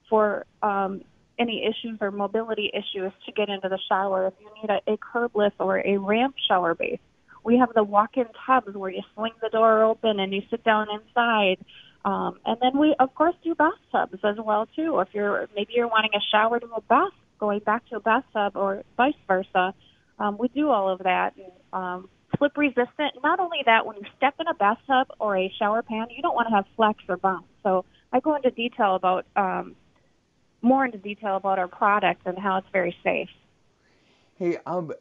for 0.09 0.45
um, 0.63 1.01
any 1.37 1.65
issues 1.65 1.97
or 2.01 2.11
mobility 2.11 2.71
issues 2.73 3.11
to 3.25 3.31
get 3.31 3.49
into 3.49 3.67
the 3.67 3.79
shower. 3.89 4.27
If 4.27 4.33
you 4.39 4.49
need 4.61 4.69
a, 4.69 4.93
a 4.93 4.97
curbless 4.97 5.51
or 5.59 5.85
a 5.85 5.97
ramp 5.97 6.35
shower 6.47 6.75
base, 6.75 6.99
we 7.43 7.57
have 7.57 7.73
the 7.73 7.83
walk-in 7.83 8.27
tubs 8.45 8.75
where 8.75 8.89
you 8.89 9.01
swing 9.15 9.33
the 9.41 9.49
door 9.49 9.83
open 9.83 10.19
and 10.19 10.33
you 10.33 10.41
sit 10.49 10.63
down 10.63 10.87
inside. 10.91 11.57
Um, 12.03 12.39
and 12.45 12.57
then 12.61 12.77
we, 12.77 12.95
of 12.99 13.13
course, 13.13 13.35
do 13.43 13.55
bathtubs 13.55 14.19
as 14.23 14.37
well 14.37 14.67
too. 14.75 14.99
If 14.99 15.09
you're 15.13 15.47
maybe 15.55 15.73
you're 15.75 15.87
wanting 15.87 16.11
a 16.15 16.21
shower 16.31 16.59
to 16.59 16.65
a 16.65 16.81
bath, 16.81 17.11
going 17.39 17.59
back 17.59 17.87
to 17.89 17.97
a 17.97 17.99
bathtub, 17.99 18.55
or 18.55 18.83
vice 18.97 19.13
versa, 19.27 19.73
um, 20.19 20.37
we 20.37 20.47
do 20.49 20.69
all 20.69 20.89
of 20.89 20.99
that. 20.99 21.33
Um, 21.73 22.09
slip 22.37 22.57
resistant. 22.57 23.13
Not 23.23 23.39
only 23.39 23.59
that, 23.65 23.85
when 23.85 23.97
you 23.97 24.03
step 24.17 24.35
in 24.39 24.47
a 24.47 24.53
bathtub 24.53 25.07
or 25.19 25.37
a 25.37 25.51
shower 25.59 25.81
pan, 25.81 26.07
you 26.15 26.21
don't 26.21 26.35
want 26.35 26.47
to 26.49 26.55
have 26.55 26.65
flex 26.75 27.03
or 27.07 27.17
bumps. 27.17 27.47
So 27.63 27.85
I 28.11 28.19
go 28.19 28.35
into 28.35 28.51
detail 28.51 28.95
about 28.95 29.25
um, 29.35 29.75
more 30.61 30.85
into 30.85 30.97
detail 30.97 31.35
about 31.35 31.59
our 31.59 31.67
product 31.67 32.21
and 32.25 32.37
how 32.37 32.57
it's 32.57 32.67
very 32.71 32.95
safe. 33.03 33.29
Hey, 34.37 34.57
um, 34.65 34.91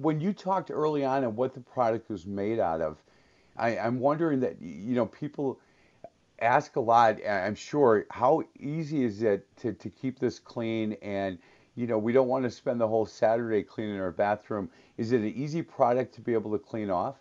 when 0.00 0.20
you 0.20 0.32
talked 0.32 0.70
early 0.70 1.04
on 1.04 1.24
and 1.24 1.36
what 1.36 1.54
the 1.54 1.60
product 1.60 2.08
was 2.10 2.26
made 2.26 2.58
out 2.58 2.80
of, 2.80 3.02
I, 3.56 3.78
I'm 3.78 4.00
wondering 4.00 4.40
that 4.40 4.60
you 4.60 4.94
know 4.94 5.06
people 5.06 5.60
ask 6.40 6.76
a 6.76 6.80
lot. 6.80 7.18
I'm 7.26 7.54
sure 7.54 8.06
how 8.10 8.42
easy 8.58 9.04
is 9.04 9.22
it 9.22 9.46
to, 9.58 9.72
to 9.72 9.90
keep 9.90 10.18
this 10.18 10.38
clean 10.38 10.94
and 11.02 11.38
you 11.74 11.86
know 11.86 11.98
we 11.98 12.12
don't 12.12 12.28
want 12.28 12.44
to 12.44 12.50
spend 12.50 12.80
the 12.80 12.88
whole 12.88 13.06
Saturday 13.06 13.62
cleaning 13.62 14.00
our 14.00 14.10
bathroom. 14.10 14.70
Is 14.96 15.12
it 15.12 15.20
an 15.20 15.32
easy 15.34 15.62
product 15.62 16.14
to 16.14 16.20
be 16.20 16.32
able 16.32 16.52
to 16.52 16.58
clean 16.58 16.90
off? 16.90 17.16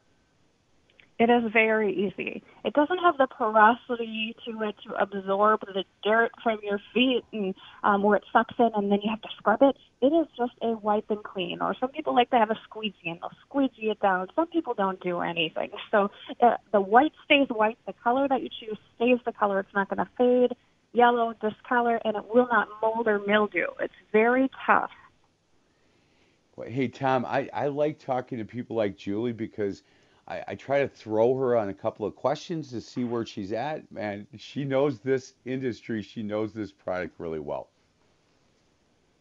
It 1.18 1.30
is 1.30 1.50
very 1.54 1.94
easy. 1.94 2.44
It 2.66 2.74
doesn't 2.74 2.98
have 2.98 3.18
the 3.18 3.28
porosity 3.28 4.36
to 4.46 4.64
it 4.64 4.76
to 4.86 4.96
absorb 4.96 5.62
the 5.62 5.86
dirt 6.04 6.32
from 6.44 6.60
your 6.62 6.82
feet 6.94 7.24
and 7.32 7.56
um, 7.84 8.04
where 8.04 8.18
it 8.18 8.24
sucks 8.34 8.56
in 8.60 8.70
and 8.76 8.92
then 8.92 9.00
you 9.02 9.10
have 9.10 9.22
to 9.22 9.30
scrub 9.38 9.62
it. 9.62 9.78
It 10.02 10.08
is 10.08 10.28
just 10.36 10.52
a 10.62 10.72
wipe 10.72 11.10
and 11.10 11.24
clean. 11.24 11.62
Or 11.62 11.74
some 11.80 11.90
people 11.90 12.14
like 12.14 12.32
to 12.32 12.38
have 12.38 12.52
a 12.52 12.60
squeegee 12.66 12.96
and 13.06 13.20
they'll 13.22 13.32
squeegee 13.48 13.92
it 13.92 14.02
down. 14.02 14.28
Some 14.36 14.48
people 14.48 14.74
don't 14.74 15.00
do 15.00 15.22
anything. 15.22 15.70
So 15.90 16.12
uh, 16.42 16.58
the 16.74 16.82
white 16.82 17.14
stays 17.24 17.48
white. 17.48 17.78
The 17.88 17.94
color 17.94 18.28
that 18.28 18.42
you 18.42 18.50
choose 18.50 18.78
stays 18.98 19.20
the 19.26 19.32
color. 19.32 19.62
It's 19.62 19.74
not 19.74 19.90
going 19.90 20.06
to 20.06 20.10
fade, 20.18 20.58
yellow, 20.92 21.34
discolor, 21.40 22.02
and 22.04 22.18
it 22.18 22.26
will 22.28 22.50
not 22.52 22.68
mold 22.82 23.08
or 23.08 23.20
mildew. 23.26 23.68
It's 23.80 23.94
very 24.12 24.50
tough. 24.66 24.92
Hey, 26.68 26.90
Tom, 26.90 27.26
I, 27.26 27.50
I 27.54 27.68
like 27.68 28.00
talking 28.00 28.38
to 28.40 28.46
people 28.46 28.76
like 28.76 28.98
Julie 28.98 29.32
because– 29.32 29.82
I, 30.28 30.44
I 30.50 30.56
try 30.56 30.80
to 30.80 30.88
throw 30.88 31.36
her 31.36 31.56
on 31.56 31.70
a 31.70 31.74
couple 31.74 32.06
of 32.06 32.16
questions 32.16 32.70
to 32.72 32.82
see 32.82 33.04
where 33.04 33.26
she's 33.26 33.52
at. 33.52 33.90
Man, 33.92 34.28
she 34.38 34.66
knows 34.66 35.00
this 35.00 35.34
industry. 35.46 36.02
She 36.02 36.24
knows 36.24 36.54
this 36.54 36.72
product 36.72 37.20
really 37.20 37.40
well. 37.40 37.70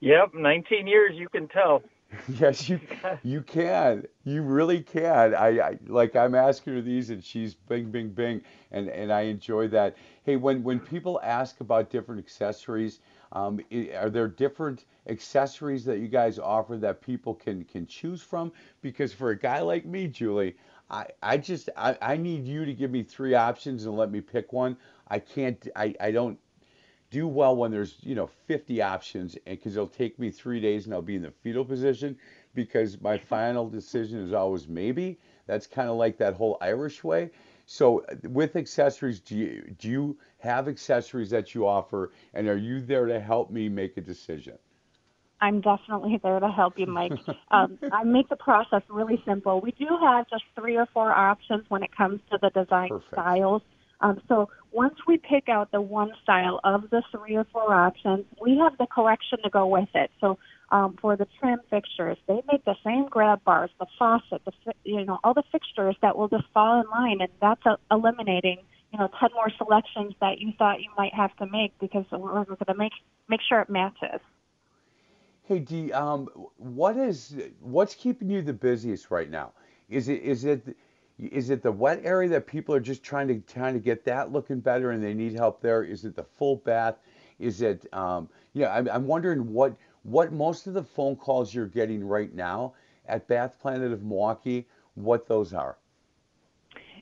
Yep, 0.00 0.34
19 0.34 0.86
years, 0.86 1.12
you 1.14 1.28
can 1.28 1.48
tell. 1.48 1.82
yes, 2.38 2.68
you 2.68 2.80
you 3.22 3.42
can. 3.42 4.04
You 4.24 4.42
really 4.42 4.82
can. 4.82 5.34
I, 5.34 5.60
I 5.60 5.78
like 5.86 6.14
I'm 6.14 6.34
asking 6.34 6.74
her 6.74 6.80
these, 6.80 7.10
and 7.10 7.24
she's 7.24 7.54
bing, 7.54 7.90
bing, 7.90 8.10
bing, 8.10 8.42
and 8.70 8.88
and 8.88 9.12
I 9.12 9.22
enjoy 9.22 9.68
that. 9.68 9.96
Hey, 10.24 10.36
when 10.36 10.62
when 10.62 10.80
people 10.80 11.20
ask 11.22 11.60
about 11.60 11.90
different 11.90 12.20
accessories, 12.20 13.00
um, 13.32 13.60
are 13.96 14.10
there 14.10 14.28
different 14.28 14.84
accessories 15.08 15.84
that 15.84 15.98
you 15.98 16.08
guys 16.08 16.38
offer 16.38 16.76
that 16.76 17.00
people 17.00 17.34
can 17.34 17.64
can 17.64 17.86
choose 17.86 18.22
from? 18.22 18.52
Because 18.80 19.12
for 19.12 19.30
a 19.30 19.38
guy 19.38 19.60
like 19.60 19.84
me, 19.84 20.06
Julie, 20.06 20.54
I, 20.94 21.06
I 21.24 21.36
just 21.38 21.70
I, 21.76 21.98
I 22.00 22.16
need 22.16 22.46
you 22.46 22.64
to 22.64 22.72
give 22.72 22.92
me 22.92 23.02
three 23.02 23.34
options 23.34 23.84
and 23.84 23.96
let 23.96 24.12
me 24.12 24.20
pick 24.20 24.52
one. 24.52 24.76
I 25.08 25.18
can't 25.18 25.66
I, 25.74 25.92
I 26.00 26.12
don't 26.12 26.38
do 27.10 27.26
well 27.26 27.56
when 27.56 27.72
there's 27.72 27.96
you 28.02 28.14
know 28.14 28.28
50 28.46 28.80
options 28.80 29.34
and 29.46 29.58
because 29.58 29.74
it'll 29.76 29.88
take 29.88 30.20
me 30.20 30.30
three 30.30 30.60
days 30.60 30.86
and 30.86 30.94
I'll 30.94 31.02
be 31.02 31.16
in 31.16 31.22
the 31.22 31.32
fetal 31.32 31.64
position 31.64 32.16
because 32.54 33.00
my 33.00 33.18
final 33.18 33.68
decision 33.68 34.20
is 34.20 34.32
always 34.32 34.68
maybe. 34.68 35.18
That's 35.48 35.66
kind 35.66 35.88
of 35.88 35.96
like 35.96 36.16
that 36.18 36.34
whole 36.34 36.58
Irish 36.60 37.02
way. 37.02 37.30
So 37.66 38.04
with 38.22 38.54
accessories, 38.54 39.18
do 39.18 39.36
you 39.36 39.74
do 39.78 39.88
you 39.88 40.18
have 40.38 40.68
accessories 40.68 41.30
that 41.30 41.56
you 41.56 41.66
offer, 41.66 42.12
and 42.34 42.46
are 42.46 42.56
you 42.56 42.80
there 42.80 43.06
to 43.06 43.18
help 43.18 43.50
me 43.50 43.68
make 43.68 43.96
a 43.96 44.00
decision? 44.00 44.58
I'm 45.44 45.60
definitely 45.60 46.18
there 46.22 46.40
to 46.40 46.48
help 46.48 46.78
you, 46.78 46.86
Mike. 46.86 47.12
um, 47.50 47.78
I 47.92 48.02
make 48.04 48.28
the 48.30 48.36
process 48.36 48.82
really 48.88 49.22
simple. 49.26 49.60
We 49.60 49.72
do 49.72 49.86
have 50.02 50.28
just 50.30 50.44
three 50.58 50.76
or 50.76 50.86
four 50.92 51.12
options 51.12 51.64
when 51.68 51.82
it 51.82 51.94
comes 51.94 52.20
to 52.30 52.38
the 52.40 52.50
design 52.50 52.88
Perfect. 52.88 53.12
styles. 53.12 53.62
Um, 54.00 54.20
so 54.28 54.48
once 54.72 54.94
we 55.06 55.18
pick 55.18 55.48
out 55.48 55.70
the 55.70 55.80
one 55.80 56.12
style 56.22 56.60
of 56.64 56.90
the 56.90 57.02
three 57.12 57.36
or 57.36 57.46
four 57.52 57.72
options, 57.72 58.24
we 58.40 58.58
have 58.58 58.76
the 58.78 58.86
collection 58.86 59.38
to 59.42 59.50
go 59.50 59.66
with 59.66 59.88
it. 59.94 60.10
So 60.20 60.38
um, 60.70 60.96
for 61.00 61.16
the 61.16 61.26
trim 61.38 61.60
fixtures, 61.70 62.18
they 62.26 62.40
make 62.50 62.64
the 62.64 62.74
same 62.84 63.06
grab 63.08 63.44
bars, 63.44 63.70
the 63.78 63.86
faucet, 63.98 64.42
the 64.44 64.52
you 64.82 65.04
know 65.04 65.18
all 65.22 65.34
the 65.34 65.44
fixtures 65.52 65.96
that 66.02 66.16
will 66.16 66.28
just 66.28 66.44
fall 66.52 66.80
in 66.80 66.88
line, 66.90 67.18
and 67.20 67.30
that's 67.40 67.64
a, 67.66 67.76
eliminating 67.94 68.58
you 68.92 68.98
know 68.98 69.08
ten 69.20 69.30
more 69.34 69.50
selections 69.56 70.14
that 70.20 70.40
you 70.40 70.52
thought 70.58 70.80
you 70.80 70.90
might 70.98 71.14
have 71.14 71.34
to 71.36 71.46
make 71.46 71.78
because 71.78 72.04
we're, 72.10 72.18
we're 72.18 72.44
going 72.44 72.66
to 72.66 72.74
make 72.74 72.92
make 73.28 73.40
sure 73.48 73.60
it 73.60 73.70
matches. 73.70 74.20
Hey, 75.46 75.58
D, 75.58 75.92
um, 75.92 76.28
what 76.56 76.96
is 76.96 77.36
what's 77.60 77.94
keeping 77.94 78.30
you 78.30 78.40
the 78.40 78.54
busiest 78.54 79.10
right 79.10 79.28
now? 79.28 79.52
Is 79.90 80.08
it 80.08 80.22
is 80.22 80.46
it 80.46 80.74
is 81.18 81.50
it 81.50 81.62
the 81.62 81.70
wet 81.70 82.00
area 82.02 82.30
that 82.30 82.46
people 82.46 82.74
are 82.74 82.80
just 82.80 83.02
trying 83.02 83.28
to 83.28 83.38
trying 83.40 83.74
to 83.74 83.80
get 83.80 84.06
that 84.06 84.32
looking 84.32 84.60
better 84.60 84.92
and 84.92 85.04
they 85.04 85.12
need 85.12 85.34
help 85.34 85.60
there? 85.60 85.82
Is 85.82 86.06
it 86.06 86.16
the 86.16 86.24
full 86.24 86.56
bath? 86.56 86.96
Is 87.38 87.60
it 87.60 87.86
um, 87.92 88.30
yeah? 88.54 88.74
I'm, 88.74 88.88
I'm 88.88 89.06
wondering 89.06 89.52
what 89.52 89.76
what 90.04 90.32
most 90.32 90.66
of 90.66 90.72
the 90.72 90.82
phone 90.82 91.14
calls 91.14 91.52
you're 91.52 91.66
getting 91.66 92.02
right 92.02 92.34
now 92.34 92.72
at 93.06 93.28
Bath 93.28 93.58
Planet 93.60 93.92
of 93.92 94.02
Milwaukee, 94.02 94.66
what 94.94 95.28
those 95.28 95.52
are. 95.52 95.76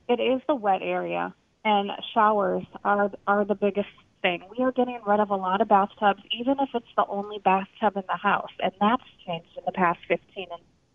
It 0.08 0.18
is 0.18 0.40
the 0.48 0.56
wet 0.56 0.82
area, 0.82 1.32
and 1.64 1.92
showers 2.12 2.64
are 2.84 3.08
are 3.28 3.44
the 3.44 3.54
biggest 3.54 3.88
thing. 4.22 4.42
We 4.56 4.64
are 4.64 4.72
getting 4.72 5.00
rid 5.06 5.20
of 5.20 5.30
a 5.30 5.36
lot 5.36 5.60
of 5.60 5.68
bathtubs, 5.68 6.22
even 6.30 6.56
if 6.60 6.70
it's 6.74 6.86
the 6.96 7.04
only 7.08 7.38
bathtub 7.38 7.96
in 7.96 8.04
the 8.08 8.16
house, 8.16 8.50
and 8.60 8.72
that's 8.80 9.02
changed 9.26 9.48
in 9.56 9.64
the 9.66 9.72
past 9.72 9.98
15 10.08 10.46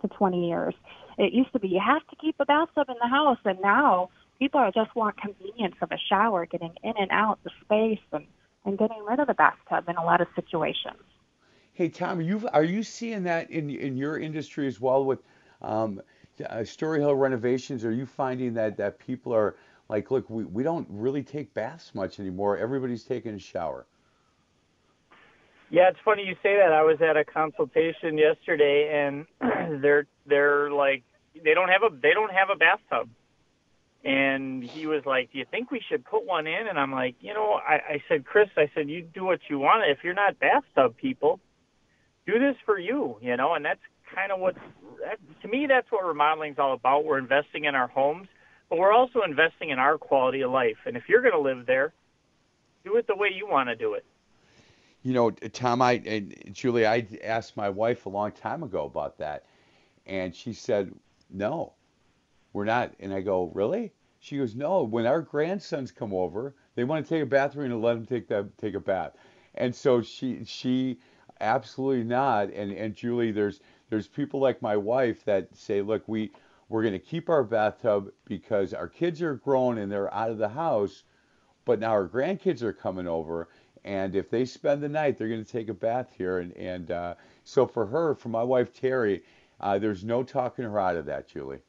to 0.01 0.07
20 0.07 0.47
years. 0.47 0.73
It 1.17 1.33
used 1.33 1.51
to 1.53 1.59
be 1.59 1.67
you 1.67 1.81
have 1.85 2.05
to 2.07 2.15
keep 2.15 2.35
a 2.39 2.45
bathtub 2.45 2.89
in 2.89 2.95
the 3.01 3.07
house, 3.07 3.39
and 3.45 3.59
now 3.61 4.09
people 4.39 4.59
are 4.59 4.71
just 4.71 4.95
want 4.95 5.17
convenience 5.17 5.75
of 5.81 5.91
a 5.91 5.97
shower, 6.09 6.45
getting 6.45 6.73
in 6.83 6.93
and 6.97 7.11
out, 7.11 7.39
the 7.43 7.51
space, 7.61 7.99
and 8.11 8.25
and 8.65 8.77
getting 8.77 9.03
rid 9.07 9.19
of 9.19 9.27
the 9.27 9.33
bathtub 9.33 9.87
in 9.87 9.95
a 9.95 10.03
lot 10.03 10.19
of 10.19 10.27
situations. 10.35 11.01
Hey 11.73 11.89
Tom, 11.89 12.19
are 12.19 12.21
you 12.21 12.47
are 12.53 12.63
you 12.63 12.83
seeing 12.83 13.23
that 13.23 13.49
in 13.49 13.69
in 13.69 13.97
your 13.97 14.17
industry 14.17 14.67
as 14.67 14.79
well 14.81 15.05
with 15.05 15.19
um, 15.61 16.01
uh, 16.49 16.63
Story 16.63 16.99
Hill 16.99 17.15
renovations? 17.15 17.85
Are 17.85 17.91
you 17.91 18.05
finding 18.05 18.53
that 18.55 18.77
that 18.77 18.99
people 18.99 19.33
are 19.33 19.55
like, 19.89 20.11
look, 20.11 20.29
we, 20.29 20.43
we 20.43 20.63
don't 20.63 20.87
really 20.89 21.23
take 21.23 21.53
baths 21.53 21.91
much 21.93 22.19
anymore. 22.19 22.57
Everybody's 22.57 23.03
taking 23.03 23.33
a 23.33 23.39
shower. 23.39 23.85
Yeah, 25.69 25.89
it's 25.89 25.99
funny 26.03 26.23
you 26.23 26.35
say 26.41 26.55
that. 26.57 26.71
I 26.71 26.83
was 26.83 26.97
at 27.01 27.17
a 27.17 27.25
consultation 27.25 28.17
yesterday, 28.17 28.89
and 28.93 29.25
they're 29.81 30.07
they're 30.25 30.71
like 30.71 31.03
they 31.43 31.53
don't 31.53 31.69
have 31.69 31.83
a 31.83 31.95
they 31.95 32.13
don't 32.13 32.31
have 32.31 32.49
a 32.49 32.55
bathtub, 32.55 33.09
and 34.05 34.63
he 34.63 34.87
was 34.87 35.05
like, 35.05 35.31
"Do 35.33 35.39
you 35.39 35.45
think 35.51 35.69
we 35.69 35.81
should 35.89 36.05
put 36.05 36.25
one 36.25 36.47
in?" 36.47 36.67
And 36.69 36.79
I'm 36.79 36.93
like, 36.93 37.15
you 37.19 37.33
know, 37.33 37.59
I, 37.67 37.73
I 37.73 38.03
said, 38.07 38.25
Chris, 38.25 38.47
I 38.55 38.71
said, 38.73 38.89
you 38.89 39.01
do 39.01 39.25
what 39.25 39.39
you 39.49 39.59
want. 39.59 39.83
If 39.89 40.05
you're 40.05 40.13
not 40.13 40.39
bathtub 40.39 40.95
people, 40.95 41.41
do 42.25 42.39
this 42.39 42.55
for 42.65 42.79
you, 42.79 43.17
you 43.21 43.35
know, 43.35 43.53
and 43.53 43.65
that's 43.65 43.81
kind 44.15 44.31
of 44.31 44.39
what 44.39 44.55
that, 45.03 45.19
to 45.41 45.47
me 45.49 45.65
that's 45.67 45.91
what 45.91 46.05
remodeling 46.05 46.53
is 46.53 46.59
all 46.59 46.73
about. 46.73 47.03
We're 47.03 47.17
investing 47.17 47.65
in 47.65 47.75
our 47.75 47.87
homes 47.87 48.29
but 48.69 48.77
we're 48.77 48.93
also 48.93 49.21
investing 49.21 49.69
in 49.69 49.79
our 49.79 49.97
quality 49.97 50.41
of 50.41 50.51
life. 50.51 50.77
And 50.85 50.97
if 50.97 51.07
you're 51.07 51.21
going 51.21 51.33
to 51.33 51.39
live 51.39 51.65
there, 51.65 51.93
do 52.83 52.95
it 52.97 53.07
the 53.07 53.15
way 53.15 53.29
you 53.33 53.47
want 53.47 53.69
to 53.69 53.75
do 53.75 53.93
it. 53.93 54.05
You 55.03 55.13
know, 55.13 55.31
Tom, 55.31 55.81
I 55.81 56.01
and 56.05 56.35
Julie, 56.51 56.85
I 56.85 57.07
asked 57.23 57.55
my 57.55 57.69
wife 57.69 58.05
a 58.05 58.09
long 58.09 58.31
time 58.31 58.63
ago 58.63 58.85
about 58.85 59.17
that, 59.19 59.45
and 60.05 60.35
she 60.35 60.53
said, 60.53 60.93
"No, 61.29 61.73
we're 62.51 62.65
not." 62.65 62.93
And 62.99 63.13
I 63.13 63.21
go, 63.21 63.51
"Really?" 63.53 63.93
She 64.19 64.37
goes, 64.37 64.55
"No. 64.55 64.83
When 64.83 65.05
our 65.05 65.21
grandsons 65.21 65.91
come 65.91 66.13
over, 66.13 66.55
they 66.75 66.83
want 66.83 67.05
to 67.05 67.09
take 67.09 67.23
a 67.23 67.27
bathroom 67.27 67.71
and 67.71 67.81
let 67.81 67.93
them 67.93 68.05
take 68.05 68.27
that 68.27 68.57
take 68.57 68.73
a 68.73 68.79
bath." 68.79 69.13
And 69.55 69.73
so 69.73 70.01
she 70.01 70.43
she 70.43 70.99
absolutely 71.39 72.03
not. 72.03 72.49
And 72.51 72.71
and 72.71 72.95
Julie, 72.95 73.31
there's 73.31 73.61
there's 73.89 74.07
people 74.07 74.39
like 74.41 74.61
my 74.61 74.75
wife 74.75 75.23
that 75.25 75.55
say, 75.55 75.81
"Look, 75.81 76.05
we 76.07 76.31
we're 76.69 76.81
going 76.81 76.93
to 76.93 76.99
keep 76.99 77.29
our 77.29 77.43
bathtub 77.43 78.11
because 78.25 78.73
our 78.73 78.87
kids 78.87 79.21
are 79.21 79.35
grown 79.35 79.77
and 79.77 79.91
they're 79.91 80.13
out 80.13 80.31
of 80.31 80.37
the 80.37 80.49
house, 80.49 81.03
but 81.65 81.79
now 81.79 81.91
our 81.91 82.07
grandkids 82.07 82.61
are 82.61 82.73
coming 82.73 83.07
over. 83.07 83.47
And 83.83 84.15
if 84.15 84.29
they 84.29 84.43
spend 84.45 84.83
the 84.83 84.89
night, 84.89 85.17
they're 85.17 85.29
going 85.29 85.43
to 85.43 85.51
take 85.51 85.69
a 85.69 85.73
bath 85.73 86.09
here. 86.17 86.39
And, 86.39 86.51
and 86.57 86.91
uh, 86.91 87.15
so 87.43 87.65
for 87.65 87.85
her, 87.85 88.15
for 88.15 88.29
my 88.29 88.43
wife 88.43 88.73
Terry, 88.73 89.23
uh, 89.61 89.79
there's 89.79 90.03
no 90.03 90.23
talking 90.23 90.65
her 90.65 90.79
out 90.79 90.97
of 90.97 91.05
that, 91.05 91.27
Julie. 91.27 91.59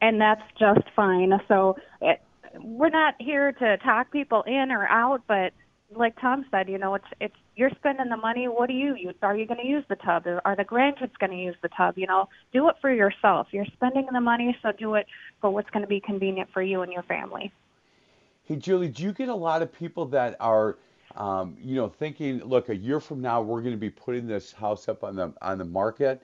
And 0.00 0.20
that's 0.20 0.42
just 0.58 0.82
fine. 0.94 1.32
So 1.48 1.76
it, 2.00 2.20
we're 2.60 2.90
not 2.90 3.14
here 3.18 3.52
to 3.52 3.76
talk 3.78 4.10
people 4.10 4.42
in 4.42 4.70
or 4.70 4.86
out, 4.86 5.22
but 5.28 5.52
like 5.94 6.20
Tom 6.20 6.44
said, 6.50 6.68
you 6.68 6.78
know, 6.78 6.94
it's 6.94 7.06
it's 7.20 7.36
you're 7.56 7.70
spending 7.70 8.10
the 8.10 8.16
money. 8.16 8.48
What 8.48 8.68
do 8.68 8.74
you 8.74 8.94
use? 8.94 9.14
Are 9.22 9.34
you 9.34 9.46
going 9.46 9.60
to 9.60 9.66
use 9.66 9.84
the 9.88 9.96
tub? 9.96 10.26
Are 10.44 10.54
the 10.54 10.64
grandkids 10.64 11.16
going 11.18 11.32
to 11.32 11.36
use 11.38 11.56
the 11.62 11.70
tub? 11.76 11.96
You 11.96 12.06
know, 12.06 12.28
do 12.52 12.68
it 12.68 12.76
for 12.80 12.92
yourself. 12.92 13.48
You're 13.50 13.66
spending 13.72 14.06
the 14.12 14.20
money, 14.20 14.56
so 14.62 14.72
do 14.72 14.94
it 14.94 15.06
for 15.40 15.50
what's 15.50 15.70
going 15.70 15.82
to 15.82 15.88
be 15.88 16.00
convenient 16.00 16.50
for 16.52 16.62
you 16.62 16.82
and 16.82 16.92
your 16.92 17.02
family. 17.04 17.50
Hey, 18.44 18.56
Julie, 18.56 18.88
do 18.88 19.02
you 19.02 19.12
get 19.12 19.28
a 19.28 19.34
lot 19.34 19.62
of 19.62 19.72
people 19.72 20.04
that 20.06 20.36
are, 20.38 20.76
um, 21.16 21.56
you 21.58 21.74
know, 21.74 21.88
thinking, 21.88 22.38
look, 22.44 22.68
a 22.68 22.76
year 22.76 23.00
from 23.00 23.22
now 23.22 23.40
we're 23.40 23.62
going 23.62 23.74
to 23.74 23.80
be 23.80 23.90
putting 23.90 24.26
this 24.26 24.52
house 24.52 24.86
up 24.88 25.02
on 25.02 25.16
the 25.16 25.32
on 25.40 25.58
the 25.58 25.64
market, 25.64 26.22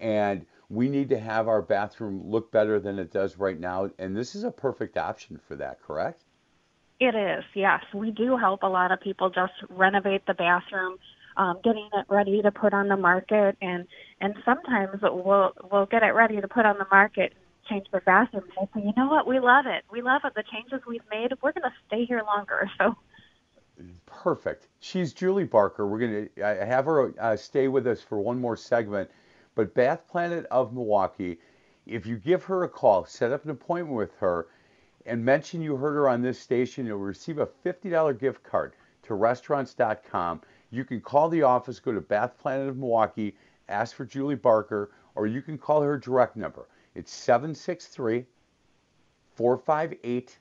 and 0.00 0.44
we 0.68 0.88
need 0.88 1.08
to 1.10 1.18
have 1.18 1.48
our 1.48 1.62
bathroom 1.62 2.22
look 2.28 2.50
better 2.50 2.80
than 2.80 2.98
it 2.98 3.12
does 3.12 3.38
right 3.38 3.58
now, 3.58 3.88
and 3.98 4.16
this 4.16 4.34
is 4.34 4.42
a 4.42 4.50
perfect 4.50 4.98
option 4.98 5.38
for 5.46 5.54
that, 5.56 5.80
correct? 5.80 6.24
It 7.02 7.16
is, 7.16 7.42
yes. 7.52 7.82
We 7.92 8.12
do 8.12 8.36
help 8.36 8.62
a 8.62 8.68
lot 8.68 8.92
of 8.92 9.00
people 9.00 9.28
just 9.28 9.54
renovate 9.68 10.24
the 10.24 10.34
bathroom, 10.34 10.98
um, 11.36 11.58
getting 11.64 11.88
it 11.92 12.06
ready 12.08 12.40
to 12.42 12.52
put 12.52 12.72
on 12.72 12.86
the 12.86 12.96
market, 12.96 13.56
and 13.60 13.88
and 14.20 14.36
sometimes 14.44 15.00
we'll 15.02 15.50
we'll 15.68 15.86
get 15.86 16.04
it 16.04 16.14
ready 16.14 16.40
to 16.40 16.46
put 16.46 16.64
on 16.64 16.78
the 16.78 16.86
market, 16.92 17.32
change 17.68 17.86
the 17.92 18.00
bathroom, 18.02 18.44
and 18.56 18.68
they 18.72 18.80
say, 18.80 18.86
you 18.86 18.92
know 18.96 19.08
what, 19.08 19.26
we 19.26 19.40
love 19.40 19.66
it, 19.66 19.82
we 19.90 20.00
love 20.00 20.22
it. 20.24 20.34
The 20.36 20.44
changes 20.44 20.86
we've 20.86 21.02
made, 21.10 21.32
we're 21.42 21.50
going 21.50 21.64
to 21.64 21.72
stay 21.88 22.04
here 22.04 22.22
longer. 22.24 22.70
So 22.78 22.96
Perfect. 24.06 24.68
She's 24.78 25.12
Julie 25.12 25.42
Barker. 25.42 25.88
We're 25.88 25.98
going 25.98 26.28
to 26.36 26.64
have 26.64 26.84
her 26.84 27.12
uh, 27.20 27.34
stay 27.34 27.66
with 27.66 27.84
us 27.88 28.00
for 28.00 28.20
one 28.20 28.40
more 28.40 28.56
segment. 28.56 29.10
But 29.56 29.74
Bath 29.74 30.06
Planet 30.08 30.46
of 30.52 30.72
Milwaukee, 30.72 31.38
if 31.84 32.06
you 32.06 32.16
give 32.16 32.44
her 32.44 32.62
a 32.62 32.68
call, 32.68 33.04
set 33.06 33.32
up 33.32 33.44
an 33.44 33.50
appointment 33.50 33.96
with 33.96 34.14
her, 34.20 34.46
and 35.06 35.24
mention 35.24 35.60
you 35.60 35.76
heard 35.76 35.94
her 35.94 36.08
on 36.08 36.22
this 36.22 36.38
station, 36.38 36.86
you'll 36.86 36.98
receive 36.98 37.38
a 37.38 37.46
$50 37.46 38.18
gift 38.18 38.42
card 38.42 38.74
to 39.02 39.14
restaurants.com. 39.14 40.40
You 40.70 40.84
can 40.84 41.00
call 41.00 41.28
the 41.28 41.42
office, 41.42 41.80
go 41.80 41.92
to 41.92 42.00
Bath 42.00 42.38
Planet 42.38 42.68
of 42.68 42.76
Milwaukee, 42.76 43.36
ask 43.68 43.94
for 43.94 44.04
Julie 44.04 44.34
Barker, 44.34 44.90
or 45.14 45.26
you 45.26 45.42
can 45.42 45.58
call 45.58 45.82
her 45.82 45.98
direct 45.98 46.36
number. 46.36 46.68
It's 46.94 47.12
763 47.12 48.26
458 49.34 50.38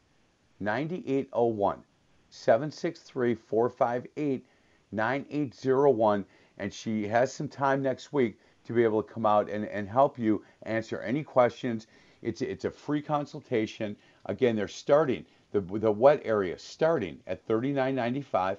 9801. 0.60 1.84
763 2.30 3.36
458 3.36 4.46
9801. 4.92 6.26
And 6.58 6.74
she 6.74 7.08
has 7.08 7.34
some 7.34 7.48
time 7.48 7.82
next 7.82 8.14
week 8.14 8.40
to 8.66 8.74
be 8.74 8.84
able 8.84 9.02
to 9.02 9.14
come 9.14 9.26
out 9.26 9.50
and, 9.50 9.66
and 9.66 9.90
help 9.90 10.20
you 10.20 10.44
answer 10.64 11.02
any 11.02 11.24
questions. 11.24 11.88
It's, 12.22 12.42
it's 12.42 12.66
a 12.66 12.72
free 12.72 13.02
consultation. 13.02 13.96
Again, 14.26 14.56
they're 14.56 14.68
starting, 14.68 15.26
the, 15.52 15.62
the 15.62 15.92
wet 15.92 16.22
area 16.24 16.58
starting 16.58 17.20
at 17.28 17.48
$39.95 17.48 18.58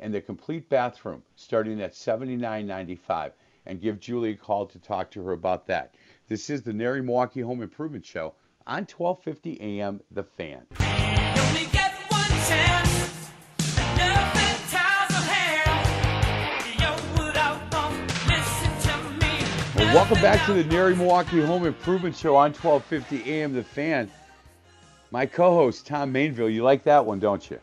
and 0.00 0.14
the 0.14 0.20
complete 0.20 0.68
bathroom 0.68 1.22
starting 1.36 1.80
at 1.80 1.92
$79.95. 1.92 3.32
And 3.66 3.80
give 3.80 4.00
Julie 4.00 4.30
a 4.30 4.36
call 4.36 4.66
to 4.66 4.78
talk 4.78 5.10
to 5.10 5.22
her 5.24 5.32
about 5.32 5.66
that. 5.66 5.94
This 6.28 6.48
is 6.48 6.62
the 6.62 6.72
NARI 6.72 7.02
Milwaukee 7.02 7.40
Home 7.40 7.62
Improvement 7.62 8.04
Show 8.04 8.34
on 8.66 8.86
1250 8.86 9.60
AM 9.60 10.00
The 10.10 10.22
Fan. 10.22 10.66
Well, 19.74 19.94
welcome 19.94 20.20
back 20.20 20.44
to 20.46 20.54
the 20.54 20.64
NARI 20.64 20.96
Milwaukee 20.96 21.40
Home 21.44 21.66
Improvement 21.66 22.16
Show 22.16 22.36
on 22.36 22.52
1250 22.52 23.30
AM 23.30 23.52
The 23.52 23.64
Fan. 23.64 24.10
My 25.10 25.26
co-host, 25.26 25.86
Tom 25.86 26.12
Mainville. 26.12 26.52
You 26.52 26.62
like 26.62 26.82
that 26.84 27.04
one, 27.04 27.18
don't 27.18 27.50
you? 27.50 27.58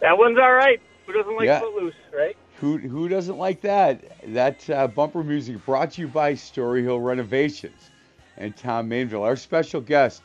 That 0.00 0.16
one's 0.16 0.38
all 0.38 0.52
right. 0.52 0.80
Who 1.06 1.12
doesn't 1.12 1.36
like 1.36 1.46
Yeah. 1.46 1.60
Footloose, 1.60 1.94
right? 2.16 2.36
Who, 2.56 2.78
who 2.78 3.08
doesn't 3.08 3.38
like 3.38 3.60
that? 3.62 4.04
That 4.32 4.68
uh, 4.70 4.88
bumper 4.88 5.22
music 5.22 5.64
brought 5.64 5.92
to 5.92 6.02
you 6.02 6.08
by 6.08 6.34
Story 6.34 6.82
Hill 6.82 7.00
Renovations 7.00 7.90
and 8.36 8.56
Tom 8.56 8.88
Mainville. 8.88 9.22
Our 9.22 9.36
special 9.36 9.80
guest, 9.80 10.22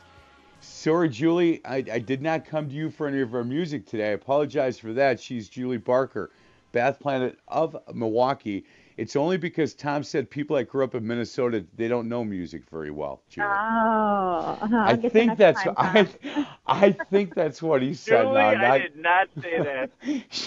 sorry, 0.60 1.08
Julie, 1.08 1.60
I, 1.64 1.76
I 1.76 1.98
did 1.98 2.22
not 2.22 2.44
come 2.44 2.68
to 2.68 2.74
you 2.74 2.90
for 2.90 3.06
any 3.06 3.20
of 3.20 3.34
our 3.34 3.44
music 3.44 3.86
today. 3.86 4.10
I 4.10 4.12
apologize 4.12 4.78
for 4.78 4.92
that. 4.94 5.20
She's 5.20 5.48
Julie 5.48 5.76
Barker, 5.78 6.30
Bath 6.72 6.98
Planet 6.98 7.38
of 7.46 7.76
Milwaukee. 7.94 8.64
It's 8.96 9.16
only 9.16 9.38
because 9.38 9.74
Tom 9.74 10.04
said 10.04 10.30
people 10.30 10.56
that 10.56 10.64
grew 10.68 10.84
up 10.84 10.94
in 10.94 11.04
Minnesota, 11.04 11.64
they 11.76 11.88
don't 11.88 12.08
know 12.08 12.24
music 12.24 12.62
very 12.70 12.92
well, 12.92 13.22
Julie. 13.28 13.48
Oh, 13.48 13.50
I'll 13.50 14.74
I 14.74 14.96
think 14.96 15.36
that's 15.36 15.64
time, 15.64 16.08
I, 16.24 16.46
I 16.66 16.92
think 17.10 17.34
that's 17.34 17.60
what 17.60 17.82
he 17.82 17.94
said. 17.94 18.22
Julie, 18.22 18.34
now, 18.34 18.72
I 18.72 18.78
did 18.78 18.96
not 18.96 19.28
say 19.42 19.58
that. 19.58 19.90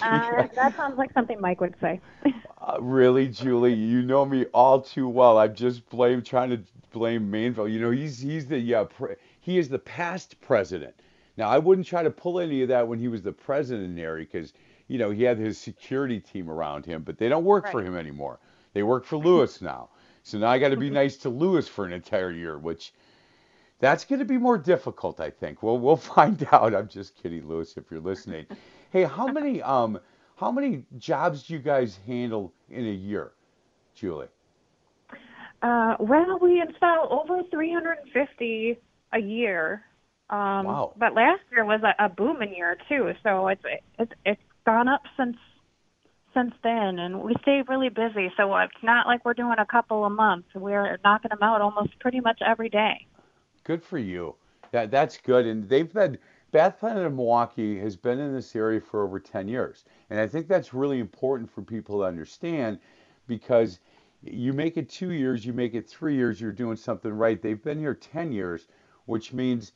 Uh, 0.01 0.47
that 0.55 0.77
sounds 0.77 0.97
like 0.97 1.11
something 1.13 1.41
Mike 1.41 1.61
would 1.61 1.75
say. 1.81 1.99
Uh, 2.59 2.75
really, 2.81 3.29
Julie, 3.29 3.73
you 3.73 4.01
know 4.01 4.25
me 4.25 4.43
all 4.53 4.81
too 4.81 5.07
well. 5.07 5.37
I'm 5.37 5.55
just 5.55 5.87
blame 5.89 6.21
trying 6.21 6.49
to 6.49 6.59
blame 6.91 7.31
Mainville. 7.31 7.71
You 7.71 7.79
know, 7.79 7.91
he's 7.91 8.19
he's 8.19 8.45
the 8.47 8.59
yeah, 8.59 8.83
pre, 8.83 9.15
he 9.39 9.57
is 9.57 9.69
the 9.69 9.79
past 9.79 10.41
president. 10.41 10.93
Now, 11.37 11.47
I 11.47 11.59
wouldn't 11.59 11.87
try 11.87 12.03
to 12.03 12.09
pull 12.09 12.39
any 12.39 12.63
of 12.63 12.67
that 12.69 12.85
when 12.85 12.99
he 12.99 13.07
was 13.07 13.21
the 13.21 13.31
president, 13.31 13.95
NARI, 13.95 14.25
because 14.25 14.51
you 14.87 14.97
know 14.97 15.11
he 15.11 15.23
had 15.23 15.37
his 15.37 15.57
security 15.57 16.19
team 16.19 16.49
around 16.49 16.85
him, 16.85 17.03
but 17.03 17.17
they 17.17 17.29
don't 17.29 17.45
work 17.45 17.67
for 17.67 17.81
him 17.83 17.95
anymore. 17.95 18.39
They 18.73 18.83
work 18.83 19.05
for 19.05 19.17
Lewis 19.17 19.61
now. 19.63 19.89
So 20.23 20.37
now 20.39 20.49
I 20.49 20.59
got 20.59 20.69
to 20.69 20.77
be 20.77 20.89
nice 20.89 21.17
to 21.17 21.29
Lewis 21.29 21.67
for 21.67 21.85
an 21.85 21.93
entire 21.93 22.31
year, 22.31 22.57
which 22.59 22.93
that's 23.79 24.05
going 24.05 24.19
to 24.19 24.25
be 24.25 24.37
more 24.37 24.57
difficult, 24.57 25.19
I 25.19 25.29
think. 25.31 25.63
Well, 25.63 25.79
we'll 25.79 25.95
find 26.15 26.47
out. 26.51 26.75
I'm 26.75 26.87
just 26.87 27.15
kidding, 27.21 27.47
Lewis, 27.47 27.77
if 27.77 27.91
you're 27.91 28.01
listening. 28.01 28.47
Hey, 28.91 29.03
how 29.03 29.27
many 29.31 29.61
um 29.61 29.99
how 30.37 30.51
many 30.51 30.85
jobs 30.97 31.43
do 31.43 31.53
you 31.53 31.59
guys 31.59 31.99
handle 32.07 32.53
in 32.69 32.85
a 32.85 32.91
year, 32.93 33.33
Julie? 33.95 34.27
Uh, 35.61 35.95
well, 35.99 36.39
we 36.41 36.61
install 36.61 37.07
over 37.11 37.41
350 37.51 38.77
a 39.13 39.19
year. 39.19 39.83
Um, 40.29 40.65
Wow. 40.65 40.93
But 40.97 41.13
last 41.13 41.41
year 41.51 41.65
was 41.65 41.81
a, 41.83 42.05
a 42.05 42.09
booming 42.09 42.53
year 42.55 42.77
too, 42.89 43.13
so 43.23 43.47
it's 43.47 43.63
it's 43.99 44.11
it's 44.25 44.41
gone 44.67 44.89
up 44.89 45.01
since 45.17 45.37
since 46.33 46.53
then, 46.61 46.99
and 46.99 47.21
we 47.21 47.33
stay 47.41 47.63
really 47.67 47.89
busy. 47.89 48.31
So 48.37 48.55
it's 48.57 48.83
not 48.83 49.07
like 49.07 49.25
we're 49.25 49.33
doing 49.33 49.55
a 49.57 49.65
couple 49.65 50.05
a 50.05 50.09
month. 50.09 50.45
We're 50.53 50.99
knocking 51.03 51.29
them 51.29 51.41
out 51.41 51.61
almost 51.61 51.97
pretty 51.99 52.19
much 52.19 52.39
every 52.45 52.69
day. 52.69 53.07
Good 53.63 53.81
for 53.81 53.97
you. 53.97 54.35
That 54.71 54.91
that's 54.91 55.17
good. 55.17 55.47
And 55.47 55.67
they've 55.67 55.91
been 55.91 56.19
Bath 56.51 56.79
Planet 56.79 57.05
of 57.05 57.13
Milwaukee 57.13 57.79
has 57.79 57.95
been 57.95 58.19
in 58.19 58.33
this 58.33 58.55
area 58.55 58.79
for 58.79 59.03
over 59.03 59.19
10 59.19 59.47
years. 59.47 59.85
And 60.09 60.19
I 60.19 60.27
think 60.27 60.47
that's 60.47 60.73
really 60.73 60.99
important 60.99 61.49
for 61.49 61.61
people 61.61 61.99
to 61.99 62.05
understand 62.05 62.79
because 63.25 63.79
you 64.21 64.53
make 64.53 64.77
it 64.77 64.89
two 64.89 65.11
years, 65.11 65.45
you 65.45 65.53
make 65.53 65.73
it 65.73 65.89
three 65.89 66.15
years, 66.15 66.39
you're 66.39 66.51
doing 66.51 66.75
something 66.75 67.11
right. 67.11 67.41
They've 67.41 67.61
been 67.61 67.79
here 67.79 67.93
10 67.93 68.31
years, 68.31 68.67
which 69.05 69.33
means 69.33 69.71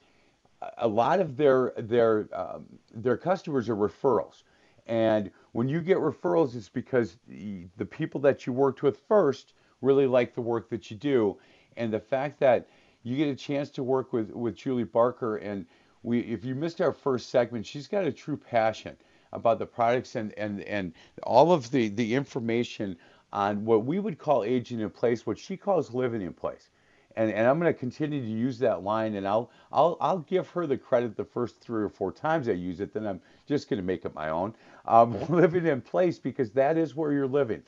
a- 0.77 0.87
lot 0.87 1.19
of 1.19 1.37
their 1.37 1.73
their 1.77 2.27
um, 2.33 2.65
their 2.93 3.17
customers 3.17 3.67
are 3.67 3.75
referrals. 3.75 4.43
And 4.87 5.31
when 5.51 5.69
you 5.69 5.81
get 5.81 5.97
referrals, 5.97 6.55
it's 6.55 6.69
because 6.69 7.17
the 7.27 7.85
people 7.85 8.21
that 8.21 8.45
you 8.45 8.53
worked 8.53 8.83
with 8.83 8.99
first 9.07 9.53
really 9.81 10.07
like 10.07 10.33
the 10.33 10.41
work 10.41 10.69
that 10.69 10.91
you 10.91 10.97
do, 10.97 11.37
and 11.77 11.91
the 11.91 11.99
fact 11.99 12.39
that 12.39 12.67
you 13.03 13.17
get 13.17 13.27
a 13.27 13.35
chance 13.35 13.69
to 13.71 13.83
work 13.83 14.13
with 14.13 14.31
with 14.31 14.55
Julie 14.55 14.83
Barker, 14.83 15.37
and 15.37 15.65
we 16.03 16.19
if 16.21 16.45
you 16.45 16.55
missed 16.55 16.81
our 16.81 16.93
first 16.93 17.29
segment, 17.29 17.65
she's 17.65 17.87
got 17.87 18.05
a 18.05 18.11
true 18.11 18.37
passion 18.37 18.95
about 19.33 19.59
the 19.59 19.65
products 19.65 20.15
and 20.15 20.33
and 20.37 20.61
and 20.61 20.93
all 21.23 21.51
of 21.51 21.71
the 21.71 21.89
the 21.89 22.13
information 22.15 22.97
on 23.33 23.65
what 23.65 23.85
we 23.85 23.99
would 23.99 24.17
call 24.17 24.43
aging 24.43 24.79
in 24.79 24.89
place, 24.89 25.25
what 25.25 25.37
she 25.37 25.55
calls 25.55 25.93
living 25.93 26.21
in 26.21 26.33
place 26.33 26.69
and 27.15 27.31
and 27.31 27.47
I'm 27.47 27.59
going 27.59 27.73
to 27.73 27.79
continue 27.79 28.21
to 28.21 28.27
use 28.27 28.59
that 28.59 28.83
line, 28.83 29.15
and 29.15 29.27
I'll 29.27 29.51
I'll 29.71 29.97
I'll 30.01 30.19
give 30.19 30.49
her 30.49 30.67
the 30.67 30.77
credit 30.77 31.15
the 31.15 31.25
first 31.25 31.59
three 31.59 31.83
or 31.83 31.89
four 31.89 32.11
times 32.11 32.47
I 32.49 32.53
use 32.53 32.79
it. 32.79 32.93
Then 32.93 33.07
I'm 33.07 33.21
just 33.47 33.69
going 33.69 33.79
to 33.79 33.85
make 33.85 34.05
it 34.05 34.13
my 34.13 34.29
own. 34.29 34.55
Um, 34.85 35.19
living 35.29 35.65
in 35.65 35.81
place 35.81 36.19
because 36.19 36.51
that 36.51 36.77
is 36.77 36.95
where 36.95 37.11
you're 37.11 37.27
living, 37.27 37.63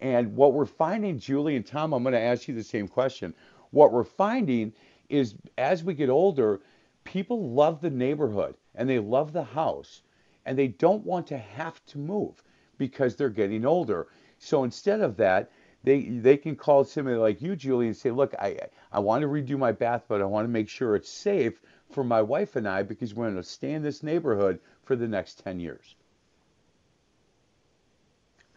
and 0.00 0.34
what 0.34 0.52
we're 0.52 0.66
finding, 0.66 1.18
Julie 1.18 1.56
and 1.56 1.66
Tom, 1.66 1.92
I'm 1.92 2.02
going 2.02 2.12
to 2.12 2.20
ask 2.20 2.48
you 2.48 2.54
the 2.54 2.64
same 2.64 2.88
question. 2.88 3.34
What 3.70 3.92
we're 3.92 4.04
finding 4.04 4.72
is 5.08 5.34
as 5.58 5.84
we 5.84 5.94
get 5.94 6.08
older, 6.08 6.60
people 7.04 7.50
love 7.50 7.80
the 7.80 7.90
neighborhood 7.90 8.56
and 8.74 8.88
they 8.88 8.98
love 8.98 9.32
the 9.32 9.44
house, 9.44 10.02
and 10.46 10.58
they 10.58 10.68
don't 10.68 11.04
want 11.04 11.26
to 11.28 11.38
have 11.38 11.84
to 11.86 11.98
move 11.98 12.42
because 12.78 13.16
they're 13.16 13.28
getting 13.28 13.64
older. 13.66 14.08
So 14.38 14.64
instead 14.64 15.00
of 15.00 15.16
that, 15.18 15.50
they 15.84 16.02
they 16.02 16.36
can 16.36 16.56
call 16.56 16.84
somebody 16.84 17.16
like 17.16 17.42
you, 17.42 17.56
Julie, 17.56 17.86
and 17.86 17.96
say, 17.96 18.10
look, 18.10 18.34
I 18.38 18.58
I 18.92 19.00
want 19.00 19.22
to 19.22 19.28
redo 19.28 19.58
my 19.58 19.72
bath, 19.72 20.04
but 20.08 20.20
I 20.20 20.24
want 20.24 20.44
to 20.44 20.50
make 20.50 20.68
sure 20.68 20.96
it's 20.96 21.10
safe 21.10 21.60
for 21.90 22.04
my 22.04 22.22
wife 22.22 22.56
and 22.56 22.68
I 22.68 22.82
because 22.82 23.14
we're 23.14 23.26
going 23.26 23.36
to 23.36 23.42
stay 23.42 23.72
in 23.72 23.82
this 23.82 24.02
neighborhood 24.02 24.60
for 24.84 24.96
the 24.96 25.08
next 25.08 25.42
10 25.44 25.60
years. 25.60 25.94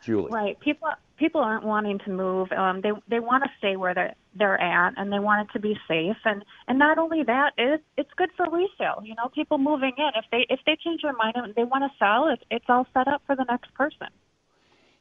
Julie. 0.03 0.31
Right. 0.31 0.59
People 0.59 0.89
people 1.17 1.41
aren't 1.41 1.63
wanting 1.63 1.99
to 1.99 2.09
move. 2.09 2.51
Um, 2.51 2.81
they 2.81 2.91
they 3.07 3.19
want 3.19 3.43
to 3.43 3.49
stay 3.57 3.77
where 3.77 3.93
they're 3.93 4.15
they're 4.35 4.59
at, 4.59 4.93
and 4.97 5.11
they 5.11 5.19
want 5.19 5.47
it 5.47 5.53
to 5.53 5.59
be 5.59 5.77
safe. 5.87 6.17
And 6.25 6.43
and 6.67 6.77
not 6.77 6.97
only 6.97 7.23
that, 7.23 7.53
it's 7.57 7.83
it's 7.97 8.09
good 8.17 8.29
for 8.35 8.45
resale. 8.49 9.01
You 9.03 9.15
know, 9.15 9.29
people 9.33 9.57
moving 9.57 9.93
in 9.97 10.09
if 10.15 10.25
they 10.31 10.45
if 10.49 10.59
they 10.65 10.77
change 10.83 11.01
their 11.01 11.13
mind 11.13 11.35
and 11.35 11.55
they 11.55 11.63
want 11.63 11.83
to 11.83 11.97
sell, 11.97 12.27
it's 12.27 12.43
it's 12.51 12.65
all 12.67 12.85
set 12.93 13.07
up 13.07 13.21
for 13.25 13.35
the 13.35 13.45
next 13.45 13.73
person. 13.73 14.07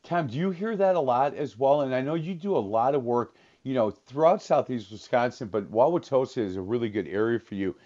Tom, 0.05 0.27
do 0.27 0.37
you 0.37 0.51
hear 0.51 0.77
that 0.77 0.97
a 0.97 1.01
lot 1.01 1.35
as 1.35 1.57
well? 1.57 1.83
And 1.83 1.95
I 1.95 2.01
know 2.01 2.15
you 2.15 2.35
do 2.35 2.57
a 2.57 2.59
lot 2.59 2.95
of 2.95 3.05
work, 3.05 3.35
you 3.63 3.75
know, 3.75 3.91
throughout 3.91 4.43
southeast 4.43 4.91
Wisconsin, 4.91 5.49
but 5.49 5.71
Wauwatosa 5.71 6.39
is 6.39 6.57
a 6.57 6.63
really 6.63 6.89
good 6.89 7.07
area 7.07 7.39
for 7.39 7.55
you. 7.55 7.77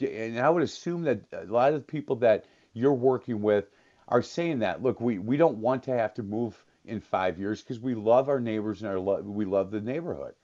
And 0.00 0.38
I 0.38 0.50
would 0.50 0.62
assume 0.62 1.02
that 1.02 1.20
a 1.32 1.44
lot 1.44 1.72
of 1.72 1.80
the 1.80 1.92
people 1.92 2.16
that 2.16 2.44
you're 2.72 2.92
working 2.92 3.42
with 3.42 3.66
are 4.08 4.22
saying 4.22 4.60
that, 4.60 4.82
look, 4.82 5.00
we, 5.00 5.18
we 5.18 5.36
don't 5.36 5.58
want 5.58 5.84
to 5.84 5.96
have 5.96 6.14
to 6.14 6.22
move 6.22 6.62
in 6.84 7.00
five 7.00 7.38
years 7.38 7.62
because 7.62 7.80
we 7.80 7.94
love 7.94 8.28
our 8.28 8.40
neighbors 8.40 8.80
and 8.80 8.90
our 8.90 8.98
lo- 8.98 9.20
we 9.20 9.44
love 9.44 9.70
the 9.70 9.80
neighborhood. 9.80 10.34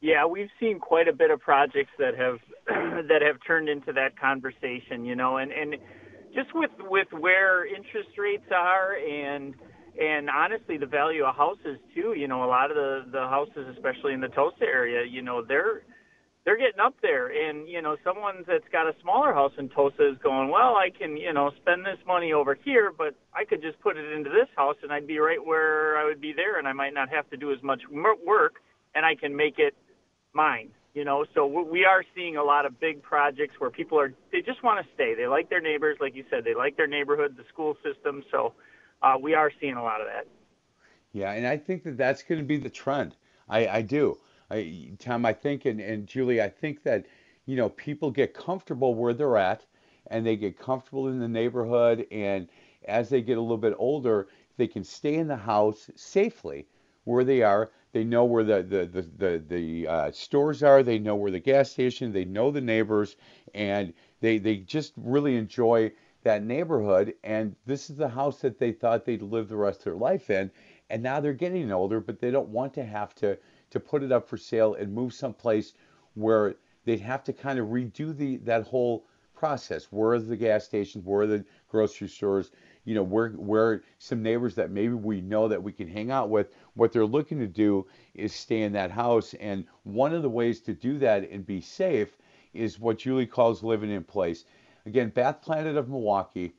Yeah, 0.00 0.26
we've 0.26 0.50
seen 0.60 0.78
quite 0.78 1.08
a 1.08 1.12
bit 1.12 1.30
of 1.30 1.40
projects 1.40 1.90
that 1.98 2.16
have 2.16 2.38
that 3.08 3.20
have 3.22 3.36
turned 3.46 3.68
into 3.68 3.92
that 3.92 4.18
conversation, 4.18 5.04
you 5.04 5.16
know, 5.16 5.38
and 5.38 5.52
and 5.52 5.76
just 6.34 6.54
with 6.54 6.70
with 6.80 7.08
where 7.12 7.66
interest 7.66 8.10
rates 8.16 8.46
are 8.54 8.94
and 8.94 9.54
and 9.98 10.30
honestly 10.30 10.76
the 10.78 10.86
value 10.86 11.24
of 11.24 11.34
houses 11.34 11.78
too, 11.94 12.14
you 12.16 12.28
know, 12.28 12.44
a 12.44 12.46
lot 12.46 12.70
of 12.70 12.76
the 12.76 13.04
the 13.10 13.26
houses 13.28 13.66
especially 13.76 14.12
in 14.12 14.20
the 14.20 14.28
Tosa 14.28 14.64
area, 14.64 15.04
you 15.04 15.22
know, 15.22 15.42
they're 15.46 15.82
they're 16.44 16.56
getting 16.56 16.80
up 16.80 16.94
there. 17.02 17.28
And 17.28 17.68
you 17.68 17.82
know 17.82 17.96
someone 18.04 18.44
that's 18.46 18.68
got 18.72 18.86
a 18.86 18.94
smaller 19.02 19.34
house 19.34 19.52
in 19.58 19.68
Tosa 19.68 20.10
is 20.12 20.18
going 20.22 20.50
well 20.50 20.76
I 20.76 20.90
can 20.96 21.16
you 21.16 21.32
know 21.32 21.50
spend 21.60 21.84
this 21.84 21.98
money 22.06 22.32
over 22.32 22.54
here 22.54 22.92
but 22.96 23.14
I 23.34 23.44
could 23.44 23.62
just 23.62 23.80
put 23.80 23.96
it 23.96 24.12
into 24.12 24.30
this 24.30 24.48
house 24.56 24.76
and 24.82 24.92
I'd 24.92 25.06
be 25.06 25.18
right 25.18 25.44
where 25.44 25.98
I 25.98 26.04
would 26.04 26.20
be 26.20 26.32
there 26.32 26.58
and 26.58 26.68
I 26.68 26.72
might 26.72 26.94
not 26.94 27.08
have 27.10 27.28
to 27.30 27.36
do 27.36 27.52
as 27.52 27.62
much 27.62 27.82
work 27.90 28.54
and 28.94 29.04
I 29.04 29.14
can 29.14 29.36
make 29.36 29.58
it 29.58 29.74
mine 30.32 30.70
you 30.98 31.04
know? 31.04 31.24
So 31.32 31.46
we 31.46 31.84
are 31.84 32.02
seeing 32.14 32.36
a 32.36 32.42
lot 32.42 32.66
of 32.66 32.80
big 32.80 33.02
projects 33.02 33.54
where 33.58 33.70
people 33.70 34.00
are 34.00 34.12
they 34.32 34.40
just 34.40 34.64
want 34.64 34.84
to 34.84 34.94
stay. 34.94 35.14
They 35.14 35.28
like 35.28 35.48
their 35.48 35.60
neighbors 35.60 35.98
like 36.00 36.16
you 36.16 36.24
said 36.28 36.44
they 36.44 36.54
like 36.54 36.76
their 36.76 36.88
neighborhood 36.88 37.36
the 37.36 37.44
school 37.52 37.76
system. 37.84 38.24
So 38.32 38.54
uh, 39.02 39.16
we 39.20 39.34
are 39.34 39.50
seeing 39.60 39.74
a 39.74 39.82
lot 39.82 40.00
of 40.00 40.06
that 40.06 40.26
yeah 41.12 41.32
and 41.32 41.46
I 41.46 41.56
think 41.56 41.84
that 41.84 41.96
that's 41.96 42.22
going 42.22 42.40
to 42.40 42.46
be 42.46 42.56
the 42.56 42.70
trend 42.70 43.16
I, 43.48 43.66
I 43.68 43.82
do 43.82 44.18
I, 44.50 44.92
Tom, 44.98 45.26
I 45.26 45.32
think, 45.32 45.66
and, 45.66 45.80
and 45.80 46.06
Julie, 46.06 46.40
I 46.40 46.48
think 46.48 46.82
that, 46.84 47.06
you 47.44 47.56
know, 47.56 47.68
people 47.70 48.10
get 48.10 48.34
comfortable 48.34 48.94
where 48.94 49.12
they're 49.12 49.36
at 49.36 49.64
and 50.06 50.24
they 50.24 50.36
get 50.36 50.58
comfortable 50.58 51.08
in 51.08 51.18
the 51.18 51.28
neighborhood. 51.28 52.06
And 52.10 52.48
as 52.86 53.10
they 53.10 53.20
get 53.20 53.36
a 53.36 53.42
little 53.42 53.58
bit 53.58 53.74
older, 53.78 54.28
they 54.56 54.66
can 54.66 54.84
stay 54.84 55.16
in 55.16 55.28
the 55.28 55.36
house 55.36 55.90
safely 55.96 56.66
where 57.04 57.24
they 57.24 57.42
are. 57.42 57.70
They 57.92 58.04
know 58.04 58.24
where 58.24 58.44
the, 58.44 58.62
the, 58.62 58.86
the, 58.86 59.02
the, 59.02 59.44
the 59.46 59.86
uh, 59.86 60.10
stores 60.12 60.62
are. 60.62 60.82
They 60.82 60.98
know 60.98 61.16
where 61.16 61.30
the 61.30 61.40
gas 61.40 61.70
station, 61.70 62.12
they 62.12 62.24
know 62.24 62.50
the 62.50 62.60
neighbors, 62.60 63.16
and 63.54 63.92
they, 64.20 64.38
they 64.38 64.58
just 64.58 64.92
really 64.96 65.36
enjoy 65.36 65.92
that 66.28 66.44
neighborhood. 66.44 67.14
And 67.24 67.56
this 67.64 67.88
is 67.88 67.96
the 67.96 68.08
house 68.08 68.42
that 68.42 68.58
they 68.58 68.70
thought 68.70 69.06
they'd 69.06 69.22
live 69.22 69.48
the 69.48 69.56
rest 69.56 69.80
of 69.80 69.84
their 69.84 69.94
life 69.94 70.28
in. 70.28 70.50
And 70.90 71.02
now 71.02 71.20
they're 71.20 71.32
getting 71.32 71.72
older, 71.72 72.00
but 72.00 72.20
they 72.20 72.30
don't 72.30 72.50
want 72.50 72.74
to 72.74 72.84
have 72.84 73.14
to 73.16 73.38
to 73.70 73.80
put 73.80 74.02
it 74.02 74.12
up 74.12 74.28
for 74.28 74.36
sale 74.36 74.74
and 74.74 74.92
move 74.92 75.14
someplace 75.14 75.72
where 76.14 76.56
they'd 76.84 77.00
have 77.00 77.24
to 77.24 77.32
kind 77.32 77.58
of 77.58 77.68
redo 77.68 78.14
the 78.14 78.36
that 78.38 78.66
whole 78.66 79.06
process. 79.34 79.86
Where 79.86 80.12
are 80.12 80.18
the 80.18 80.36
gas 80.36 80.64
stations? 80.64 81.02
Where 81.02 81.22
are 81.22 81.26
the 81.26 81.46
grocery 81.70 82.08
stores? 82.08 82.50
You 82.84 82.94
know, 82.94 83.02
where 83.02 83.30
where 83.30 83.82
some 83.98 84.22
neighbors 84.22 84.54
that 84.56 84.70
maybe 84.70 84.94
we 84.94 85.22
know 85.22 85.48
that 85.48 85.62
we 85.62 85.72
can 85.72 85.88
hang 85.88 86.10
out 86.10 86.28
with. 86.28 86.52
What 86.74 86.92
they're 86.92 87.06
looking 87.06 87.38
to 87.38 87.46
do 87.46 87.86
is 88.12 88.34
stay 88.34 88.62
in 88.62 88.72
that 88.72 88.90
house. 88.90 89.32
And 89.40 89.64
one 89.84 90.12
of 90.12 90.20
the 90.20 90.28
ways 90.28 90.60
to 90.62 90.74
do 90.74 90.98
that 90.98 91.30
and 91.30 91.46
be 91.46 91.62
safe 91.62 92.18
is 92.52 92.78
what 92.78 92.98
Julie 92.98 93.26
calls 93.26 93.62
living 93.62 93.90
in 93.90 94.04
place. 94.04 94.44
Again, 94.88 95.10
Bath 95.10 95.42
Planet 95.42 95.76
of 95.76 95.90
Milwaukee. 95.90 96.54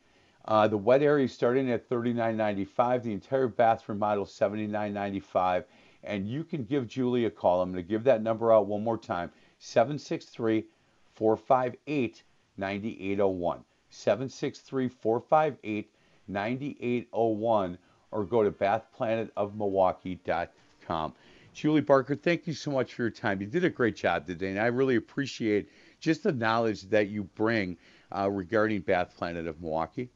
Uh, 0.45 0.67
the 0.67 0.77
wet 0.77 1.01
area 1.01 1.25
is 1.25 1.33
starting 1.33 1.71
at 1.71 1.89
$39.95. 1.89 3.01
The 3.01 3.11
entire 3.11 3.47
bathroom 3.47 3.97
model 3.97 4.25
is 4.25 4.29
$79.95 4.29 5.63
and 6.03 6.29
you 6.29 6.43
can 6.43 6.63
give 6.63 6.87
Julie 6.87 7.25
a 7.25 7.31
call. 7.31 7.63
I'm 7.63 7.71
going 7.71 7.83
to 7.83 7.89
give 7.89 8.03
that 8.03 8.21
number 8.21 8.53
out 8.53 8.67
one 8.67 8.83
more 8.83 8.99
time 8.99 9.31
763 9.57 10.67
458 11.15 12.21
9801. 12.57 13.63
763 13.89 14.89
458 14.89 15.89
9801 16.27 17.77
or 18.11 18.25
go 18.25 18.43
to 18.43 18.51
bathplanetofmilwaukee.com. 18.51 21.13
Julie 21.51 21.81
Barker, 21.81 22.15
thank 22.15 22.45
you 22.45 22.53
so 22.53 22.69
much 22.69 22.93
for 22.93 23.01
your 23.01 23.09
time. 23.09 23.41
You 23.41 23.47
did 23.47 23.63
a 23.63 23.71
great 23.71 23.95
job 23.95 24.27
today, 24.27 24.51
and 24.51 24.59
I 24.59 24.67
really 24.67 24.97
appreciate 24.97 25.67
just 25.99 26.21
the 26.21 26.31
knowledge 26.31 26.83
that 26.83 27.07
you 27.07 27.23
bring 27.23 27.75
Uh, 28.11 28.29
regarding 28.29 28.81
Bath 28.81 29.15
Planet 29.15 29.47
of 29.47 29.61
Milwaukee. 29.61 30.09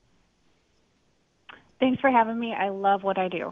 Thanks 1.79 2.01
for 2.01 2.09
having 2.09 2.39
me. 2.39 2.53
I 2.53 2.69
love 2.69 3.03
what 3.03 3.19
I 3.19 3.27
do. 3.27 3.51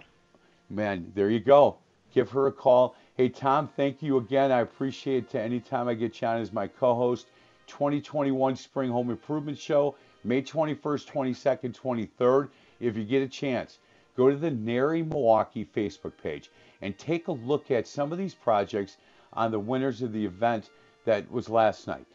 Man, 0.70 1.12
there 1.14 1.30
you 1.30 1.40
go 1.40 1.78
give 2.14 2.30
her 2.32 2.48
a 2.48 2.52
call. 2.52 2.96
Hey, 3.16 3.30
Tom, 3.30 3.70
thank 3.76 4.02
you 4.02 4.18
again. 4.18 4.52
I 4.52 4.62
appreciate 4.62 5.34
it. 5.34 5.38
Anytime 5.38 5.88
I 5.88 5.94
get 5.94 6.22
you 6.22 6.28
on 6.28 6.42
as 6.42 6.52
my 6.52 6.68
co 6.68 6.96
host, 6.96 7.28
2021 7.68 8.56
Spring 8.56 8.92
Home 8.92 9.10
Improvement 9.10 9.58
Show, 9.58 9.96
May 10.24 10.42
21st, 10.42 11.08
22nd, 11.08 11.74
23rd. 11.74 12.50
If 12.80 12.98
you 12.98 13.04
get 13.04 13.22
a 13.22 13.28
chance, 13.28 13.80
go 14.18 14.30
to 14.30 14.36
the 14.36 14.52
NARI 14.52 15.04
Milwaukee 15.04 15.66
Facebook 15.66 16.14
page 16.22 16.52
and 16.82 16.98
take 16.98 17.28
a 17.28 17.32
look 17.32 17.72
at 17.72 17.88
some 17.88 18.12
of 18.12 18.18
these 18.18 18.36
projects 18.36 18.98
on 19.34 19.52
the 19.52 19.60
winners 19.60 20.02
of 20.02 20.12
the 20.12 20.26
event 20.26 20.70
that 21.06 21.32
was 21.32 21.50
last 21.50 21.88
night. 21.88 22.06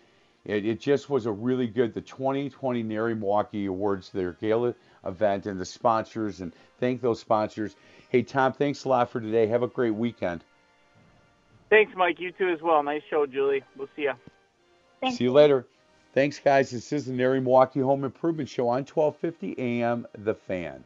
It, 0.46 0.64
it 0.64 0.80
just 0.80 1.10
was 1.10 1.26
a 1.26 1.32
really 1.32 1.66
good, 1.66 1.92
the 1.92 2.00
2020 2.00 2.82
NARI 2.84 3.14
Milwaukee 3.14 3.66
Awards, 3.66 4.10
their 4.10 4.32
gala 4.32 4.74
event, 5.04 5.46
and 5.46 5.60
the 5.60 5.64
sponsors, 5.64 6.40
and 6.40 6.52
thank 6.78 7.00
those 7.00 7.20
sponsors. 7.20 7.74
Hey, 8.08 8.22
Tom, 8.22 8.52
thanks 8.52 8.84
a 8.84 8.88
lot 8.88 9.10
for 9.10 9.20
today. 9.20 9.48
Have 9.48 9.64
a 9.64 9.68
great 9.68 9.94
weekend. 9.94 10.44
Thanks, 11.68 11.92
Mike. 11.96 12.20
You 12.20 12.30
too 12.30 12.48
as 12.48 12.62
well. 12.62 12.80
Nice 12.84 13.02
show, 13.10 13.26
Julie. 13.26 13.64
We'll 13.76 13.88
see 13.96 14.02
you. 14.02 15.10
See 15.10 15.24
you 15.24 15.32
later. 15.32 15.66
Thanks, 16.14 16.38
guys. 16.38 16.70
This 16.70 16.92
is 16.92 17.06
the 17.06 17.12
NARI 17.12 17.40
Milwaukee 17.40 17.80
Home 17.80 18.04
Improvement 18.04 18.48
Show 18.48 18.68
on 18.68 18.84
1250 18.84 19.56
AM 19.58 20.06
The 20.16 20.34
Fan. 20.34 20.84